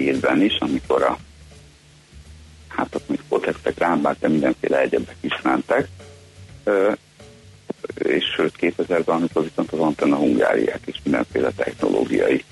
2007-ben 0.00 0.42
is, 0.42 0.56
amikor 0.58 1.02
a 1.02 1.18
hát 2.68 2.94
ott 2.94 3.08
még 3.08 3.20
protestek 3.28 3.78
rámbák, 3.78 4.16
de 4.18 4.28
mindenféle 4.28 4.80
egyebek 4.80 5.16
is 5.20 5.40
mentek. 5.42 5.88
Ö, 6.64 6.92
és 7.94 8.24
sőt 8.36 8.54
2000-ben, 8.60 9.16
amikor 9.16 9.42
viszont 9.42 9.72
az 9.72 9.78
Antenna 9.78 10.16
Hungáriák 10.16 10.80
és 10.84 10.96
mindenféle 11.02 11.50
technológiai 11.50 12.44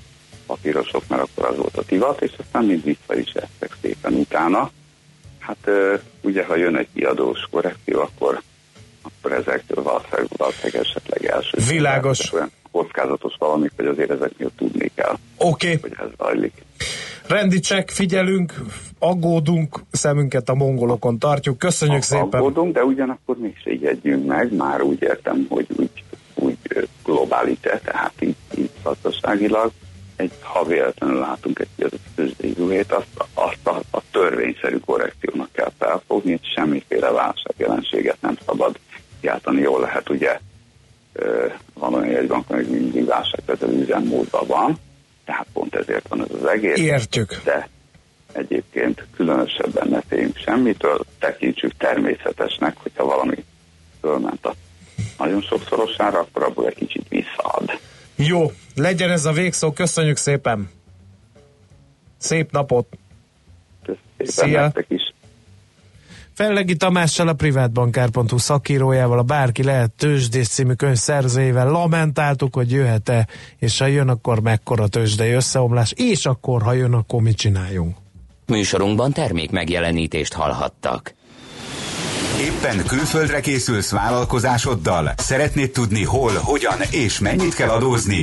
papírosok, 0.46 1.02
mert 1.08 1.22
akkor 1.22 1.44
az 1.44 1.56
volt 1.56 1.76
a 1.76 1.82
divat, 1.88 2.22
és 2.22 2.32
aztán 2.38 2.64
mind 2.64 2.84
vissza 2.84 3.16
is 3.16 3.32
estek 3.32 3.76
szépen 3.80 4.12
utána. 4.12 4.70
Hát 5.38 5.58
ö, 5.64 5.94
ugye, 6.20 6.44
ha 6.44 6.56
jön 6.56 6.76
egy 6.76 6.88
kiadós 6.94 7.46
korrekció, 7.50 8.00
akkor, 8.00 8.42
akkor 9.02 9.32
ezektől 9.32 9.82
valószínűleg, 9.82 10.26
valószínűleg 10.36 10.86
esetleg 10.86 11.24
első. 11.24 11.58
Világos. 11.68 12.32
Kockázatos 12.72 13.34
valamik, 13.38 13.72
hogy 13.76 13.86
azért 13.86 14.10
ezeknél 14.10 14.50
tudni 14.56 14.90
kell, 14.94 15.16
Oké. 15.36 15.78
hogy 15.80 15.92
ez 15.98 16.08
zajlik. 16.18 16.52
Rendi 17.28 17.60
csekk, 17.60 17.88
figyelünk, 17.88 18.54
aggódunk, 18.98 19.80
szemünket 19.90 20.48
a 20.48 20.54
mongolokon 20.54 21.18
tartjuk. 21.18 21.58
Köszönjük 21.58 22.02
szépen! 22.02 22.40
Aggódunk, 22.40 22.74
de 22.74 22.84
ugyanakkor 22.84 23.36
mégse 23.38 23.70
igyedjünk 23.70 24.26
meg, 24.26 24.54
már 24.54 24.82
úgy 24.82 25.02
értem, 25.02 25.46
hogy 25.48 25.66
úgy, 25.76 26.04
úgy 26.34 26.56
globális, 27.04 27.56
tehát 27.60 28.12
így, 28.20 28.36
így 28.58 28.70
gazdaságilag, 28.82 29.70
egy, 30.16 30.32
ha 30.40 30.64
véletlenül 30.64 31.18
látunk 31.18 31.58
egy 31.58 31.90
tőzsdei 32.14 32.52
zuhét, 32.56 32.92
azt, 32.92 33.28
azt 33.34 33.66
a, 33.66 33.80
a 33.90 34.02
törvényszerű 34.10 34.76
korrekciónak 34.76 35.48
kell 35.52 35.72
felfogni, 35.78 36.30
és 36.42 36.52
semmiféle 36.54 37.10
válságjelenséget 37.10 38.16
nem 38.20 38.36
szabad 38.46 38.78
játani. 39.20 39.60
Jól 39.60 39.80
lehet, 39.80 40.08
ugye 40.10 40.40
van 41.74 41.94
olyan 41.94 42.10
jegybank, 42.10 42.44
hogy 42.48 42.66
mindig 42.66 43.04
válságkezelő 43.04 43.80
üzemmódban 43.80 44.46
van, 44.46 44.78
tehát 45.28 45.46
pont 45.52 45.74
ezért 45.74 46.08
van 46.08 46.22
ez 46.22 46.34
az 46.34 46.46
egész. 46.46 46.78
Értjük. 46.78 47.40
De 47.44 47.68
egyébként 48.32 49.06
különösebben 49.16 49.88
ne 49.88 50.00
féljünk 50.08 50.36
semmitől, 50.36 51.04
tekintsük 51.18 51.76
természetesnek, 51.76 52.76
hogyha 52.76 53.04
valami 53.04 53.44
fölment 54.00 54.46
a 54.46 54.54
nagyon 55.18 55.42
sokszorosára, 55.42 56.18
akkor 56.18 56.42
abból 56.42 56.66
egy 56.66 56.74
kicsit 56.74 57.08
visszaad. 57.08 57.78
Jó, 58.16 58.52
legyen 58.74 59.10
ez 59.10 59.24
a 59.24 59.32
végszó, 59.32 59.72
köszönjük 59.72 60.16
szépen! 60.16 60.70
Szép 62.18 62.50
napot! 62.50 62.86
Szia! 64.18 64.72
is. 64.88 65.07
Fellegi 66.38 66.76
Tamással 66.76 67.28
a 67.28 67.32
privátbankár.hu 67.32 68.38
szakírójával, 68.38 69.18
a 69.18 69.22
Bárki 69.22 69.62
lehet 69.62 69.90
tőzsdés 69.90 70.48
című 70.48 70.72
könyv 70.72 70.96
szerzőjével 70.96 71.70
lamentáltuk, 71.70 72.54
hogy 72.54 72.70
jöhet-e, 72.70 73.26
és 73.56 73.78
ha 73.78 73.86
jön, 73.86 74.08
akkor 74.08 74.40
mekkora 74.40 74.86
tőzsdei 74.86 75.32
összeomlás, 75.32 75.92
és 75.96 76.26
akkor, 76.26 76.62
ha 76.62 76.72
jön, 76.72 76.92
akkor 76.92 77.22
mit 77.22 77.36
csináljunk? 77.36 77.96
Műsorunkban 78.46 79.12
termék 79.12 79.50
megjelenítést 79.50 80.32
hallhattak. 80.32 81.14
Éppen 82.40 82.84
külföldre 82.86 83.40
készülsz 83.40 83.90
vállalkozásoddal? 83.90 85.12
Szeretnéd 85.16 85.70
tudni 85.70 86.04
hol, 86.04 86.32
hogyan 86.34 86.78
és 86.90 87.18
mennyit 87.18 87.54
kell 87.54 87.68
adózni? 87.68 88.22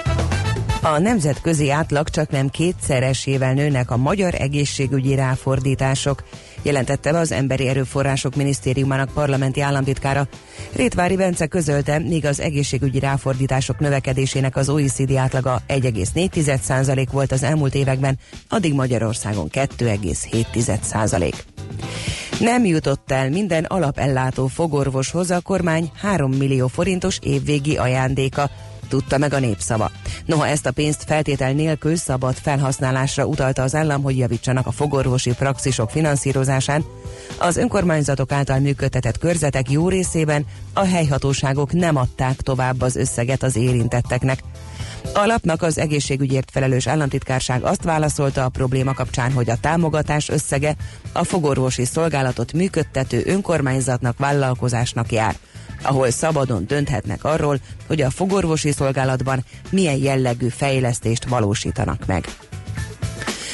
A 0.83 0.99
nemzetközi 0.99 1.69
átlag 1.71 2.09
csak 2.09 2.29
nem 2.29 2.49
kétszeresével 2.49 3.53
nőnek 3.53 3.91
a 3.91 3.97
magyar 3.97 4.33
egészségügyi 4.33 5.15
ráfordítások, 5.15 6.23
jelentette 6.61 7.11
be 7.11 7.17
az 7.17 7.31
Emberi 7.31 7.67
Erőforrások 7.67 8.35
Minisztériumának 8.35 9.13
parlamenti 9.13 9.61
államtitkára. 9.61 10.27
Rétvári 10.75 11.15
Bence 11.15 11.47
közölte, 11.47 11.99
míg 11.99 12.25
az 12.25 12.39
egészségügyi 12.39 12.99
ráfordítások 12.99 13.79
növekedésének 13.79 14.55
az 14.55 14.69
OECD 14.69 15.15
átlaga 15.15 15.61
1,4% 15.67 17.07
volt 17.11 17.31
az 17.31 17.43
elmúlt 17.43 17.75
években, 17.75 18.19
addig 18.49 18.73
Magyarországon 18.73 19.47
2,7%. 19.51 21.33
Nem 22.39 22.65
jutott 22.65 23.11
el 23.11 23.29
minden 23.29 23.63
alapellátó 23.63 24.47
fogorvoshoz 24.47 25.31
a 25.31 25.41
kormány 25.41 25.91
3 26.01 26.31
millió 26.31 26.67
forintos 26.67 27.17
évvégi 27.21 27.77
ajándéka, 27.77 28.49
tudta 28.91 29.17
meg 29.17 29.33
a 29.33 29.39
népszava. 29.39 29.91
Noha 30.25 30.47
ezt 30.47 30.65
a 30.65 30.71
pénzt 30.71 31.03
feltétel 31.03 31.51
nélkül 31.51 31.95
szabad 31.95 32.35
felhasználásra 32.35 33.25
utalta 33.25 33.61
az 33.61 33.75
állam, 33.75 34.01
hogy 34.01 34.17
javítsanak 34.17 34.67
a 34.67 34.71
fogorvosi 34.71 35.33
praxisok 35.33 35.89
finanszírozásán, 35.89 36.83
az 37.37 37.57
önkormányzatok 37.57 38.31
által 38.31 38.59
működtetett 38.59 39.17
körzetek 39.17 39.71
jó 39.71 39.89
részében 39.89 40.45
a 40.73 40.85
helyhatóságok 40.85 41.73
nem 41.73 41.95
adták 41.95 42.41
tovább 42.41 42.81
az 42.81 42.95
összeget 42.95 43.43
az 43.43 43.55
érintetteknek. 43.55 44.39
A 45.13 45.25
lapnak 45.25 45.61
az 45.61 45.77
egészségügyért 45.77 46.51
felelős 46.51 46.87
államtitkárság 46.87 47.63
azt 47.63 47.83
válaszolta 47.83 48.43
a 48.43 48.49
probléma 48.49 48.93
kapcsán, 48.93 49.31
hogy 49.31 49.49
a 49.49 49.57
támogatás 49.61 50.29
összege 50.29 50.75
a 51.13 51.23
fogorvosi 51.23 51.85
szolgálatot 51.85 52.53
működtető 52.53 53.21
önkormányzatnak, 53.25 54.17
vállalkozásnak 54.17 55.11
jár 55.11 55.35
ahol 55.81 56.09
szabadon 56.09 56.65
dönthetnek 56.67 57.23
arról, 57.23 57.57
hogy 57.87 58.01
a 58.01 58.09
fogorvosi 58.09 58.71
szolgálatban 58.71 59.45
milyen 59.69 59.97
jellegű 59.97 60.47
fejlesztést 60.47 61.27
valósítanak 61.27 62.05
meg. 62.05 62.25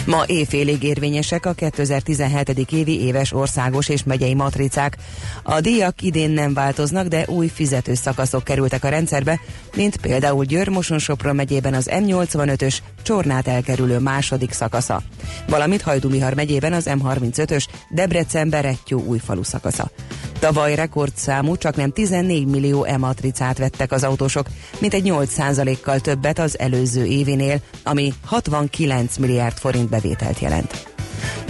Ma 0.08 0.24
éjfélig 0.26 0.84
érvényesek 0.84 1.46
a 1.46 1.54
2017. 1.54 2.72
évi 2.72 3.02
éves 3.02 3.34
országos 3.34 3.90
és 3.90 4.04
megyei 4.04 4.34
matricák. 4.34 4.98
A 5.44 5.60
díjak 5.60 6.02
idén 6.02 6.30
nem 6.30 6.54
változnak, 6.54 7.08
de 7.08 7.26
új 7.28 7.48
fizető 7.48 7.94
szakaszok 7.94 8.44
kerültek 8.44 8.84
a 8.84 8.90
rendszerbe, 8.90 9.40
mint 9.76 9.98
például 9.98 10.46
Győr-Moson-Sopron 10.46 11.36
megyében 11.36 11.74
az 11.74 11.90
M85-ös 11.92 12.78
Csornát 13.04 13.48
elkerülő 13.48 14.00
második 14.00 14.52
szakasza, 14.52 15.02
valamint 15.48 15.82
Hajdumihar 15.82 16.34
megyében 16.34 16.74
az 16.74 16.90
M35-ös 16.90 17.66
Debrecen-Berettyó 17.90 19.04
újfalu 19.04 19.44
szakasza. 19.44 19.92
Tavaly 20.40 20.76
rekordszámú, 20.76 21.58
csak 21.58 21.76
nem 21.76 21.92
14 21.92 22.46
millió 22.46 22.84
e-matricát 22.84 23.58
vettek 23.58 23.92
az 23.92 24.04
autósok, 24.04 24.48
mint 24.80 24.94
egy 24.94 25.04
8%-kal 25.06 26.00
többet 26.00 26.40
az 26.40 26.60
előző 26.60 27.06
évinél, 27.06 27.60
ami 27.84 28.14
69 28.26 29.18
milliárd 29.18 29.58
forint 29.58 29.90
bevételt 30.00 30.40
jelent. 30.40 30.96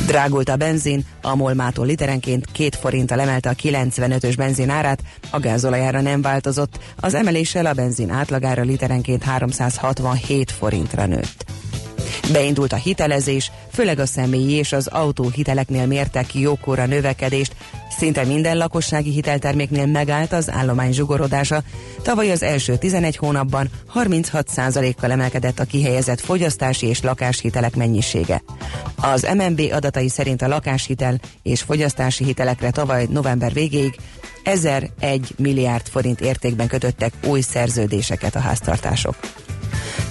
Drágult 0.05 0.49
a 0.49 0.55
benzin, 0.55 1.05
a 1.21 1.35
Molmától 1.35 1.85
literenként 1.85 2.45
két 2.51 2.75
forinttal 2.75 3.19
emelte 3.19 3.49
a 3.49 3.53
95-ös 3.53 4.33
benzin 4.37 4.69
árát, 4.69 5.03
a 5.31 5.39
gázolajára 5.39 6.01
nem 6.01 6.21
változott, 6.21 6.79
az 6.99 7.13
emeléssel 7.13 7.65
a 7.65 7.73
benzin 7.73 8.09
átlagára 8.09 8.61
literenként 8.61 9.23
367 9.23 10.51
forintra 10.51 11.05
nőtt. 11.05 11.45
Beindult 12.31 12.73
a 12.73 12.75
hitelezés, 12.75 13.51
főleg 13.71 13.99
a 13.99 14.05
személyi 14.05 14.51
és 14.51 14.73
az 14.73 14.87
autó 14.87 15.29
hiteleknél 15.29 15.85
mértek 15.85 16.35
jókora 16.35 16.85
növekedést, 16.85 17.55
Szinte 17.97 18.23
minden 18.23 18.57
lakossági 18.57 19.11
hitelterméknél 19.11 19.85
megállt 19.85 20.33
az 20.33 20.51
állomány 20.51 20.91
zsugorodása. 20.91 21.63
Tavaly 22.01 22.31
az 22.31 22.43
első 22.43 22.75
11 22.75 23.17
hónapban 23.17 23.69
36%-kal 23.95 25.11
emelkedett 25.11 25.59
a 25.59 25.65
kihelyezett 25.65 26.19
fogyasztási 26.19 26.87
és 26.87 27.01
lakáshitelek 27.01 27.75
mennyisége. 27.75 28.43
Az 28.95 29.27
MNB 29.37 29.61
adatai 29.71 30.09
szerint 30.09 30.41
a 30.41 30.47
lakáshitel 30.47 31.19
és 31.43 31.61
fogyasztási 31.61 32.23
hitelekre 32.23 32.71
tavaly 32.71 33.07
november 33.09 33.53
végéig 33.53 33.95
1001 34.43 35.33
milliárd 35.37 35.87
forint 35.87 36.21
értékben 36.21 36.67
kötöttek 36.67 37.13
új 37.25 37.41
szerződéseket 37.41 38.35
a 38.35 38.39
háztartások. 38.39 39.15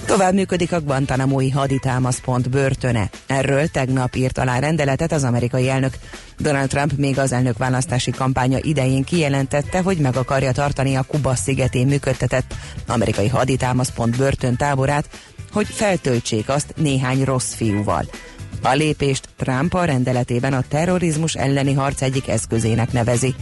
Tovább 0.05 0.33
működik 0.33 0.71
a 0.71 0.81
Guantanamo-i 0.81 1.49
haditámaszpont 1.49 2.49
börtöne. 2.49 3.09
Erről 3.27 3.67
tegnap 3.67 4.15
írt 4.15 4.37
alá 4.37 4.59
rendeletet 4.59 5.11
az 5.11 5.23
amerikai 5.23 5.69
elnök. 5.69 5.97
Donald 6.37 6.69
Trump 6.69 6.91
még 6.97 7.19
az 7.19 7.31
elnök 7.31 7.57
választási 7.57 8.11
kampánya 8.11 8.57
idején 8.61 9.03
kijelentette, 9.03 9.81
hogy 9.81 9.97
meg 9.97 10.15
akarja 10.15 10.51
tartani 10.51 10.95
a 10.95 11.03
Kuba 11.03 11.35
szigetén 11.35 11.87
működtetett 11.87 12.53
amerikai 12.87 13.27
haditámaszpont 13.27 14.17
börtön 14.17 14.55
táborát, 14.55 15.09
hogy 15.51 15.67
feltöltsék 15.67 16.49
azt 16.49 16.73
néhány 16.75 17.23
rossz 17.23 17.53
fiúval. 17.53 18.05
A 18.61 18.73
lépést 18.73 19.29
Trump 19.37 19.73
a 19.73 19.85
rendeletében 19.85 20.53
a 20.53 20.63
terrorizmus 20.67 21.33
elleni 21.33 21.73
harc 21.73 22.01
egyik 22.01 22.27
eszközének 22.27 22.91
nevezi. 22.91 23.35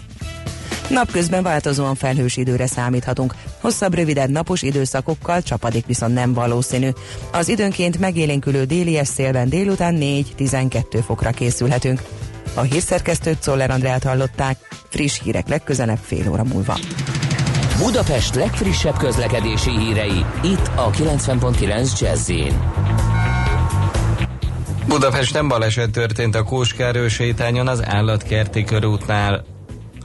Napközben 0.89 1.43
változóan 1.43 1.95
felhős 1.95 2.38
időre 2.38 2.67
számíthatunk. 2.67 3.34
Hosszabb, 3.66 3.93
rövidebb 3.93 4.30
napos 4.30 4.61
időszakokkal 4.61 5.41
csapadék 5.41 5.86
viszont 5.86 6.13
nem 6.13 6.34
valószínű. 6.34 6.89
Az 7.32 7.47
időnként 7.47 7.99
megélénkülő 7.99 8.63
déli 8.63 8.99
szélben 9.03 9.49
délután 9.49 9.97
4-12 9.99 11.01
fokra 11.05 11.30
készülhetünk. 11.32 12.01
A 12.53 12.61
hírszerkesztőt 12.61 13.41
Czoller 13.41 13.70
Andrát 13.70 14.03
hallották. 14.03 14.57
Friss 14.89 15.22
hírek 15.24 15.47
legközelebb 15.47 15.99
fél 16.01 16.30
óra 16.30 16.43
múlva. 16.43 16.78
Budapest 17.78 18.36
legfrissebb 18.36 18.97
közlekedési 18.97 19.80
hírei 19.80 20.26
itt 20.43 20.72
a 20.76 20.89
90.9 20.89 21.99
jazz 21.99 22.32
Budapesten 24.88 25.47
baleset 25.47 25.91
történt 25.91 26.36
a 26.36 26.43
Kóskáról 26.43 27.07
sétányon 27.07 27.68
az 27.68 27.84
állatkerti 27.86 28.63
körútnál. 28.63 29.55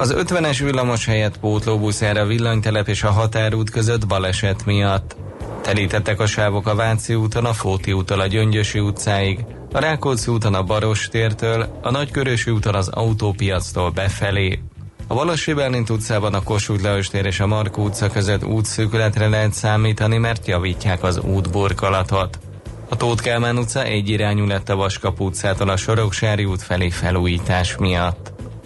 Az 0.00 0.14
50-es 0.16 0.60
villamos 0.64 1.04
helyett 1.04 1.38
pótlóbuszára 1.38 2.26
villanytelep 2.26 2.88
és 2.88 3.02
a 3.02 3.10
határút 3.10 3.70
között 3.70 4.06
baleset 4.06 4.64
miatt. 4.64 5.16
Telítettek 5.62 6.20
a 6.20 6.26
sávok 6.26 6.66
a 6.66 6.74
Váci 6.74 7.14
úton, 7.14 7.44
a 7.44 7.52
Fóti 7.52 7.92
úton 7.92 8.20
a 8.20 8.26
Gyöngyösi 8.26 8.78
utcáig, 8.78 9.44
a 9.72 9.78
Rákóczi 9.78 10.30
úton 10.30 10.54
a 10.54 10.62
Baros 10.62 11.08
tértől, 11.08 11.78
a 11.82 11.90
Nagykörösi 11.90 12.50
úton 12.50 12.74
az 12.74 12.88
autópiactól 12.88 13.90
befelé. 13.90 14.62
A 15.06 15.14
Valasi 15.14 15.52
Bálint 15.52 15.90
utcában 15.90 16.34
a 16.34 16.42
Kossuth 16.42 16.82
Lajos 16.82 17.08
tér 17.08 17.26
és 17.26 17.40
a 17.40 17.46
Markó 17.46 17.84
utca 17.84 18.10
között 18.10 18.44
útszűkületre 18.44 19.28
lehet 19.28 19.52
számítani, 19.52 20.18
mert 20.18 20.46
javítják 20.46 21.02
az 21.02 21.18
útburkolatot. 21.18 22.38
A 22.88 22.96
Tóth 22.96 23.22
Kálmán 23.22 23.58
utca 23.58 23.84
egyirányú 23.84 24.46
lett 24.46 24.68
a 24.68 24.76
Vaskap 24.76 25.20
utcától 25.20 25.68
a 25.68 25.76
Soroksári 25.76 26.44
út 26.44 26.62
felé 26.62 26.90
felújítás 26.90 27.76
miatt. 27.76 28.39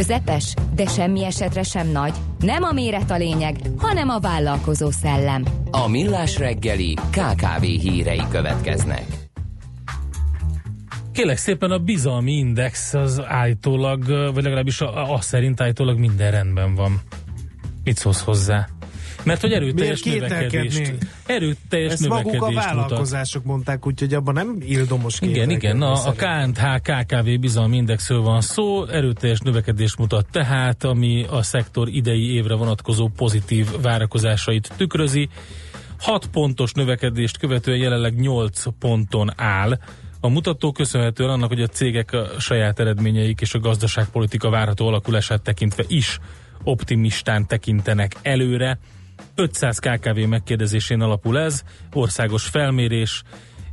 Közepes, 0.00 0.54
de 0.74 0.86
semmi 0.86 1.24
esetre 1.24 1.62
sem 1.62 1.88
nagy. 1.88 2.14
Nem 2.38 2.62
a 2.62 2.72
méret 2.72 3.10
a 3.10 3.16
lényeg, 3.16 3.56
hanem 3.78 4.08
a 4.08 4.18
vállalkozó 4.18 4.90
szellem. 4.90 5.44
A 5.70 5.88
millás 5.88 6.38
reggeli 6.38 6.94
KKV 6.94 7.62
hírei 7.62 8.22
következnek. 8.30 9.04
Kélek 11.12 11.36
szépen 11.36 11.70
a 11.70 11.78
bizalmi 11.78 12.32
index 12.32 12.94
az 12.94 13.22
állítólag, 13.26 14.04
vagy 14.34 14.42
legalábbis 14.42 14.80
a, 14.80 15.12
a 15.12 15.20
szerint 15.20 15.60
állítólag 15.60 15.98
minden 15.98 16.30
rendben 16.30 16.74
van. 16.74 17.00
Mit 17.84 17.96
szólsz 17.96 18.22
hozzá? 18.22 18.68
Mert 19.24 19.40
hogy 19.40 19.52
erőteljes 19.52 20.04
Miért 20.04 20.20
növekedést, 20.20 20.94
erőteljes 21.26 21.92
Ezt 21.92 22.08
maguk 22.08 22.26
a 22.26 22.32
növekedést 22.32 22.68
mutat. 22.68 22.90
vállalkozások 22.90 23.44
mondták, 23.44 23.86
úgyhogy 23.86 24.14
abban 24.14 24.34
nem 24.34 24.56
ildomos 24.60 25.18
Igen, 25.20 25.50
igen, 25.50 25.82
a, 25.82 26.06
a. 26.06 26.12
KNH 26.12 26.80
KKV 26.82 27.40
bizalmi 27.40 27.76
indexről 27.76 28.20
van 28.20 28.40
szó, 28.40 28.86
erőteljes 28.86 29.38
növekedést 29.38 29.98
mutat 29.98 30.26
tehát, 30.30 30.84
ami 30.84 31.26
a 31.30 31.42
szektor 31.42 31.88
idei 31.88 32.34
évre 32.34 32.54
vonatkozó 32.54 33.08
pozitív 33.08 33.66
várakozásait 33.82 34.72
tükrözi. 34.76 35.28
6 35.98 36.26
pontos 36.26 36.72
növekedést 36.72 37.38
követően 37.38 37.78
jelenleg 37.78 38.20
8 38.20 38.62
ponton 38.78 39.30
áll. 39.36 39.78
A 40.20 40.28
mutató 40.28 40.72
köszönhetően 40.72 41.30
annak, 41.30 41.48
hogy 41.48 41.62
a 41.62 41.66
cégek 41.66 42.12
a 42.12 42.26
saját 42.38 42.80
eredményeik 42.80 43.40
és 43.40 43.54
a 43.54 43.58
gazdaságpolitika 43.58 44.50
várható 44.50 44.86
alakulását 44.86 45.42
tekintve 45.42 45.84
is 45.86 46.18
optimistán 46.64 47.46
tekintenek 47.46 48.16
előre. 48.22 48.78
500 49.40 49.78
KKV 49.78 50.18
megkérdezésén 50.18 51.00
alapul 51.00 51.38
ez, 51.38 51.62
országos 51.92 52.46
felmérés, 52.46 53.22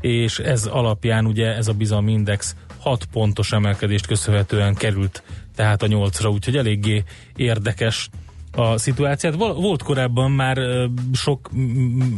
és 0.02 0.40
ez 0.40 0.66
alapján 0.66 1.26
ugye 1.26 1.56
ez 1.56 1.68
a 1.68 1.74
bizalmi 1.74 2.12
index 2.12 2.56
6 2.80 3.06
pontos 3.06 3.52
emelkedést 3.52 4.08
köszönhetően 4.08 4.76
került 4.76 5.24
tehát 5.58 5.84
a 5.84 5.88
8-ra, 5.88 6.34
úgyhogy 6.34 6.58
eléggé 6.58 7.04
érdekes 7.36 8.10
a 8.52 8.78
szituáciát. 8.78 9.36
Vol- 9.36 9.56
Volt 9.56 9.84
korábban 9.84 10.32
már 10.32 10.58
sok 11.14 11.50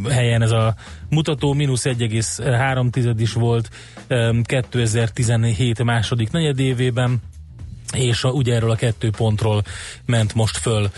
helyen 0.10 0.42
ez 0.42 0.52
a 0.52 0.76
mutató, 1.10 1.54
mínusz 1.54 1.84
1,3 1.86 3.16
is 3.18 3.34
volt 3.34 3.70
ö, 4.08 4.40
2017 4.44 5.84
második 5.84 6.32
negyedévében, 6.32 7.22
és 7.94 8.24
a, 8.24 8.30
ugye 8.30 8.56
erről 8.56 8.72
a 8.72 8.76
kettő 8.76 9.10
pontról 9.10 9.64
ment 10.06 10.34
most 10.34 10.58
föl. 10.58 10.90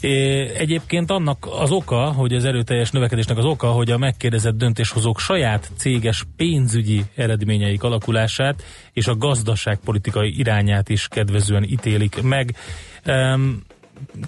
É, 0.00 0.40
Egyébként 0.56 1.10
annak 1.10 1.48
az 1.50 1.70
oka, 1.70 2.12
hogy 2.12 2.34
az 2.34 2.44
erőteljes 2.44 2.90
növekedésnek 2.90 3.38
az 3.38 3.44
oka, 3.44 3.66
hogy 3.66 3.90
a 3.90 3.98
megkérdezett 3.98 4.56
döntéshozók 4.56 5.20
saját 5.20 5.70
céges 5.76 6.24
pénzügyi 6.36 7.02
eredményeik 7.16 7.82
alakulását 7.82 8.62
és 8.92 9.06
a 9.06 9.16
gazdaságpolitikai 9.16 10.38
irányát 10.38 10.88
is 10.88 11.08
kedvezően 11.08 11.62
ítélik 11.62 12.22
meg. 12.22 12.56
Um, 13.06 13.62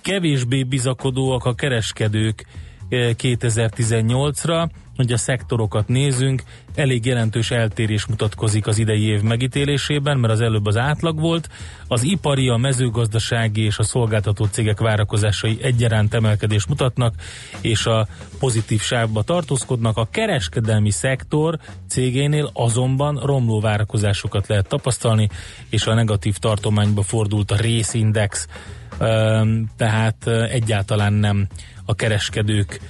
kevésbé 0.03 0.62
bizakodóak 0.62 1.45
a 1.45 1.55
kereskedők 1.55 2.47
eh, 2.89 3.11
2018-ra, 3.19 4.69
hogy 4.97 5.13
a 5.13 5.17
szektorokat 5.17 5.89
nézünk, 5.89 6.43
elég 6.75 7.07
jelentős 7.07 7.51
eltérés 7.51 8.07
mutatkozik 8.07 8.67
az 8.67 8.79
idei 8.79 9.03
év 9.03 9.23
megítélésében, 9.23 10.19
mert 10.19 10.33
az 10.33 10.41
előbb 10.41 10.67
az 10.67 10.77
átlag 10.77 11.21
volt, 11.21 11.49
az 11.89 12.03
ipari, 12.03 12.49
a 12.49 12.57
mezőgazdasági 12.57 13.63
és 13.63 13.79
a 13.79 13.83
szolgáltató 13.83 14.45
cégek 14.45 14.81
várakozásai 14.81 15.59
egyaránt 15.63 16.15
emelkedést 16.15 16.69
mutatnak, 16.69 17.15
és 17.61 17.87
a 17.87 18.07
pozitív 18.39 18.81
sávba 18.81 19.23
tartózkodnak. 19.23 19.97
A 19.97 20.09
kereskedelmi 20.11 20.91
szektor 20.91 21.59
cégénél 21.89 22.51
azonban 22.53 23.21
romló 23.25 23.61
várakozásokat 23.61 24.47
lehet 24.47 24.69
tapasztalni, 24.69 25.29
és 25.71 25.87
a 25.87 25.95
negatív 25.95 26.37
tartományba 26.37 27.03
fordult 27.03 27.51
a 27.51 27.57
részindex, 27.57 28.47
tehát 29.77 30.27
egyáltalán 30.51 31.13
nem 31.13 31.49
a 31.85 31.95
kereskedők 31.95 32.81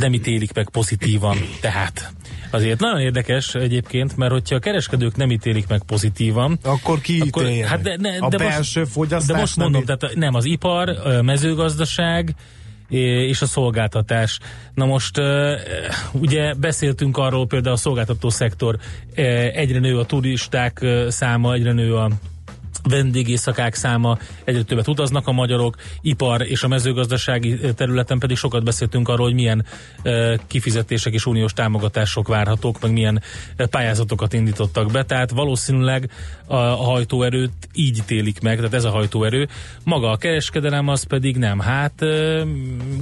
nem 0.00 0.12
ítélik 0.12 0.52
meg 0.54 0.68
pozitívan, 0.70 1.36
tehát 1.60 2.12
azért 2.50 2.80
nagyon 2.80 3.00
érdekes 3.00 3.54
egyébként, 3.54 4.16
mert 4.16 4.32
hogyha 4.32 4.54
a 4.54 4.58
kereskedők 4.58 5.16
nem 5.16 5.30
ítélik 5.30 5.68
meg 5.68 5.82
pozitívan, 5.82 6.58
akkor 6.62 7.00
ki 7.00 7.24
ítélje 7.24 7.66
hát 7.66 7.82
de, 7.82 7.96
ne, 7.98 8.18
A 8.18 8.28
de 8.28 8.36
belső 8.36 8.80
most, 8.80 8.92
fogyasztás 8.92 9.34
De 9.34 9.40
most 9.40 9.56
nem 9.56 9.64
mondom, 9.64 9.82
í- 9.82 9.98
tehát 9.98 10.16
nem 10.16 10.34
az 10.34 10.44
ipar, 10.44 10.88
a 10.88 11.22
mezőgazdaság, 11.22 12.34
és 13.28 13.42
a 13.42 13.46
szolgáltatás. 13.46 14.38
Na 14.74 14.84
most 14.84 15.20
ugye 16.12 16.54
beszéltünk 16.54 17.16
arról 17.16 17.46
például 17.46 17.74
a 17.74 17.78
szolgáltató 17.78 18.28
szektor 18.28 18.78
egyre 19.52 19.78
nő 19.78 19.98
a 19.98 20.04
turisták 20.04 20.86
száma, 21.08 21.52
egyre 21.52 21.72
nő 21.72 21.94
a 21.94 22.10
vendégészakák 22.82 23.74
száma, 23.74 24.18
egyre 24.44 24.62
többet 24.62 24.88
utaznak 24.88 25.26
a 25.26 25.32
magyarok, 25.32 25.76
ipar 26.00 26.42
és 26.42 26.62
a 26.62 26.68
mezőgazdasági 26.68 27.58
területen 27.74 28.18
pedig 28.18 28.36
sokat 28.36 28.64
beszéltünk 28.64 29.08
arról, 29.08 29.26
hogy 29.26 29.34
milyen 29.34 29.64
kifizetések 30.46 31.12
és 31.12 31.26
uniós 31.26 31.52
támogatások 31.52 32.28
várhatók, 32.28 32.80
meg 32.80 32.92
milyen 32.92 33.22
pályázatokat 33.70 34.32
indítottak 34.32 34.90
be, 34.90 35.04
tehát 35.04 35.30
valószínűleg 35.30 36.10
a, 36.46 36.56
hajtóerőt 36.56 37.68
így 37.72 37.96
ítélik 37.96 38.40
meg, 38.40 38.56
tehát 38.56 38.74
ez 38.74 38.84
a 38.84 38.90
hajtóerő. 38.90 39.48
Maga 39.84 40.10
a 40.10 40.16
kereskedelem 40.16 40.88
az 40.88 41.02
pedig 41.02 41.36
nem. 41.36 41.58
Hát 41.58 42.04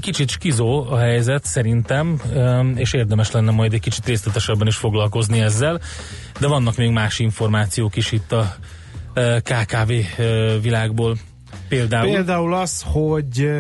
kicsit 0.01 0.31
skizó 0.31 0.87
a 0.91 0.99
helyzet 0.99 1.45
szerintem, 1.45 2.21
és 2.75 2.93
érdemes 2.93 3.31
lenne 3.31 3.51
majd 3.51 3.73
egy 3.73 3.81
kicsit 3.81 4.07
részletesebben 4.07 4.67
is 4.67 4.77
foglalkozni 4.77 5.41
ezzel, 5.41 5.81
de 6.41 6.47
vannak 6.47 6.77
még 6.77 6.91
más 6.91 7.19
információk 7.19 7.97
is 7.97 8.13
itt 8.13 8.33
a 8.33 8.55
KKV 9.43 9.93
világból. 10.63 11.17
Például, 11.69 12.11
Például 12.11 12.55
az, 12.55 12.85
hogy 12.87 13.51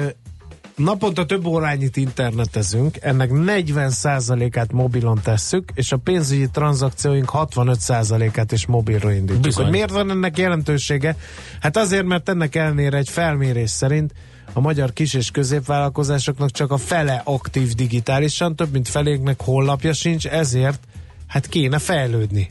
naponta 0.76 1.26
több 1.26 1.46
órányit 1.46 1.96
internetezünk, 1.96 2.96
ennek 3.00 3.30
40%-át 3.32 4.72
mobilon 4.72 5.20
tesszük, 5.22 5.70
és 5.74 5.92
a 5.92 5.96
pénzügyi 5.96 6.48
tranzakcióink 6.50 7.30
65%-át 7.32 8.52
is 8.52 8.66
mobilra 8.66 9.12
indítjuk. 9.12 9.40
Bizony. 9.40 9.64
Hogy 9.64 9.72
miért 9.72 9.90
van 9.90 10.10
ennek 10.10 10.38
jelentősége? 10.38 11.16
Hát 11.60 11.76
azért, 11.76 12.04
mert 12.04 12.28
ennek 12.28 12.54
ellenére 12.54 12.96
egy 12.96 13.08
felmérés 13.08 13.70
szerint 13.70 14.12
a 14.52 14.60
magyar 14.60 14.92
kis- 14.92 15.14
és 15.14 15.30
középvállalkozásoknak 15.30 16.50
csak 16.50 16.70
a 16.70 16.76
fele 16.76 17.22
aktív 17.24 17.72
digitálisan, 17.72 18.56
több 18.56 18.72
mint 18.72 18.88
felénknek 18.88 19.40
honlapja 19.40 19.92
sincs, 19.92 20.26
ezért 20.26 20.80
hát 21.26 21.46
kéne 21.46 21.78
fejlődni. 21.78 22.50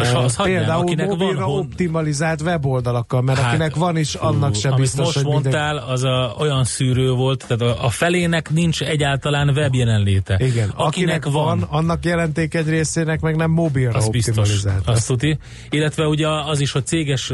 És 0.00 0.12
az 0.12 0.42
Például 0.42 0.80
akinek 0.80 1.06
van 1.06 1.16
mobilra 1.18 1.44
hon- 1.44 1.60
optimalizált 1.64 2.40
weboldalakkal, 2.40 3.22
mert 3.22 3.38
Hát, 3.38 3.48
akinek 3.48 3.74
van 3.74 3.96
is, 3.96 4.14
annak 4.14 4.54
sem 4.54 4.74
biztos, 4.74 5.04
most 5.04 5.16
hogy 5.16 5.24
mondtál, 5.24 5.76
az 5.76 6.04
a, 6.04 6.34
olyan 6.38 6.64
szűrő 6.64 7.10
volt, 7.10 7.44
tehát 7.46 7.76
a, 7.76 7.84
a 7.84 7.90
felének 7.90 8.50
nincs 8.50 8.82
egyáltalán 8.82 9.48
web 9.48 9.74
jelenléte. 9.74 10.34
Igen, 10.38 10.68
Akinek, 10.68 10.76
akinek 10.76 11.24
van, 11.24 11.62
annak 11.62 12.04
jelenték 12.04 12.54
egy 12.54 12.68
részének 12.68 13.20
meg 13.20 13.36
nem 13.36 13.50
mobilra 13.50 13.98
az 13.98 14.08
biztos, 14.08 14.36
optimalizált. 14.36 14.88
azt 14.88 15.06
tuti. 15.06 15.38
Illetve 15.70 16.06
ugye 16.06 16.28
az 16.28 16.60
is, 16.60 16.72
hogy 16.72 16.86
céges 16.86 17.32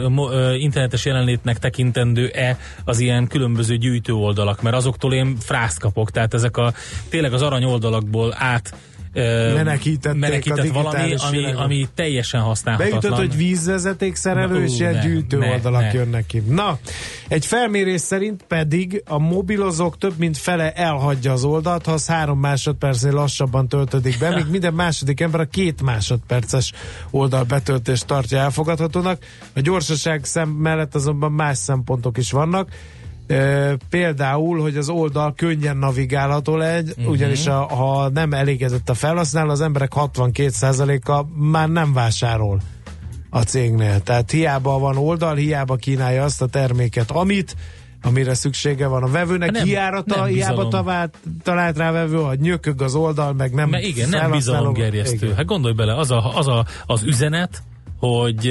internetes 0.59 1.05
jelenlétnek 1.05 1.59
tekintendő-e 1.59 2.59
az 2.85 2.99
ilyen 3.01 3.27
különböző 3.27 3.77
gyűjtő 3.77 4.13
oldalak, 4.13 4.63
mert 4.63 4.77
azoktól 4.77 5.15
én 5.15 5.37
frászt 5.41 5.79
kapok, 5.79 6.11
tehát 6.11 6.35
ezek 6.35 6.57
a 6.57 6.73
tényleg 7.09 7.33
az 7.33 7.43
arany 7.43 7.65
oldalakból 7.65 8.35
át 8.39 8.75
Menekítették 9.15 10.21
menekített 10.21 10.69
valami, 10.69 11.15
ami, 11.15 11.37
világon. 11.37 11.62
ami 11.62 11.89
teljesen 11.95 12.41
használhatatlan. 12.41 13.01
Beütött, 13.01 13.19
hogy 13.19 13.37
vízvezeték 13.37 14.15
szerelő, 14.15 14.59
Na, 14.59 14.65
és 14.65 14.79
ilyen 14.79 15.01
gyűjtő 15.01 15.39
ne, 15.39 15.51
oldalak 15.51 15.81
ne. 15.81 15.93
jönnek 15.93 16.27
ki. 16.27 16.43
Na, 16.49 16.79
egy 17.29 17.47
felmérés 17.47 18.01
szerint 18.01 18.43
pedig 18.43 19.03
a 19.07 19.19
mobilozók 19.19 19.99
több 19.99 20.19
mint 20.19 20.39
fele 20.39 20.73
elhagyja 20.73 21.33
az 21.33 21.45
oldalt, 21.45 21.87
ha 21.87 21.93
az 21.93 22.07
három 22.07 22.39
másodpercnél 22.39 23.12
lassabban 23.12 23.69
töltődik 23.69 24.19
be, 24.19 24.35
míg 24.35 24.47
minden 24.51 24.75
második 24.75 25.21
ember 25.21 25.41
a 25.41 25.45
két 25.45 25.83
másodperces 25.83 26.73
oldal 27.11 27.45
betöltést 27.45 28.07
tartja 28.07 28.39
elfogadhatónak. 28.39 29.23
A 29.55 29.61
gyorsaság 29.61 30.25
szem 30.25 30.49
mellett 30.49 30.95
azonban 30.95 31.33
más 31.33 31.59
szempontok 31.59 32.19
is 32.19 32.31
vannak. 32.31 32.69
E, 33.27 33.77
például, 33.91 34.61
hogy 34.61 34.77
az 34.77 34.89
oldal 34.89 35.35
könnyen 35.35 35.77
navigálható 35.77 36.57
legy, 36.57 36.89
uh-huh. 36.89 37.11
ugyanis 37.11 37.47
a, 37.47 37.55
ha 37.55 38.09
nem 38.09 38.33
elégedett 38.33 38.89
a 38.89 38.95
felhasználó, 38.95 39.51
az 39.51 39.61
emberek 39.61 39.93
62%-a 39.95 41.25
már 41.37 41.68
nem 41.68 41.93
vásárol 41.93 42.61
a 43.31 43.43
cégnél. 43.43 44.01
Tehát 44.01 44.31
hiába 44.31 44.79
van 44.79 44.97
oldal, 44.97 45.35
hiába 45.35 45.77
kínálja 45.77 46.25
azt 46.25 46.43
a 46.43 46.47
terméket, 46.47 47.11
amit 47.11 47.57
amire 48.03 48.35
szüksége 48.35 48.87
van 48.87 49.03
a 49.03 49.07
vevőnek, 49.07 49.51
Nem- 49.51 49.64
hiárata, 49.64 50.16
nem 50.16 50.27
hiába 50.27 50.68
talált, 50.68 51.18
talált 51.43 51.77
rá 51.77 51.91
vevő, 51.91 52.18
a 52.18 52.35
nyökög 52.35 52.83
az 52.83 52.95
oldal, 52.95 53.33
meg 53.33 53.55
nem 53.55 53.68
Mert 53.68 53.85
igen, 53.85 54.09
nem 54.09 54.31
bizalomgerjesztő. 54.31 55.33
Hát 55.33 55.45
gondolj 55.45 55.75
bele, 55.75 55.97
az 55.97 56.11
a, 56.11 56.37
az, 56.37 56.49
a, 56.49 56.66
az 56.87 57.03
üzenet, 57.03 57.62
hogy 58.05 58.49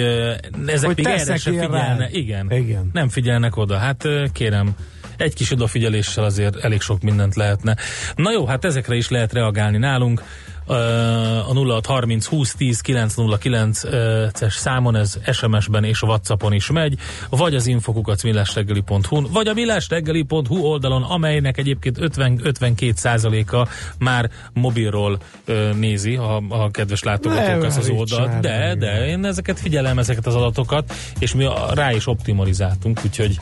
ezek 0.65 0.85
Hogy 0.85 0.97
még 0.97 1.05
erre 1.05 1.37
se 1.37 1.51
figyelnek. 1.51 2.15
Igen, 2.15 2.51
Igen. 2.51 2.89
Nem 2.93 3.09
figyelnek 3.09 3.57
oda. 3.57 3.77
Hát 3.77 4.07
kérem, 4.33 4.75
egy 5.17 5.33
kis 5.33 5.51
odafigyeléssel 5.51 6.23
azért 6.23 6.55
elég 6.55 6.81
sok 6.81 7.01
mindent 7.01 7.35
lehetne. 7.35 7.75
Na 8.15 8.31
jó, 8.31 8.45
hát 8.45 8.65
ezekre 8.65 8.95
is 8.95 9.09
lehet 9.09 9.33
reagálni 9.33 9.77
nálunk. 9.77 10.23
A 10.65 11.53
0630 11.53 12.25
20 12.25 12.55
10 12.55 12.81
909-es 12.85 14.57
számon, 14.57 14.95
ez 14.95 15.17
SMS-ben 15.31 15.83
és 15.83 16.01
a 16.01 16.07
Whatsappon 16.07 16.53
is 16.53 16.71
megy, 16.71 16.97
vagy 17.29 17.55
az 17.55 17.67
infokukat 17.67 18.23
millásreggeli.hu-n, 18.23 19.27
vagy 19.31 19.47
a 19.47 19.53
millásreggeli.hu 19.53 20.55
oldalon, 20.55 21.03
amelynek 21.03 21.57
egyébként 21.57 21.97
50-52 21.99 22.93
százaléka 22.93 23.67
már 23.99 24.29
mobilról 24.53 25.17
ö, 25.45 25.69
nézi, 25.73 26.15
a, 26.15 26.43
a 26.49 26.71
kedves 26.71 27.03
látogatók 27.03 27.65
ezt 27.65 27.77
az 27.77 27.87
öregíts 27.87 28.11
oldalt. 28.11 28.39
De, 28.39 28.75
de 28.75 29.07
én 29.07 29.25
ezeket 29.25 29.59
figyelem, 29.59 29.99
ezeket 29.99 30.25
az 30.25 30.35
adatokat, 30.35 30.93
és 31.19 31.33
mi 31.33 31.47
rá 31.73 31.91
is 31.91 32.07
optimalizáltunk, 32.07 32.99
úgyhogy 33.05 33.37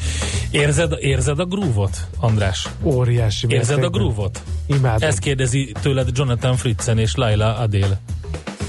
érzed, 0.51 0.95
érzed 0.99 1.39
a 1.39 1.45
grúvot, 1.45 2.07
András? 2.19 2.67
Óriási 2.83 3.47
Érzed 3.49 3.83
a 3.83 3.89
grúvot? 3.89 4.41
Imádom. 4.65 5.07
Ezt 5.09 5.19
kérdezi 5.19 5.71
tőled 5.81 6.09
Jonathan 6.13 6.55
Fritzen 6.55 6.97
és 6.97 7.10
Laila 7.15 7.57
Adél. 7.57 7.99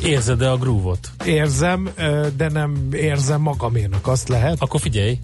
Érzed-e 0.05 0.51
a 0.51 0.57
grúvot? 0.57 1.11
Érzem, 1.25 1.91
de 2.37 2.49
nem 2.49 2.89
érzem 2.93 3.41
magaménak, 3.41 4.07
azt 4.07 4.29
lehet. 4.29 4.57
Akkor 4.61 4.81
figyelj, 4.81 5.19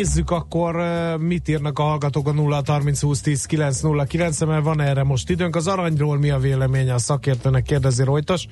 nézzük 0.00 0.30
akkor, 0.30 0.76
mit 1.18 1.48
írnak 1.48 1.78
a 1.78 1.82
hallgatók 1.82 2.28
a 2.28 2.32
0 2.32 2.62
30 2.66 3.00
20 3.00 3.20
10 3.20 3.44
909 3.44 4.44
mert 4.44 4.64
van 4.64 4.80
erre 4.80 5.02
most 5.02 5.30
időnk. 5.30 5.56
Az 5.56 5.66
aranyról 5.66 6.18
mi 6.18 6.30
a 6.30 6.38
véleménye 6.38 6.94
a 6.94 6.98
szakértőnek, 6.98 7.62
kérdezi 7.62 8.04
Rojtos. 8.04 8.46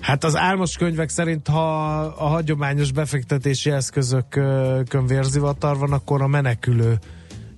Hát 0.00 0.24
az 0.24 0.36
álmos 0.36 0.76
könyvek 0.76 1.08
szerint, 1.08 1.48
ha 1.48 1.98
a 2.00 2.26
hagyományos 2.26 2.92
befektetési 2.92 3.70
eszközökön 3.70 5.06
vérzivatar 5.06 5.78
van, 5.78 5.92
akkor 5.92 6.22
a 6.22 6.26
menekülő 6.26 6.98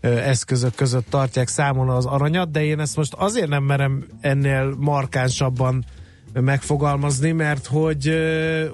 eszközök 0.01 0.74
között 0.74 1.11
tartják 1.11 1.49
számon 1.49 1.89
az 1.89 2.07
aranyat, 2.07 2.51
de 2.51 2.65
én 2.65 2.81
ezt 2.81 2.97
most 2.97 3.15
azért 3.15 3.49
nem 3.49 3.65
merem 3.65 4.05
ennél 4.20 4.74
markánsabban 4.78 5.85
megfogalmazni, 6.32 7.32
mert 7.32 7.66
hogy 7.66 8.15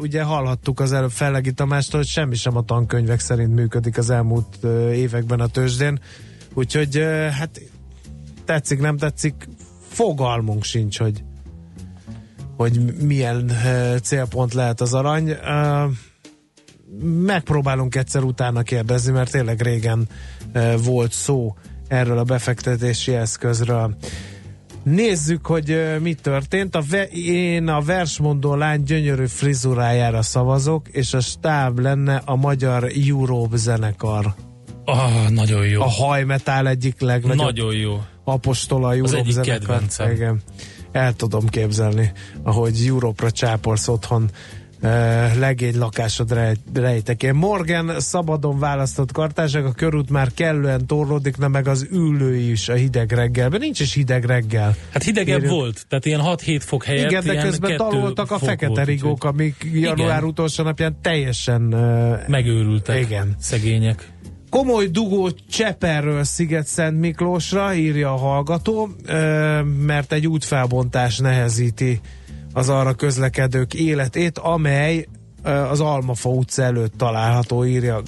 ugye 0.00 0.22
hallhattuk 0.22 0.80
az 0.80 0.92
előbb 0.92 1.10
Fellegi 1.10 1.52
Tamástól, 1.52 2.00
hogy 2.00 2.08
semmi 2.08 2.34
sem 2.34 2.56
a 2.56 2.62
tankönyvek 2.62 3.20
szerint 3.20 3.54
működik 3.54 3.98
az 3.98 4.10
elmúlt 4.10 4.64
években 4.92 5.40
a 5.40 5.46
tőzsdén, 5.46 6.00
úgyhogy 6.54 6.96
hát 7.38 7.60
tetszik, 8.44 8.80
nem 8.80 8.96
tetszik, 8.96 9.48
fogalmunk 9.88 10.64
sincs, 10.64 10.98
hogy 10.98 11.24
hogy 12.56 12.94
milyen 13.02 13.52
célpont 14.02 14.54
lehet 14.54 14.80
az 14.80 14.94
arany. 14.94 15.36
Megpróbálunk 17.02 17.94
egyszer 17.94 18.22
utána 18.22 18.62
kérdezni, 18.62 19.12
mert 19.12 19.30
tényleg 19.30 19.60
régen 19.60 20.08
volt 20.84 21.12
szó 21.12 21.54
erről 21.88 22.18
a 22.18 22.24
befektetési 22.24 23.14
eszközről. 23.14 23.96
Nézzük, 24.90 25.46
hogy 25.46 25.96
mi 26.00 26.14
történt. 26.14 26.74
A 26.74 26.82
ve- 26.90 27.12
én 27.12 27.68
a 27.68 27.80
versmondó 27.80 28.54
lány 28.54 28.82
gyönyörű 28.82 29.26
frizurájára 29.26 30.22
szavazok, 30.22 30.88
és 30.88 31.14
a 31.14 31.20
stáb 31.20 31.78
lenne 31.78 32.22
a 32.24 32.36
magyar 32.36 32.90
Europe 33.08 33.56
zenekar. 33.56 34.34
Ah, 34.84 35.28
nagyon 35.28 35.66
jó. 35.66 35.80
A 35.82 35.88
hajmetál 35.88 36.68
egyik 36.68 37.00
legnagyobb 37.00 37.44
Nagyon 37.44 37.74
jó. 37.74 38.00
apostola 38.24 38.94
Europe 38.94 39.16
egyik 39.16 39.32
zenekar. 39.32 39.58
kedvencem. 39.58 40.10
Igen. 40.10 40.42
El 40.92 41.12
tudom 41.14 41.46
képzelni, 41.48 42.12
ahogy 42.42 42.84
Európra 42.88 43.30
csápolsz 43.30 43.88
otthon 43.88 44.30
legény 45.38 45.78
lakásod 45.78 46.32
rej, 46.32 46.54
rejtekén. 46.74 47.34
Morgan 47.34 48.00
szabadon 48.00 48.58
választott 48.58 49.12
kartázsak, 49.12 49.64
a 49.64 49.72
körút 49.72 50.10
már 50.10 50.34
kellően 50.34 50.86
torlódik, 50.86 51.36
na 51.36 51.48
meg 51.48 51.68
az 51.68 51.86
ülői 51.90 52.50
is 52.50 52.68
a 52.68 52.74
hideg 52.74 53.12
reggelben. 53.12 53.60
Nincs 53.60 53.80
is 53.80 53.94
hideg 53.94 54.24
reggel. 54.24 54.76
Hát 54.90 55.02
hidegebb 55.02 55.38
Írjuk. 55.38 55.52
volt, 55.52 55.86
tehát 55.88 56.06
ilyen 56.06 56.20
6-7 56.24 56.60
fok 56.64 56.84
helyett 56.84 57.10
Igen, 57.10 57.24
de 57.24 57.42
közben 57.42 57.70
kettő 57.70 57.84
daloltak 57.90 58.30
a 58.30 58.38
fekete 58.38 58.66
volt, 58.66 58.86
rigók, 58.86 59.24
amik 59.24 59.66
január 59.72 60.16
Igen. 60.16 60.24
utolsó 60.24 60.64
napján 60.64 60.96
teljesen 61.02 61.74
uh, 61.74 62.28
Megőrültek. 62.28 63.00
Igen. 63.00 63.34
Szegények. 63.38 64.14
Komoly 64.50 64.86
dugó 64.86 65.30
Cseperről 65.50 66.24
Sziget-Szent 66.24 67.00
Miklósra, 67.00 67.74
írja 67.74 68.12
a 68.12 68.16
hallgató, 68.16 68.88
mert 69.86 70.12
egy 70.12 70.26
útfelbontás 70.26 71.18
nehezíti 71.18 72.00
az 72.56 72.68
arra 72.68 72.94
közlekedők 72.94 73.74
életét, 73.74 74.38
amely 74.38 75.06
az 75.42 75.80
Almafa 75.80 76.28
utca 76.28 76.62
előtt 76.62 76.92
található, 76.96 77.64
írja 77.64 78.02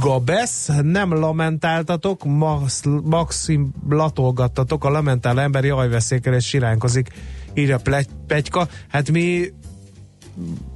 Gabesz. 0.00 0.70
Nem 0.82 1.12
lamentáltatok, 1.12 2.24
max, 2.24 2.82
maxim 3.02 3.74
latolgattatok, 3.88 4.84
a 4.84 4.90
lamentál 4.90 5.40
emberi 5.40 5.68
ajveszékkel 5.68 6.34
és 6.34 6.46
siránkozik, 6.46 7.08
írja 7.54 7.78
Petyka. 8.26 8.68
Hát 8.88 9.10
mi 9.10 9.52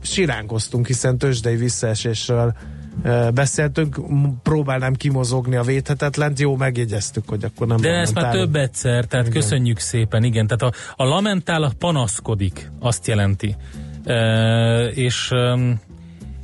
siránkoztunk, 0.02 0.86
hiszen 0.86 1.18
tőzsdei 1.18 1.56
visszaesésről 1.56 2.56
beszéltünk, 3.34 4.00
próbálnám 4.42 4.94
kimozogni 4.94 5.56
a 5.56 5.62
védhetetlent, 5.62 6.40
jó, 6.40 6.56
megjegyeztük, 6.56 7.28
hogy 7.28 7.44
akkor 7.44 7.66
nem 7.66 7.76
De 7.76 7.88
ezt 7.88 8.14
már 8.14 8.32
több 8.32 8.56
egyszer, 8.56 9.04
tehát 9.04 9.26
igen. 9.26 9.40
köszönjük 9.40 9.78
szépen, 9.78 10.24
igen. 10.24 10.46
Tehát 10.46 10.74
a, 10.74 11.02
a 11.02 11.04
lamentál 11.04 11.62
a 11.62 11.72
panaszkodik, 11.78 12.70
azt 12.78 13.06
jelenti. 13.06 13.56
E, 14.04 14.86
és, 14.86 15.30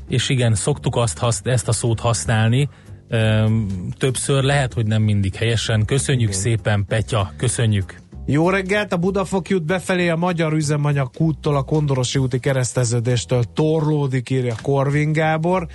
és 0.09 0.29
igen, 0.29 0.55
szoktuk 0.55 0.97
azt, 0.97 1.19
hasz- 1.19 1.47
ezt 1.47 1.69
a 1.69 1.73
szót 1.73 2.01
használni, 2.01 2.69
em, 3.09 3.67
többször, 3.99 4.43
lehet, 4.43 4.73
hogy 4.73 4.87
nem 4.87 5.03
mindig 5.03 5.35
helyesen. 5.35 5.85
Köszönjük 5.85 6.29
igen. 6.29 6.41
szépen, 6.41 6.85
Petya, 6.89 7.33
köszönjük. 7.37 8.05
Jó 8.29 8.51
reggelt, 8.51 8.93
a 8.93 8.97
Budafok 8.97 9.49
jut 9.49 9.65
befelé 9.65 10.09
a 10.09 10.17
magyar 10.17 10.53
üzemanyag 10.53 11.11
kúttól 11.17 11.57
a 11.57 11.63
Kondorosi 11.63 12.19
úti 12.19 12.39
kereszteződéstől 12.39 13.45
torlódik, 13.55 14.31
írja 14.31 14.55
Korvin 14.63 15.13
Gábor. 15.13 15.67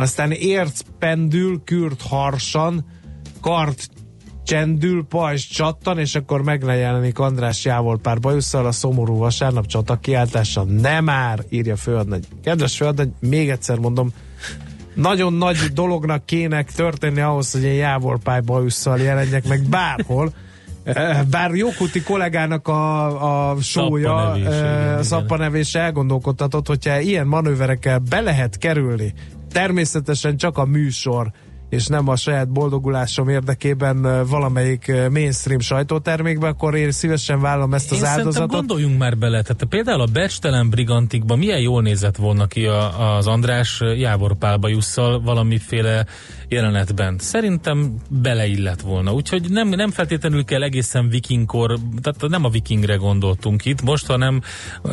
Aztán 0.00 0.30
érc 0.30 0.80
pendül, 0.98 1.60
kürt 1.64 2.02
harsan, 2.02 2.84
kart 3.40 3.88
csendül, 4.44 5.06
pajzs 5.08 5.46
csattan, 5.46 5.98
és 5.98 6.14
akkor 6.14 6.42
megjelenik 6.42 7.18
András 7.18 7.64
Jávol 7.64 7.98
pár 7.98 8.18
bajusszal 8.20 8.66
a 8.66 8.72
szomorú 8.72 9.16
vasárnap 9.16 9.66
csata 9.66 9.96
kiáltása. 9.96 10.64
Nem 10.64 11.04
már, 11.04 11.44
írja 11.48 11.76
főadnagy. 11.76 12.26
Kedves 12.42 12.76
főadnagy, 12.76 13.10
még 13.20 13.50
egyszer 13.50 13.78
mondom, 13.78 14.12
nagyon 14.94 15.32
nagy 15.32 15.56
dolognak 15.56 16.26
kéne 16.26 16.62
történni 16.62 17.20
ahhoz, 17.20 17.52
hogy 17.52 17.62
én 17.62 17.74
Jávorpály 17.74 18.40
bajusszal 18.40 18.98
jelenjek 18.98 19.48
meg 19.48 19.62
bárhol. 19.62 20.32
Bár 21.30 21.50
Jókuti 21.54 22.02
kollégának 22.02 22.68
a, 22.68 23.50
a 23.50 23.60
sója, 23.60 24.08
Szappanevés, 24.08 24.60
eh, 24.60 25.02
szappanevés 25.02 25.74
elgondolkodtatott, 25.74 26.66
hogyha 26.66 27.00
ilyen 27.00 27.26
manőverekkel 27.26 27.98
be 27.98 28.20
lehet 28.20 28.58
kerülni, 28.58 29.14
természetesen 29.52 30.36
csak 30.36 30.58
a 30.58 30.64
műsor 30.64 31.32
és 31.70 31.86
nem 31.86 32.08
a 32.08 32.16
saját 32.16 32.52
boldogulásom 32.52 33.28
érdekében 33.28 34.26
valamelyik 34.26 34.92
mainstream 35.10 35.60
sajtótermékbe, 35.60 36.48
akkor 36.48 36.74
én 36.74 36.90
szívesen 36.90 37.40
vállalom 37.40 37.74
ezt 37.74 37.90
az 37.90 37.98
Én 37.98 38.04
áldozatot. 38.04 38.50
gondoljunk 38.50 38.98
már 38.98 39.18
bele, 39.18 39.42
tehát 39.42 39.64
például 39.64 40.00
a 40.00 40.08
Becstelen 40.12 40.70
Brigantikban 40.70 41.38
milyen 41.38 41.60
jól 41.60 41.82
nézett 41.82 42.16
volna 42.16 42.46
ki 42.46 42.66
a, 42.66 43.16
az 43.16 43.26
András 43.26 43.82
Jávor 43.96 44.36
Pálbajusszal 44.36 45.20
valamiféle 45.20 46.06
jelenetben. 46.50 47.18
Szerintem 47.18 47.94
beleillett 48.08 48.80
volna. 48.80 49.12
Úgyhogy 49.12 49.50
nem, 49.50 49.68
nem 49.68 49.90
feltétlenül 49.90 50.44
kell 50.44 50.62
egészen 50.62 51.08
vikingkor, 51.08 51.78
tehát 52.02 52.28
nem 52.28 52.44
a 52.44 52.48
vikingre 52.48 52.94
gondoltunk 52.94 53.64
itt 53.64 53.82
most, 53.82 54.06
hanem 54.06 54.40
uh, 54.82 54.92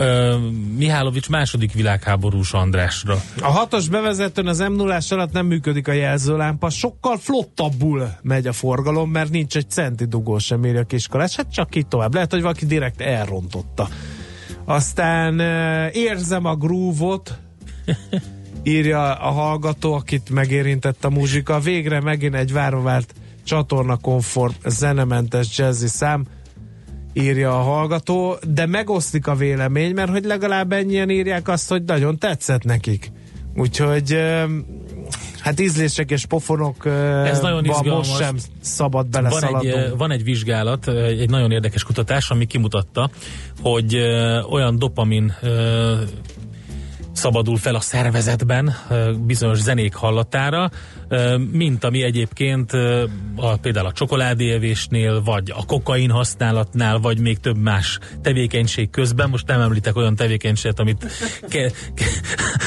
Mihálovics 0.77 1.29
második 1.29 1.73
világháborús 1.73 2.53
Andrásra. 2.53 3.21
A 3.41 3.51
hatos 3.51 3.89
bevezetőn 3.89 4.47
az 4.47 4.59
m 4.59 4.73
0 4.73 4.99
alatt 5.09 5.31
nem 5.31 5.45
működik 5.45 5.87
a 5.87 5.91
jelzőlámpa, 5.91 6.69
sokkal 6.69 7.17
flottabbul 7.17 8.09
megy 8.21 8.47
a 8.47 8.53
forgalom, 8.53 9.11
mert 9.11 9.29
nincs 9.29 9.55
egy 9.55 9.69
centi 9.69 10.05
dugó 10.05 10.37
sem 10.37 10.65
írja 10.65 10.83
Kiskolás, 10.83 11.35
hát 11.35 11.51
csak 11.51 11.75
itt 11.75 11.89
tovább. 11.89 12.13
Lehet, 12.13 12.31
hogy 12.31 12.41
valaki 12.41 12.65
direkt 12.65 13.01
elrontotta. 13.01 13.87
Aztán 14.65 15.39
uh, 15.39 15.95
érzem 15.95 16.45
a 16.45 16.55
grúvot, 16.55 17.37
írja 18.63 19.13
a 19.13 19.29
hallgató, 19.31 19.93
akit 19.93 20.29
megérintett 20.29 21.05
a 21.05 21.09
muzsika. 21.09 21.59
Végre 21.59 22.01
megint 22.01 22.35
egy 22.35 22.53
várvavárt 22.53 23.13
csatorna 23.43 23.97
konform 23.97 24.53
zenementes 24.65 25.57
jazzy 25.57 25.87
szám, 25.87 26.25
írja 27.13 27.59
a 27.59 27.61
hallgató, 27.61 28.37
de 28.47 28.65
megosztik 28.65 29.27
a 29.27 29.35
vélemény, 29.35 29.93
mert 29.93 30.09
hogy 30.11 30.25
legalább 30.25 30.71
ennyien 30.71 31.09
írják 31.09 31.47
azt, 31.47 31.69
hogy 31.69 31.83
nagyon 31.83 32.17
tetszett 32.17 32.63
nekik. 32.63 33.11
Úgyhogy 33.55 34.17
hát 35.39 35.59
ízlések 35.59 36.11
és 36.11 36.25
pofonok 36.25 36.85
Ez 37.25 37.39
nagyon 37.39 37.65
izgalmas. 37.65 38.07
most 38.07 38.21
sem 38.21 38.35
szabad 38.61 39.07
Van 39.11 39.25
egy, 39.25 39.29
beleszaladnunk. 39.29 39.97
van 39.97 40.11
egy 40.11 40.23
vizsgálat, 40.23 40.87
egy 40.87 41.29
nagyon 41.29 41.51
érdekes 41.51 41.83
kutatás, 41.83 42.29
ami 42.29 42.45
kimutatta, 42.45 43.09
hogy 43.61 43.95
olyan 44.49 44.77
dopamin 44.79 45.33
szabadul 47.17 47.57
fel 47.57 47.75
a 47.75 47.79
szervezetben 47.79 48.75
bizonyos 49.25 49.59
zenék 49.59 49.95
hallatára, 49.95 50.69
mint 51.51 51.83
ami 51.83 52.03
egyébként 52.03 52.71
a, 53.35 53.57
például 53.61 53.85
a 53.85 53.91
csokoládéevésnél, 53.91 55.23
vagy 55.23 55.51
a 55.55 55.65
kokain 55.65 56.09
használatnál, 56.09 56.99
vagy 56.99 57.19
még 57.19 57.39
több 57.39 57.57
más 57.57 57.99
tevékenység 58.21 58.89
közben. 58.89 59.29
Most 59.29 59.47
nem 59.47 59.61
említek 59.61 59.95
olyan 59.95 60.15
tevékenységet, 60.15 60.79
amit, 60.79 61.05
ke, 61.49 61.71
ke, 61.93 62.05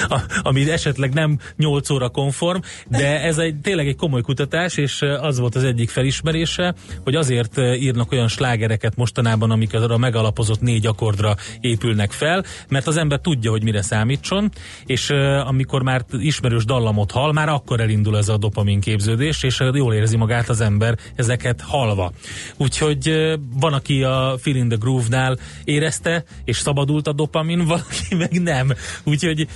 a, 0.08 0.20
ami 0.42 0.70
esetleg 0.70 1.12
nem 1.12 1.38
8 1.56 1.90
óra 1.90 2.08
konform, 2.08 2.60
de 2.88 3.22
ez 3.22 3.38
egy, 3.38 3.56
tényleg 3.60 3.88
egy 3.88 3.96
komoly 3.96 4.20
kutatás, 4.20 4.76
és 4.76 5.02
az 5.20 5.38
volt 5.38 5.54
az 5.54 5.64
egyik 5.64 5.90
felismerése, 5.90 6.74
hogy 7.04 7.14
azért 7.14 7.58
írnak 7.58 8.12
olyan 8.12 8.28
slágereket 8.28 8.96
mostanában, 8.96 9.50
amik 9.50 9.74
arra 9.74 9.98
megalapozott 9.98 10.60
négy 10.60 10.86
akkordra 10.86 11.36
épülnek 11.60 12.12
fel, 12.12 12.44
mert 12.68 12.86
az 12.86 12.96
ember 12.96 13.20
tudja, 13.20 13.50
hogy 13.50 13.62
mire 13.62 13.82
számítson, 13.82 14.50
és 14.86 15.10
amikor 15.44 15.82
már 15.82 16.04
ismerős 16.10 16.64
dallamot 16.64 17.10
hall, 17.10 17.32
már 17.32 17.48
akkor 17.48 17.80
elindul 17.80 18.16
ez 18.16 18.28
a 18.32 18.36
dopamin 18.36 18.80
képződést, 18.80 19.44
és 19.44 19.62
jól 19.72 19.94
érzi 19.94 20.16
magát 20.16 20.48
az 20.48 20.60
ember 20.60 20.98
ezeket 21.14 21.60
halva. 21.60 22.12
Úgyhogy 22.56 23.34
van, 23.60 23.72
aki 23.72 24.02
a 24.02 24.36
Feel 24.40 24.56
in 24.56 24.68
the 24.68 24.76
Groove-nál 24.80 25.38
érezte, 25.64 26.24
és 26.44 26.56
szabadult 26.56 27.06
a 27.06 27.12
dopamin, 27.12 27.64
valaki 27.66 28.14
meg 28.14 28.42
nem. 28.42 28.72
Úgyhogy 29.04 29.48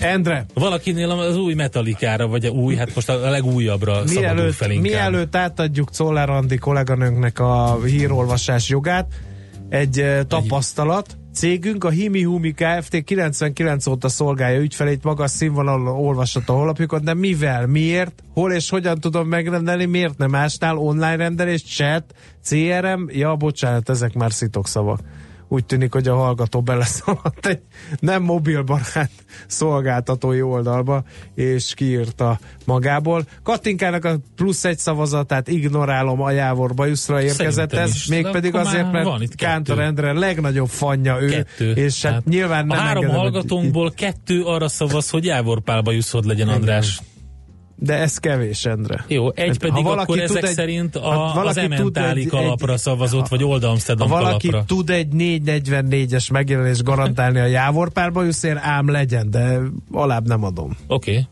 Endre, 0.00 0.46
valakinél 0.54 1.10
az 1.10 1.36
új 1.36 1.54
metalikára, 1.54 2.26
vagy 2.26 2.44
a 2.44 2.50
új, 2.50 2.74
hát 2.74 2.94
most 2.94 3.08
a 3.08 3.30
legújabbra 3.30 4.02
mielőtt, 4.04 4.54
fel 4.54 4.70
inkább. 4.70 4.92
mielőtt 4.92 5.36
átadjuk 5.36 5.90
Czoller 5.90 6.30
Andi 6.30 6.56
kolléganőnknek 6.56 7.38
a 7.38 7.78
hírolvasás 7.84 8.68
jogát, 8.68 9.12
egy 9.68 10.04
tapasztalat. 10.28 11.16
Cégünk 11.34 11.84
a 11.84 11.90
Himi 11.90 12.22
Humi 12.22 12.52
Kft. 12.52 13.04
99 13.04 13.86
óta 13.86 14.08
szolgálja 14.08 14.60
ügyfelét 14.60 15.02
magas 15.02 15.30
színvonalon 15.30 15.86
olvashat 15.86 16.48
a 16.48 16.52
honlapjukat, 16.52 17.02
de 17.02 17.14
mivel, 17.14 17.66
miért, 17.66 18.22
hol 18.32 18.52
és 18.52 18.70
hogyan 18.70 19.00
tudom 19.00 19.28
megrendelni, 19.28 19.84
miért 19.84 20.18
nem 20.18 20.30
másnál 20.30 20.76
online 20.76 21.16
rendelés, 21.16 21.64
chat, 21.64 22.04
CRM, 22.44 23.02
ja 23.08 23.36
bocsánat, 23.36 23.88
ezek 23.88 24.14
már 24.14 24.32
szitokszavak. 24.32 25.00
Úgy 25.48 25.64
tűnik, 25.64 25.92
hogy 25.92 26.08
a 26.08 26.14
hallgató 26.14 26.62
beleszaladt 26.62 27.46
egy 27.46 27.60
nem 28.00 28.22
mobilbarát 28.22 29.10
szolgáltatói 29.46 30.42
oldalba, 30.42 31.02
és 31.34 31.74
kiírta 31.74 32.38
magából. 32.64 33.24
Katinkának 33.42 34.04
a 34.04 34.16
plusz 34.36 34.64
egy 34.64 34.78
szavazatát 34.78 35.48
ignorálom 35.48 36.20
a 36.20 36.30
Jávor 36.30 36.74
Bajuszra 36.74 37.22
érkezett 37.22 37.70
Szerintem 37.70 37.82
ez, 37.82 38.04
mégpedig 38.08 38.54
azért, 38.54 38.92
mert 38.92 39.04
van 39.04 39.22
itt 39.22 39.34
Kántor 39.34 39.76
kettő. 39.76 39.86
Endre 39.86 40.12
legnagyobb 40.12 40.68
fanja 40.68 41.20
ő, 41.20 41.28
Kettő. 41.28 41.72
és 41.72 42.02
hát, 42.02 42.12
Hát 42.12 42.24
nyilván 42.24 42.70
a 42.70 42.74
nem 42.74 42.84
három 42.84 43.02
engedem, 43.02 43.20
hallgatónkból 43.20 43.92
kettő 43.92 44.42
arra 44.42 44.68
szavaz, 44.68 45.10
hogy 45.10 45.24
Jávor 45.24 45.60
Pálba 45.60 45.92
jusszod 45.92 46.24
legyen 46.24 46.48
András. 46.48 47.00
De 47.76 47.94
ez 47.94 48.18
kevés, 48.18 48.64
Endre. 48.64 49.04
Jó, 49.08 49.30
egy 49.34 49.48
Hát, 49.48 49.58
pedig 49.58 49.74
ha 49.74 49.82
valaki 49.82 50.02
akkor 50.02 50.18
ezek 50.22 50.36
tud 50.40 50.48
egy- 50.48 50.54
szerint 50.54 50.96
ha 50.96 51.08
a, 51.08 51.26
az 51.26 51.34
valaki 51.34 51.60
tud 51.60 51.72
ementálik 51.72 52.32
egy- 52.32 52.38
egy- 52.38 52.44
alapra 52.46 52.76
szavazott, 52.76 53.28
vagy 53.28 53.44
Old 53.44 53.64
Ha 53.98 54.06
valaki 54.06 54.48
alapra. 54.48 54.64
tud 54.66 54.90
egy 54.90 55.08
444-es 55.12 56.32
megjelenést 56.32 56.82
garantálni 56.82 57.38
a 57.38 57.46
Jávor 57.46 57.92
Pálbajuszért, 57.92 58.58
ám 58.62 58.90
legyen, 58.90 59.30
de 59.30 59.58
alább 59.92 60.26
nem 60.26 60.44
adom. 60.44 60.76
Oké. 60.86 61.10
Okay. 61.10 61.26